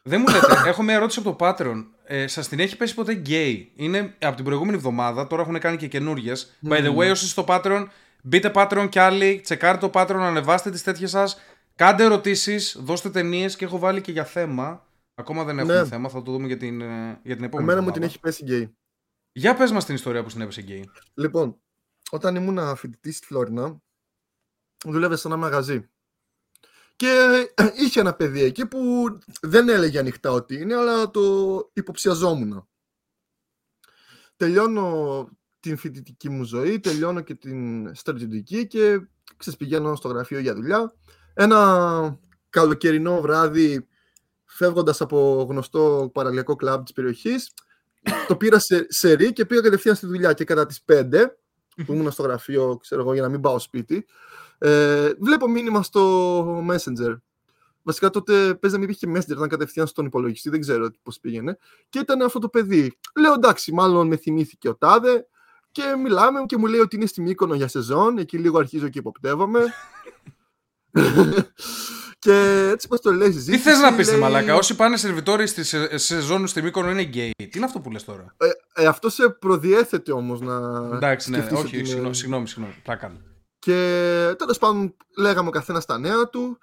Δεν 0.03 0.23
μου 0.27 0.33
λέτε, 0.33 0.47
έχω 0.69 0.83
μια 0.83 0.95
ερώτηση 0.95 1.19
από 1.25 1.35
το 1.35 1.45
Patreon. 1.45 1.85
Ε, 2.03 2.27
Σας 2.27 2.47
την 2.47 2.59
έχει 2.59 2.77
πέσει 2.77 2.93
ποτέ 2.95 3.13
γκέι. 3.13 3.71
Είναι 3.75 4.15
από 4.21 4.35
την 4.35 4.45
προηγούμενη 4.45 4.77
εβδομάδα, 4.77 5.27
τώρα 5.27 5.41
έχουν 5.41 5.59
κάνει 5.59 5.77
και 5.77 5.87
καινούριες. 5.87 6.57
By 6.69 6.77
the 6.85 6.95
way, 6.95 7.09
όσοι 7.11 7.27
στο 7.27 7.43
Patreon, 7.47 7.85
μπείτε 8.23 8.51
Patreon 8.55 8.87
κι 8.89 8.99
άλλοι, 8.99 9.39
τσεκάρτε 9.43 9.87
το 9.89 9.99
Patreon, 9.99 10.19
ανεβάστε 10.19 10.69
τις 10.69 10.83
τέτοιες 10.83 11.09
σας. 11.09 11.39
Κάντε 11.75 12.03
ερωτήσεις, 12.03 12.77
δώστε 12.83 13.09
ταινίες 13.09 13.55
και 13.55 13.65
έχω 13.65 13.79
βάλει 13.79 14.01
και 14.01 14.11
για 14.11 14.23
θέμα. 14.23 14.85
Ακόμα 15.15 15.43
δεν 15.43 15.59
έχουμε 15.59 15.79
Ναι. 15.81 15.85
θέμα, 15.85 16.09
θα 16.09 16.21
το 16.21 16.31
δούμε 16.31 16.47
για 16.47 16.57
την, 16.57 16.81
ε, 16.81 17.19
για 17.23 17.35
την 17.35 17.43
επόμενη. 17.43 17.69
Εμένα 17.71 17.85
μου 17.85 17.91
την 17.91 18.03
εβδομάδα. 18.03 18.05
έχει 18.05 18.19
πέσει 18.19 18.43
γκέι. 18.43 18.75
Για 19.31 19.55
πες 19.55 19.71
μας 19.71 19.85
την 19.85 19.95
ιστορία 19.95 20.23
που 20.23 20.29
στην 20.29 20.41
έπεσε 20.41 20.61
γκέι. 20.61 20.89
Λοιπόν, 21.13 21.61
όταν 22.11 22.35
ήμουν 22.35 22.75
φοιτητής 22.75 23.17
στη 23.17 23.25
Φλόρινα, 23.25 23.81
δούλευε 24.85 25.15
σε 25.15 25.27
ένα 25.27 25.37
μαγαζί. 25.37 25.89
Και 26.95 27.29
είχε 27.83 27.99
ένα 27.99 28.13
παιδί 28.13 28.43
εκεί 28.43 28.65
που 28.65 29.07
δεν 29.41 29.69
έλεγε 29.69 29.99
ανοιχτά 29.99 30.31
ότι 30.31 30.55
είναι, 30.55 30.75
αλλά 30.75 31.11
το 31.11 31.69
υποψιαζόμουν. 31.73 32.67
Τελειώνω 34.35 35.29
την 35.59 35.77
φοιτητική 35.77 36.29
μου 36.29 36.43
ζωή, 36.43 36.79
τελειώνω 36.79 37.21
και 37.21 37.35
την 37.35 37.95
στρατιωτική 37.95 38.67
και 38.67 39.07
ξέρεις, 39.37 39.59
πηγαίνω 39.59 39.95
στο 39.95 40.07
γραφείο 40.07 40.39
για 40.39 40.55
δουλειά. 40.55 40.93
Ένα 41.33 42.19
καλοκαιρινό 42.49 43.21
βράδυ, 43.21 43.87
φεύγοντας 44.45 45.01
από 45.01 45.45
γνωστό 45.49 46.09
παραλιακό 46.13 46.55
κλαμπ 46.55 46.83
της 46.83 46.93
περιοχής, 46.93 47.53
το 48.27 48.35
πήρα 48.35 48.59
σε, 48.59 48.85
σε 48.89 49.13
ρί 49.13 49.33
και 49.33 49.45
πήγα 49.45 49.61
κατευθείαν 49.61 49.95
στη 49.95 50.05
δουλειά 50.05 50.33
και 50.33 50.43
κατά 50.43 50.65
τις 50.65 50.83
5 50.91 51.25
που 51.85 51.93
ήμουν 51.93 52.11
στο 52.11 52.23
γραφείο, 52.23 52.77
ξέρω 52.81 53.01
εγώ, 53.01 53.13
για 53.13 53.21
να 53.21 53.29
μην 53.29 53.41
πάω 53.41 53.59
σπίτι, 53.59 54.05
ε, 54.57 55.11
βλέπω 55.19 55.47
μήνυμα 55.47 55.83
στο 55.83 56.65
Messenger. 56.69 57.17
Βασικά 57.83 58.09
τότε 58.09 58.33
παίζει 58.33 58.77
να 58.77 58.77
μην 58.77 58.89
υπήρχε 58.89 59.07
Messenger, 59.15 59.35
ήταν 59.35 59.47
κατευθείαν 59.47 59.87
στον 59.87 60.05
υπολογιστή, 60.05 60.49
δεν 60.49 60.61
ξέρω 60.61 60.89
πώς 61.03 61.19
πήγαινε. 61.19 61.57
Και 61.89 61.99
ήταν 61.99 62.21
αυτό 62.21 62.39
το 62.39 62.49
παιδί. 62.49 62.97
Λέω 63.19 63.33
εντάξει, 63.33 63.71
μάλλον 63.71 64.07
με 64.07 64.17
θυμήθηκε 64.17 64.69
ο 64.69 64.75
Τάδε 64.75 65.27
και 65.71 65.95
μιλάμε 66.03 66.43
και 66.45 66.57
μου 66.57 66.65
λέει 66.65 66.79
ότι 66.79 66.95
είναι 66.95 67.05
στη 67.05 67.21
Μύκονο 67.21 67.55
για 67.55 67.67
σεζόν. 67.67 68.17
Εκεί 68.17 68.37
λίγο 68.37 68.59
αρχίζω 68.59 68.89
και 68.89 68.99
υποπτεύομαι. 68.99 69.73
Και 72.21 72.67
έτσι 72.71 72.87
πως 72.87 72.99
το 73.01 73.11
λέει 73.11 73.27
η 73.27 73.31
Τι 73.31 73.37
συζήτηση. 73.37 73.63
θες 73.63 73.79
να 73.79 73.95
πεις, 73.95 74.09
λέει- 74.11 74.19
Μαλάκα, 74.19 74.55
όσοι 74.55 74.75
πάνε 74.75 74.97
σερβιτόροι 74.97 75.47
στη 75.47 75.63
σε- 75.63 75.97
σεζόν 75.97 76.47
στη 76.47 76.61
Μύκονο 76.61 76.89
είναι 76.89 77.01
γκέι. 77.01 77.31
Τι 77.37 77.49
είναι 77.55 77.65
αυτό 77.65 77.79
που 77.79 77.91
λες 77.91 78.03
τώρα; 78.03 78.35
Ε, 78.37 78.47
ε, 78.73 78.85
αυτό 78.85 79.09
σε 79.09 79.29
προδιέθετε 79.29 80.11
όμως 80.11 80.41
να. 80.41 80.55
Εντάξει, 80.95 81.29
ναι, 81.29 81.37
σκεφτείς 81.37 81.57
όχι, 81.57 81.67
ότι 81.67 81.77
είναι- 81.77 81.87
συγγνώμη, 81.87 82.15
συγγνώμη, 82.15 82.47
συγγνώμη. 82.47 82.75
Τα 82.83 82.95
κάνω. 82.95 83.17
Και 83.59 83.73
τέλος 84.37 84.57
πάντων, 84.57 84.95
λέγαμε 85.17 85.47
ο 85.47 85.51
καθένας 85.51 85.85
τα 85.85 85.97
νέα 85.97 86.27
του. 86.29 86.57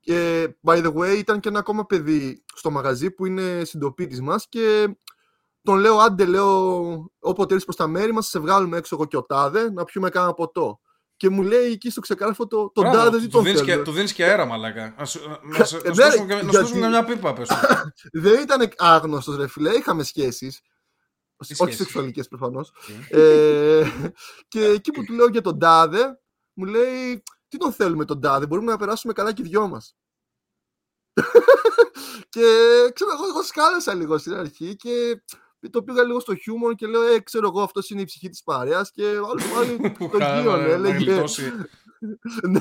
Και 0.00 0.48
by 0.64 0.84
the 0.84 0.92
way, 0.94 1.16
ήταν 1.18 1.40
και 1.40 1.48
ένα 1.48 1.58
ακόμα 1.58 1.86
παιδί 1.86 2.44
στο 2.54 2.70
μαγαζί 2.70 3.10
που 3.10 3.26
είναι 3.26 3.62
συντοπίτης 3.64 4.20
μας 4.20 4.46
και 4.48 4.96
τον 5.62 5.78
λέω, 5.78 5.98
άντε, 5.98 6.24
λέω, 6.24 6.50
όποτε 7.18 7.48
έρθεις 7.48 7.64
προς 7.64 7.76
τα 7.76 7.86
μέρη 7.86 8.12
μας, 8.12 8.26
σε 8.26 8.38
βγάλουμε 8.38 8.76
έξω 8.76 8.94
εγώ 8.94 9.04
και 9.06 9.16
ο 9.16 9.22
Τάδε 9.24 9.70
να 9.70 9.84
πιούμε 9.84 10.08
κάνα 10.08 10.32
ποτό. 10.34 10.80
Και 11.16 11.28
μου 11.30 11.42
λέει 11.42 11.70
εκεί 11.70 11.90
στο 11.90 12.00
ξεκάρφωτο, 12.00 12.56
το, 12.56 12.70
τον 12.72 12.84
Μπράβο, 12.84 12.98
Τάδε 13.04 13.16
τι 13.18 13.22
του 13.24 13.30
τον 13.30 13.42
δίνεις 13.44 13.60
και, 13.62 13.70
θέλει. 13.70 13.82
του 13.82 13.92
δίνεις 13.92 14.12
και 14.12 14.24
αέρα, 14.24 14.44
μαλάκα. 14.44 14.94
Να 14.98 15.04
σου, 15.04 15.20
να 15.42 15.64
σου, 15.64 15.76
Ε, 15.84 15.88
να 15.88 15.94
σου 15.94 16.00
ναι, 16.00 16.04
δώσουμε 16.04 16.26
και- 16.26 16.34
να 16.34 16.38
σου 16.40 16.48
γιατί- 16.48 16.56
δώσουμε 16.56 16.88
μια 16.88 17.04
πίπα, 17.04 17.32
πες 17.32 17.48
του. 17.48 17.54
Δεν 18.22 18.40
ήταν 18.42 18.72
άγνωστος, 18.76 19.36
ρε 19.36 19.48
φιλέ, 19.48 19.70
είχαμε 19.70 20.02
σχέσεις. 20.02 20.60
Όχι 21.36 21.54
σχέσεις; 21.54 21.76
σεξουαλικές 21.76 22.28
προφανώς. 22.28 22.72
Οκ. 22.88 23.10
ε, 23.10 23.84
και 24.48 24.64
εκεί 24.64 24.90
που 24.90 25.04
του 25.04 25.12
λέω 25.12 25.26
για 25.26 25.40
τον 25.40 25.58
Τάδε, 25.58 26.18
μου 26.52 26.64
λέει, 26.64 27.22
τι 27.48 27.56
τον 27.56 27.72
θέλουμε 27.72 28.04
τον 28.04 28.20
Τάδε, 28.20 28.46
μπορούμε 28.46 28.70
να 28.72 28.78
περάσουμε 28.78 29.12
καλά 29.12 29.32
και 29.32 29.42
οι 29.42 29.48
δυο 29.48 29.68
μας. 29.68 29.96
και 32.28 32.46
ξέρω 32.94 33.10
εγώ, 33.12 33.26
εγώ 33.28 33.42
σκάλεσα 33.42 33.94
λίγο 33.94 34.18
στην 34.18 34.34
αρχή 34.34 34.76
και 34.76 35.22
το 35.70 35.82
πήγα 35.82 36.02
λίγο 36.02 36.20
στο 36.20 36.34
χιούμορ 36.36 36.74
και 36.74 36.86
λέω, 36.86 37.02
ε, 37.02 37.18
ξέρω 37.20 37.46
εγώ, 37.46 37.62
αυτός 37.62 37.90
είναι 37.90 38.00
η 38.00 38.04
ψυχή 38.04 38.28
της 38.28 38.42
παρέας 38.42 38.90
και 38.90 39.02
ο 39.02 39.26
άλλος 39.30 39.44
πάλι 39.54 39.94
το 39.98 40.06
Καλά, 40.18 40.40
γύρωνε, 40.40 40.66
να 40.66 40.72
έλεγε. 40.72 40.96
γλιτώσει. 40.96 41.52
Ναι. 42.50 42.60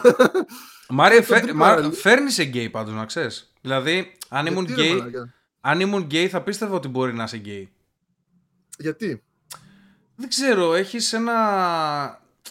Μάρια, 0.90 1.18
τον 1.18 1.26
φε- 1.26 1.42
τρύπα, 1.42 1.58
Μα- 1.58 1.76
ρε. 1.76 1.92
φέρνεις 1.92 2.34
σε 2.34 2.44
γκέι 2.44 2.70
πάντως, 2.70 2.94
να 2.94 3.06
ξέρεις. 3.06 3.54
Δηλαδή, 3.62 4.18
αν 4.30 4.46
ήμουν 4.46 4.66
Γιατί, 4.66 4.82
ρε, 4.82 4.88
γκέι, 4.88 4.98
μαλάκα; 4.98 5.34
αν 5.62 5.80
ήμουν 5.80 6.02
γκέι 6.02 6.28
θα 6.30 6.42
πίστευα 6.42 6.76
ότι 6.76 6.88
μπορεί 6.88 7.14
να 7.14 7.24
είσαι 7.24 7.38
γκέι. 7.38 7.72
Γιατί; 8.78 9.24
Δεν 10.16 10.30
ξέρω, 10.30 10.74
έχεις 10.74 11.14
ένα. 11.14 11.34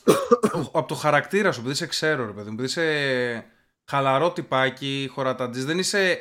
από 0.72 0.84
το 0.88 0.94
χαρακτήρα 0.94 1.52
σου, 1.52 1.60
επειδή 1.60 1.74
σε 1.74 1.86
ξέρω, 1.86 2.26
ρε 2.26 2.32
παιδί 2.32 2.50
μου, 2.50 2.54
επειδή 2.58 2.66
είσαι 2.68 3.46
χαλαρό 3.84 4.32
τυπάκι, 4.32 5.10
χωρατατζής, 5.12 5.64
δεν 5.64 5.78
είσαι. 5.78 6.18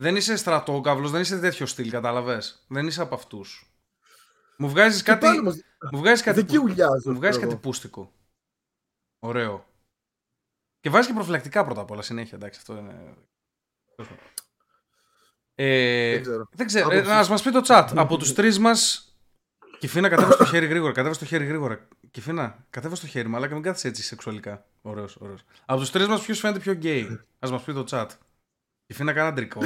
Δεν 0.00 0.16
είσαι 0.16 0.36
στρατόκαυλος, 0.36 1.10
δεν 1.10 1.20
είσαι 1.20 1.38
τέτοιο 1.38 1.66
στυλ, 1.66 1.90
κατάλαβες; 1.90 2.64
Δεν 2.68 2.86
είσαι 2.86 3.02
από 3.02 3.14
αυτούς. 3.14 3.72
Μου 4.58 4.68
βγάζεις 4.68 5.02
Και 5.02 5.10
κάτι. 5.10 5.26
πάλι 5.26 5.38
όμως, 5.38 5.54
Μου 5.92 5.98
βγάζεις 5.98 6.24
κάτι, 6.24 6.36
δεν 6.40 6.46
κυουλιάζω. 6.48 7.10
μου 7.10 7.14
βγάζεις 7.14 7.20
ξέρω 7.36 7.40
κάτι 7.40 7.52
εγώ. 7.52 7.56
πούστικο. 7.56 8.12
Ωραίο. 9.18 9.66
Και 10.80 10.90
βάζεις 10.90 11.06
και 11.06 11.12
προφυλακτικά 11.14 11.64
πρώτα 11.64 11.80
απ' 11.80 11.90
όλα 11.90 12.02
συνέχεια, 12.02 12.36
εντάξει, 12.36 12.58
αυτό 12.60 12.76
είναι. 12.76 13.14
Ε, 15.54 16.12
Δεν 16.12 16.22
ξέρω. 16.22 16.48
δεν 16.52 16.66
ξέρω. 16.66 16.86
Άποψη. 16.86 17.10
Ε, 17.10 17.14
να 17.14 17.28
μας 17.28 17.42
πει 17.42 17.50
το 17.50 17.60
chat. 17.66 17.88
Από 17.94 18.16
τους 18.16 18.32
τρεις 18.34 18.58
μα. 18.58 18.70
Κυφίνα, 19.78 20.08
κατέβασε 20.08 20.36
το 20.38 20.44
χέρι 20.44 20.66
γρήγορα. 20.66 20.92
Κατέβασε 20.92 21.20
το 21.20 21.26
χέρι 21.26 21.44
γρήγορα. 21.44 21.88
Κυφίνα, 22.10 22.66
κατέβασε 22.70 23.00
το 23.02 23.08
χέρι, 23.08 23.28
μαλάκα 23.28 23.54
μην 23.54 23.62
κάθεσαι 23.62 23.88
έτσι 23.88 24.02
σεξουαλικά. 24.02 24.66
Ωραίος, 24.82 25.16
ωραίος. 25.16 25.40
Από 25.66 25.80
τους 25.80 25.90
τρεις 25.90 26.06
μας, 26.06 26.22
ποιος 26.22 26.38
φαίνεται 26.38 26.58
πιο 26.58 26.72
γκέι. 26.72 27.20
Α 27.38 27.50
μας 27.50 27.62
πει 27.62 27.72
το 27.72 27.84
chat. 27.90 28.06
Κυφίνα, 28.90 29.12
κάνα 29.12 29.32
τρικό. 29.32 29.60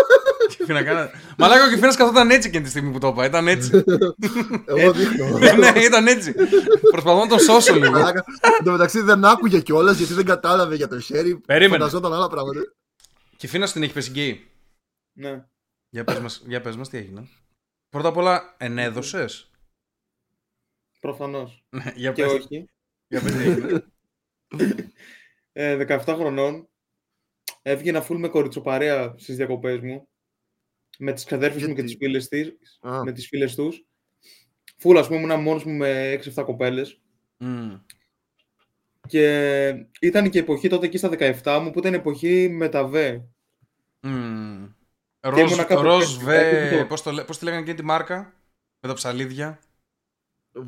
Κυφίνα, 0.56 0.82
κάνα. 0.84 1.10
Μαλάκα 1.38 1.64
ο 1.64 1.68
Κυφίνα 1.68 1.94
καθόταν 1.94 2.30
έτσι 2.30 2.50
και 2.50 2.60
τη 2.60 2.68
στιγμή 2.68 2.92
που 2.92 2.98
το 2.98 3.08
είπα. 3.08 3.24
Ήταν 3.24 3.48
έτσι. 3.48 3.84
Εγώ 4.64 4.92
δείχνω. 4.92 5.38
ναι, 5.58 5.80
ήταν 5.80 6.06
έτσι. 6.06 6.34
Προσπαθώ 6.90 7.18
να 7.20 7.26
τον 7.26 7.38
σώσω 7.38 7.74
λίγο. 7.74 7.90
Μαλάκα, 7.90 8.24
Εν 8.58 8.64
τω 8.64 8.70
μεταξύ 8.70 9.00
δεν 9.00 9.24
άκουγε 9.24 9.60
κιόλας 9.60 9.96
γιατί 9.96 10.12
δεν 10.12 10.24
κατάλαβε 10.24 10.74
για 10.74 10.88
το 10.88 11.00
χέρι. 11.00 11.36
Περίμενε. 11.36 11.78
Φανταζόταν 11.78 12.12
άλλα 12.12 12.28
πράγματα. 12.28 12.60
Κυφίνα 13.36 13.70
την 13.70 13.82
έχει 13.82 13.92
πέσει 13.92 14.10
γκέι; 14.10 14.50
Ναι. 15.12 15.44
Για 15.88 16.04
πες 16.04 16.18
μας, 16.18 16.42
για 16.46 16.60
πες 16.60 16.76
μας 16.76 16.88
τι 16.88 16.96
έγινε. 16.98 17.28
Πρώτα 17.88 18.08
απ' 18.08 18.16
όλα, 18.16 18.54
ενέδωσες; 18.58 19.50
Προφανώς. 21.00 21.64
Ναι, 21.70 21.92
για 21.94 22.12
Και 22.12 22.22
πες, 22.22 22.32
όχι. 22.32 22.70
για 23.06 23.20
πες 23.20 23.32
τι 23.32 23.42
έγινε. 23.42 23.84
Ε, 25.52 25.76
17 25.76 26.14
χρονών. 26.14 26.69
Έβγαινα 27.62 28.06
full 28.08 28.16
με 28.16 28.28
κοριτσοπαρέα 28.28 29.14
στις 29.16 29.36
διακοπές 29.36 29.80
μου. 29.80 30.08
Με 30.98 31.12
τις 31.12 31.24
ξαδέρφες 31.24 31.60
μου 31.62 31.74
και 31.74 31.82
Γιατί; 31.82 31.86
τις 31.88 31.96
φίλες, 31.98 32.28
της, 32.28 32.78
Α, 32.80 33.02
με 33.04 33.12
τις 33.12 33.26
φίλες 33.26 33.54
τους. 33.54 33.84
Full, 34.82 34.96
ας 34.96 35.06
πούμε, 35.08 35.20
ήμουν 35.20 35.40
μόνος 35.40 35.64
μου 35.64 35.72
με 35.72 36.10
6-7 36.10 36.44
κοπέλες. 36.44 37.00
Μμ. 37.36 37.74
Και 39.06 39.68
ήταν 40.00 40.30
και 40.30 40.38
εποχή 40.38 40.68
τότε 40.68 40.86
εκεί 40.86 40.98
στα 40.98 41.08
17 41.08 41.58
μου 41.62 41.70
που 41.70 41.78
ήταν 41.78 41.94
εποχή 41.94 42.48
με 42.48 42.68
τα 42.68 42.84
ΒΕ. 42.86 43.24
Μμ. 44.00 44.64
Και 45.20 45.28
Ροζ, 45.28 45.40
ήμουνα 45.40 45.64
κάπου 45.64 45.82
ροζ 45.82 46.02
έτσι, 46.12 46.24
βε, 46.24 46.68
κάτι 46.70 46.84
πώς, 46.84 47.02
το, 47.02 47.10
λέ- 47.10 47.26
πώς 47.26 47.38
τη 47.38 47.44
λέγανε 47.44 47.62
και 47.62 47.74
τη 47.74 47.84
μάρκα, 47.84 48.16
με 48.80 48.88
τα 48.88 48.94
ψαλίδια. 48.94 49.60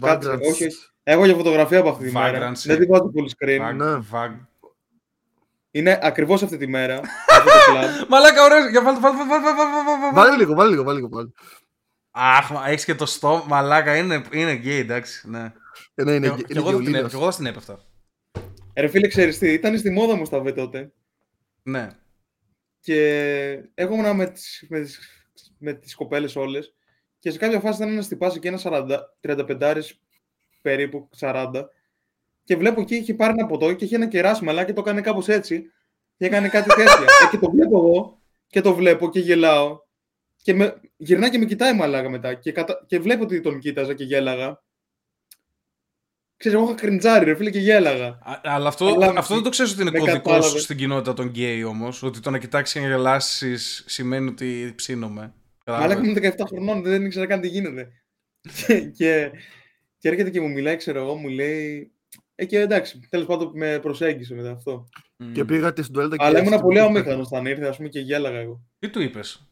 Κάτσε, 0.01 0.31
Vagrants. 0.31 0.41
όχι, 0.41 0.65
όχι. 0.67 0.77
Έχω 1.03 1.25
για 1.25 1.35
φωτογραφία 1.35 1.79
από 1.79 1.89
αυτή 1.89 2.05
τη 2.07 2.13
μέρα. 2.13 2.51
Vagrants, 2.53 2.63
Δεν 2.65 2.77
ε. 2.77 2.79
την 2.79 2.89
βάζω 2.89 3.13
full 3.17 3.29
screen. 3.47 3.59
Βαγ, 3.61 3.75
ναι. 3.75 3.97
βαγ. 3.97 4.33
Είναι 5.75 5.99
ακριβώς 6.03 6.43
αυτή 6.43 6.57
τη 6.57 6.67
μέρα. 6.67 7.01
αυτό 7.39 7.51
το 7.51 7.73
κλαμπ. 7.73 8.09
Μαλάκα, 8.09 8.45
ωραίος, 8.45 8.71
για 8.71 8.83
βάλτε, 8.83 9.01
βάλτε, 9.01 9.17
βάλτε, 9.17 9.33
βάλτε, 9.33 9.57
βάλτε, 9.57 9.85
βάλτε, 9.85 10.01
βάλτε. 10.01 10.15
Βάλε 10.17 10.37
λίγο, 10.37 10.55
βάλε 10.55 10.71
λίγο, 10.71 10.83
βάλε 10.83 10.97
λίγο. 10.97 11.09
Πάλι. 11.09 11.33
Αχ, 12.11 12.51
μα 12.51 12.69
έχεις 12.69 12.85
και 12.85 12.95
το 12.95 13.07
στόμα, 13.07 13.45
μαλάκα, 13.49 13.97
είναι, 13.97 14.23
είναι 14.33 14.53
γκέι, 14.53 14.79
εντάξει, 14.79 15.31
ναι. 15.31 15.53
Ε, 15.95 16.05
ναι, 16.05 16.13
είναι, 16.13 16.27
Και- 16.29 16.35
είναι, 16.35 16.43
και 16.43 16.59
εγώ 16.59 16.71
δεν 16.71 16.77
την 16.77 16.83
γεωλίνος. 16.83 17.01
έπ- 17.03 17.11
και 17.11 17.17
εγώ 17.17 17.25
δεν 17.25 17.37
την 17.37 17.47
έπεφτα. 17.47 17.85
Ρε 18.77 18.89
φίλε, 18.89 19.09
ξέρεις 19.09 19.39
τι, 19.39 19.53
ήταν 19.53 19.79
στη 19.79 19.91
μόδα 19.91 20.17
μου 20.17 20.25
στα 20.25 20.41
ΒΕ 20.41 20.53
τότε. 20.53 20.93
Ναι. 21.63 21.89
Και 22.81 22.99
εγώ 23.75 23.93
ήμουνα 23.95 24.15
με 24.15 24.27
τις, 24.27 24.67
με 24.69 24.81
τις, 24.81 24.99
με 25.59 25.73
τις 25.73 25.95
κοπέλες 25.95 26.37
όλες 26.37 26.75
και 27.19 27.31
σε 27.31 27.39
κάποια 27.39 27.61
φάση 27.61 27.77
ήταν 27.83 27.93
ένας 27.93 28.09
τυπάς 28.09 28.37
εκεί, 28.37 28.47
ένας 28.47 28.63
40, 28.67 28.99
35 29.21 29.81
περίπου 30.63 31.09
40 31.19 31.53
και 32.45 32.57
βλέπω 32.57 32.81
εκεί 32.81 32.95
είχε 32.95 33.15
πάρει 33.15 33.33
ένα 33.39 33.47
ποτό 33.47 33.73
και 33.73 33.85
είχε 33.85 33.97
ένα 33.97 34.07
κεράσι 34.07 34.45
μαλά 34.45 34.65
και 34.65 34.73
το 34.73 34.81
έκανε 34.81 35.01
κάπως 35.01 35.29
έτσι 35.29 35.63
και 36.17 36.25
έκανε 36.27 36.49
κάτι 36.49 36.69
τέτοια. 36.69 36.93
ε, 36.93 37.29
και 37.31 37.39
το 37.39 37.51
βλέπω 37.51 37.77
εγώ 37.79 38.21
και 38.47 38.61
το 38.61 38.75
βλέπω 38.75 39.11
και 39.11 39.21
γελάω 39.21 39.79
και 40.43 40.55
με, 40.55 40.81
γυρνάει 40.97 41.31
και 41.31 41.39
με 41.39 41.45
κοιτάει 41.45 41.75
μαλάκα 41.75 42.09
μετά 42.11 42.35
και, 42.35 42.53
κατα... 42.53 42.85
και 42.87 42.99
βλέπω 42.99 43.23
ότι 43.23 43.41
τον 43.41 43.59
κοίταζα 43.59 43.95
και 43.95 44.05
γέλαγα. 44.05 44.63
Ξέρεις, 46.37 46.59
εγώ 46.59 46.67
είχα 46.69 46.77
κρυντζάρει 46.77 47.25
ρε 47.25 47.35
φίλε 47.35 47.51
και 47.51 47.59
γέλαγα. 47.59 48.07
Α- 48.07 48.41
Αλλά 48.43 48.69
αυτό, 48.69 48.87
Αλλά 48.87 49.13
αυτό 49.17 49.35
δεν 49.35 49.43
το 49.43 49.49
ξέρεις 49.49 49.73
ότι 49.73 49.81
είναι 49.81 49.91
με 49.91 49.99
κωδικός 49.99 50.23
κατάλαβες. 50.23 50.63
στην 50.63 50.77
κοινότητα 50.77 51.13
των 51.13 51.27
γκέι 51.27 51.65
όμως. 51.65 52.03
Ότι 52.03 52.21
το 52.21 52.31
να 52.31 52.39
κοιτάξεις 52.39 52.75
και 52.75 52.81
να 52.87 52.95
γελάσεις 52.95 53.85
σημαίνει 53.87 54.29
ότι 54.29 54.73
ψήνομαι. 54.77 55.35
Μαλάκα 55.67 55.95
Κατάλαβες. 55.95 56.23
ήμουν 56.23 56.33
17 56.39 56.45
χρονών, 56.49 56.83
δεν 56.83 57.05
ήξερα 57.05 57.27
καν 57.27 57.41
τι 57.41 57.49
γίνεται. 57.49 57.89
και, 58.67 58.81
και, 58.81 59.31
και 59.99 60.09
έρχεται 60.09 60.31
και 60.31 60.41
μου 60.41 60.51
μιλάει, 60.51 60.77
ξέρω 60.77 61.01
εγώ, 61.01 61.15
μου 61.15 61.29
λέει. 61.29 61.92
Ε, 62.43 62.45
και 62.45 62.59
εντάξει, 62.59 63.01
τέλος 63.09 63.27
πάντων 63.27 63.51
με 63.55 63.79
προσέγγισε 63.79 64.35
μετά 64.35 64.51
αυτό. 64.51 64.89
Μμ. 65.17 65.33
Και 65.33 65.45
πήγατε 65.45 65.83
στην 65.83 65.95
τουαλέτα 65.95 66.17
και 66.17 66.25
Αλλά 66.25 66.39
έτσι 66.39 66.47
ήμουν 66.49 66.59
την 66.59 66.67
πολύ 66.69 66.79
πήγατε. 66.79 66.99
αμήχανο 66.99 67.23
όταν 67.23 67.47
ήρθε, 67.47 67.67
ας 67.67 67.77
πούμε, 67.77 67.89
και 67.89 68.01
γέλαγα 68.01 68.39
εγώ. 68.39 68.61
Τι 68.79 68.91
του 68.91 69.01
είπες; 69.01 69.47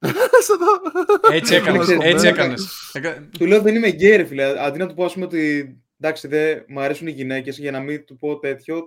Σε 0.46 0.52
δω. 0.58 1.34
Έτσι 1.34 1.54
έκανες. 1.58 1.82
ξέρεις, 1.82 2.04
έτσι 2.04 2.24
ναι. 2.24 2.30
έκανε. 2.30 3.28
Του 3.38 3.46
λέω 3.46 3.60
δεν 3.60 3.74
είμαι 3.74 3.88
γκέι, 3.88 4.16
ρε 4.16 4.24
φίλε. 4.24 4.64
Αντί 4.64 4.78
να 4.78 4.86
του 4.86 4.94
πω, 4.94 5.04
ας 5.04 5.12
πούμε, 5.12 5.24
ότι 5.24 5.74
εντάξει, 6.00 6.28
δεν 6.28 6.64
μου 6.68 6.80
αρέσουν 6.80 7.06
οι 7.06 7.10
γυναίκες, 7.10 7.58
για 7.58 7.70
να 7.70 7.80
μην 7.80 8.04
του 8.04 8.18
πω 8.18 8.38
τέτοιο. 8.38 8.82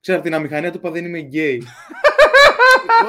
Ξέρω 0.00 0.18
από 0.18 0.26
την 0.26 0.36
αμηχανία 0.36 0.70
του 0.70 0.78
είπα 0.78 0.90
δεν 0.90 1.04
είμαι 1.04 1.18
γκέι. 1.18 1.62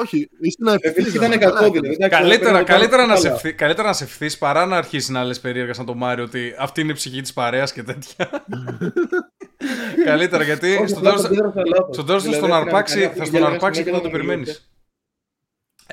Όχι, 0.00 0.28
είσαι 0.40 0.56
να 0.60 0.72
Ε, 0.72 0.76
φίλε, 0.78 0.88
ευθύνεσαι. 0.88 1.16
ήταν 1.16 1.30
καλά 1.30 1.38
κακό 1.38 1.56
έκανες. 1.64 1.70
δηλαδή. 1.80 1.94
εντάξει, 1.94 2.18
Καλύτερα, 2.22 2.52
πρέπει 2.52 2.70
να 2.70 2.76
καλύτερα, 2.76 3.02
κάνω 3.02 3.12
να 3.12 3.16
σε 3.18 3.22
καλά. 3.22 3.34
ευθύ, 3.34 3.52
καλύτερα 3.54 3.88
να 3.88 3.94
'σαι 3.94 4.04
ευθύς 4.04 4.38
παρά 4.38 4.66
να 4.66 4.76
αρχίσεις 4.76 5.08
να 5.08 5.24
λες 5.24 5.40
περίεργα 5.40 5.74
σαν 5.74 5.86
τον 5.86 5.96
Μάριο 5.96 6.24
ότι 6.24 6.54
αυτή 6.58 6.80
είναι 6.80 6.90
η 6.90 6.94
ψυχή 6.94 7.20
της 7.20 7.32
παρέας 7.32 7.72
και 7.72 7.82
τέτοια. 7.82 8.30
καλύτερα 10.04 10.42
γιατί 10.44 10.74
Όχι, 10.76 10.86
στο 10.86 10.98
απλά 10.98 11.10
τέλος, 11.10 11.22
το 11.22 11.26
αντίδρασα 11.28 11.62
λάθος. 11.66 11.94
στο 11.94 12.04
τέλος 12.04 12.22
θα 12.22 12.28
Δηλαδή, 12.30 12.46
στον 12.46 12.56
από 12.56 12.64
την 12.64 12.68
αρπάξει, 12.74 12.94
αμηχανία 12.94 13.16
θα 13.16 13.22
του 13.22 13.26
στον 13.26 13.38
γέλαγα 13.38 13.54
αρπάξει 13.54 13.82
και 13.82 13.88
συνέχεια 13.88 14.08
θα 14.08 14.10
το 14.10 14.16
όταν 14.16 14.20
μιλούσε. 14.30 14.48
περιμένεις. 14.48 14.68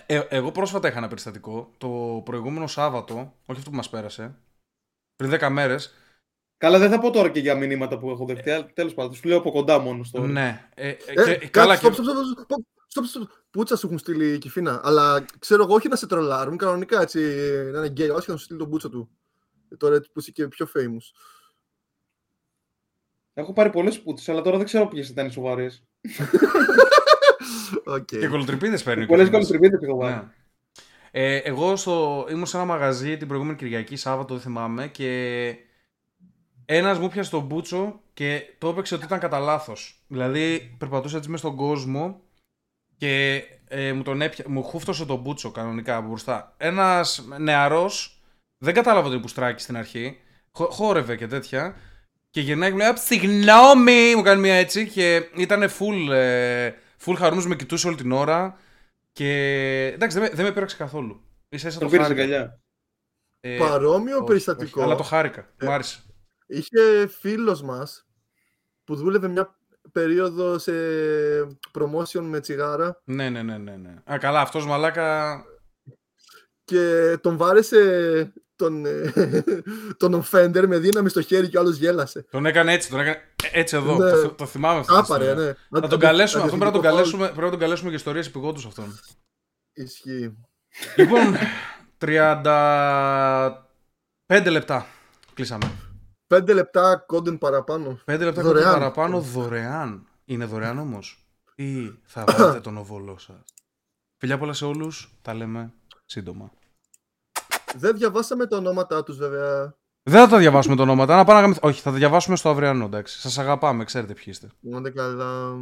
Ε, 0.06 0.22
εγώ 0.38 0.52
πρόσφατα 0.52 0.88
είχα 0.88 0.98
ένα 0.98 1.08
περιστατικό 1.08 1.72
το 1.78 2.22
προηγούμενο 2.26 2.68
Σάββατο, 2.68 3.14
όχι 3.46 3.58
αυτό 3.60 3.70
που 3.70 3.76
μας 3.76 3.90
πέρασε, 3.90 4.36
πριν 5.16 5.32
10 5.40 5.50
μέρες. 5.50 5.94
Καλά, 6.58 6.78
δεν 6.80 6.90
θα 6.90 7.00
πω 7.00 7.10
τώρα 7.12 7.30
και 7.30 7.40
για 7.40 7.56
μηνύματα 7.56 7.98
που 8.00 8.10
έχω 8.10 8.26
δεχτεί, 8.26 8.50
αλλά 8.52 8.70
τέλος 8.74 8.94
πάντων, 8.94 9.12
τους 9.12 9.24
λέω 9.24 9.38
από 9.38 9.52
κοντά 9.52 9.80
μόνος 9.80 10.08
στο. 10.08 10.22
Ναι, 10.22 10.68
ε, 10.76 10.88
ε, 10.90 10.96
Ε, 11.32 11.36
και, 11.38 11.48
καλά 11.48 11.78
κάτσε, 11.78 12.02
και... 12.02 12.06
stop, 12.94 13.00
stop, 13.00 13.04
stop, 13.04 13.22
stop, 13.22 13.22
stop, 13.22 13.24
stop. 13.24 13.28
Πούτσα 13.52 13.76
σου 13.78 13.86
έχουν 13.86 13.98
στείλει 13.98 14.34
η 14.34 14.38
κυφίνα. 14.38 14.82
Αλλά 14.84 15.26
ξέρω 15.40 15.64
εγώ 15.64 15.74
όχι 15.74 15.88
να 15.88 15.96
σε 15.96 16.08
τρολάρουν, 16.08 16.58
κανονικά 16.58 17.02
έτσι 17.02 17.20
να 17.72 17.78
είναι 17.78 17.88
γκέι, 17.88 18.10
όχι 18.10 18.32
να 18.32 18.38
σου 18.38 18.44
στείλει 18.44 18.60
τον 18.60 18.70
πούτσα 18.70 18.90
του. 18.90 19.10
Ε, 19.70 19.76
Τώρα 19.76 20.00
που 20.00 20.20
είσαι 20.20 20.32
και 20.32 20.48
πιο 20.48 20.68
famous. 20.76 21.22
Έχω 23.34 23.54
πάρει 23.54 23.70
πολλές 23.70 24.02
πούτσες, 24.02 24.30
αλλά 24.30 24.42
τώρα 24.42 24.58
δεν 24.58 24.66
ξέρω 24.66 24.88
ποιες 24.88 25.10
ήταν 25.10 25.28
οι 25.28 25.32
σοβαρές. 25.32 25.84
Οκ. 27.84 28.06
Και 28.06 28.28
κολοτρυπίδες 28.28 28.84
παίρνει. 28.84 29.04
ο 29.04 29.08
Πολλές 29.08 29.30
καθένας. 29.30 29.48
κωλοτρυπίδες 29.48 29.86
έχω 29.88 29.98
πάρει. 29.98 30.14
Ναι. 30.14 30.30
Ε, 31.12 31.36
εγώ 31.38 31.76
στο, 31.76 32.26
ήμουν 32.30 32.46
σε 32.46 32.58
ένα 32.58 32.66
μαγαζί 32.66 33.18
την 33.18 33.28
προηγούμενη 33.28 33.58
Κυριακή, 33.58 33.96
Σάββατο, 33.96 34.34
δεν 34.34 34.44
θυμάμαι, 34.44 34.88
και 34.88 35.56
ένας 36.66 37.00
μου 37.00 37.10
'πιασε 37.10 37.30
τον 37.30 37.44
μπούτσο 37.46 38.02
και 38.14 38.56
το 38.58 38.68
έπαιξε 38.68 38.96
ότι 38.96 39.06
ήταν 39.06 39.20
κατά 39.20 39.40
λάθος. 39.40 40.04
Δηλαδή, 40.08 40.76
περπατούσε 40.78 41.18
έτσι 41.18 41.30
μέσα 41.30 41.44
στον 41.48 41.58
κόσμο 41.58 42.22
και 43.02 43.44
ε, 43.68 43.94
μου, 43.94 44.04
τον 44.04 44.22
έπια... 44.22 44.46
μου 44.48 44.64
χούφτωσε 44.64 45.06
τον 45.06 45.20
μπούτσο 45.20 45.52
κανονικά 45.52 45.96
από 45.96 46.08
μπροστά. 46.08 46.54
Ένας 46.58 47.26
νεαρός, 47.40 48.22
δεν 48.58 48.74
κατάλαβα 48.74 49.08
ότι 49.08 49.20
πουστράκι 49.20 49.62
στην 49.62 49.78
αρχή. 49.78 50.20
Χο... 50.52 50.66
Χόρευε 50.72 51.16
και 51.16 51.28
τέτοια. 51.28 51.76
Και 52.30 52.42
γυρνάει 52.42 52.70
και 52.70 52.76
μου 52.76 52.82
λέει: 52.82 52.90
«Α, 52.90 52.96
Συγγνώμη! 52.96 54.16
Μου 54.16 54.22
κάνει 54.22 54.42
μια 54.42 54.54
έτσι. 54.56 54.88
Και 54.90 55.30
ήταν 55.36 55.62
full, 55.62 56.10
ε, 56.12 56.72
full 57.06 57.14
χαρούμενος, 57.18 57.48
με 57.48 57.56
κοιτούσε 57.56 57.88
όλη 57.88 57.96
την 57.96 58.12
ώρα. 58.12 58.58
Και 59.12 59.30
εντάξει, 59.94 60.20
δεν 60.20 60.30
με, 60.30 60.36
δεν 60.36 60.46
με 60.46 60.52
πήραξε 60.52 60.78
καθόλου. 60.78 61.22
Ίσα 61.50 61.68
ίσα 61.68 61.80
Τον 61.80 61.88
το 61.88 61.94
πήρε 61.94 62.04
χάρηκα. 62.04 62.22
αγκαλιά. 62.24 62.62
Ε, 63.40 63.58
Παρόμοιο 63.58 64.16
όχι, 64.18 64.26
περιστατικό. 64.26 64.80
όχι, 64.82 64.90
αλλά 64.90 64.96
το 64.98 65.04
χάρηκα. 65.04 65.54
Ε, 65.58 65.66
Μου 65.66 65.72
άρεσε. 65.72 66.04
Είχε 66.48 67.08
φίλος 67.08 67.62
μας 67.62 68.08
που 68.84 68.96
δούλευε 68.96 69.28
μια 69.28 69.60
περίοδος 69.92 70.62
σε 70.64 70.72
promotion 71.80 72.22
με 72.22 72.40
τσιγάρα 72.40 73.02
Ναι, 73.04 73.30
ναι, 73.30 73.42
ναι, 73.42 73.58
ναι, 73.58 73.76
ναι. 73.76 73.96
Α, 74.14 74.18
καλά, 74.18 74.42
αυτός 74.42 74.66
μαλάκα. 74.66 75.44
και 76.64 77.18
τον 77.22 77.38
βάρεσε 77.38 78.34
τον, 78.56 78.86
ε, 78.86 79.14
τον 79.98 80.24
offender 80.24 80.64
με 80.68 80.78
δύναμη 80.78 81.10
στο 81.10 81.22
χέρι 81.22 81.50
και 81.50 81.58
ο 81.58 81.60
άλλος 81.60 81.78
γέλασε. 81.78 82.26
Τον 82.32 82.46
έκανε 82.46 82.74
έτσι, 82.74 82.90
τον 82.90 83.00
έκανε 83.00 83.22
έτσι 83.52 83.76
εδώ. 83.76 83.98
Ναι. 83.98 84.12
Το, 84.12 84.18
θυ- 84.18 84.36
το 84.36 84.46
θυμάμαι 84.46 84.80
αυτό. 84.80 84.98
Άπαρε, 84.98 85.34
ναι. 85.36 85.54
Θα 85.80 85.88
τον 85.88 86.00
καλέσουμε, 86.00 86.44
αυτόν 86.44 86.60
πρέπει 86.60 86.76
να 86.76 86.82
τον 86.82 86.92
καλέσουμε, 86.92 87.26
πρέπει 87.26 87.42
να 87.42 87.50
τον 87.50 87.60
καλέσουμε 87.60 87.88
για 87.90 87.98
ιστορίες 87.98 88.28
επιγόντους 88.28 88.66
αυτόν. 88.66 89.00
Ισχύει. 89.74 90.38
λοιπόν, 90.96 91.36
35 91.98 93.52
λεπτά 94.50 94.86
κλείσαμε. 95.34 95.72
Πέντε 96.32 96.54
λεπτά 96.54 97.04
κόντεν 97.08 97.38
παραπάνω. 97.38 98.00
5 98.06 98.20
λεπτά 98.20 98.42
Δωρεάν. 98.42 98.44
δωρεάν. 98.64 98.74
παραπάνω 98.74 99.20
δωρεάν. 99.20 100.08
Είναι 100.26 100.46
δωρεάν 100.46 100.78
όμως. 100.80 101.26
Ή 101.56 101.88
θα 102.04 102.24
βάλετε 102.28 102.60
τον 102.60 102.78
οβολό 102.78 103.18
σας. 103.18 103.44
Φιλιά 104.18 104.38
πολλά 104.38 104.54
σε 104.54 104.66
όλους. 104.66 105.18
Τα 105.22 105.34
λέμε 105.34 105.74
σύντομα. 106.06 106.52
Δεν 107.76 107.98
διαβάσαμε 107.98 108.48
τα 108.48 108.58
ονόματά 108.58 109.04
τους 109.04 109.18
βέβαια. 109.18 109.76
Δεν 110.04 110.22
θα 110.24 110.28
τα 110.28 110.38
διαβάσουμε 110.38 110.76
τα 110.76 110.82
ονόματα. 110.82 111.16
Να 111.16 111.24
πάμε 111.24 111.40
να 111.40 111.42
γαμηθ- 111.46 111.64
Όχι, 111.64 111.82
θα 111.82 111.92
τα 111.92 111.98
διαβάσουμε 111.98 112.36
στο 112.36 112.50
αυριανό, 112.50 112.86
εντάξει. 112.86 113.20
Σας 113.20 113.38
αγαπάμε, 113.38 113.84
ξέρετε 113.84 114.14
ποιοι 114.14 114.24
είστε. 114.28 114.50
Να 114.60 114.78
είστε 114.78 114.90
καλά. 114.90 115.58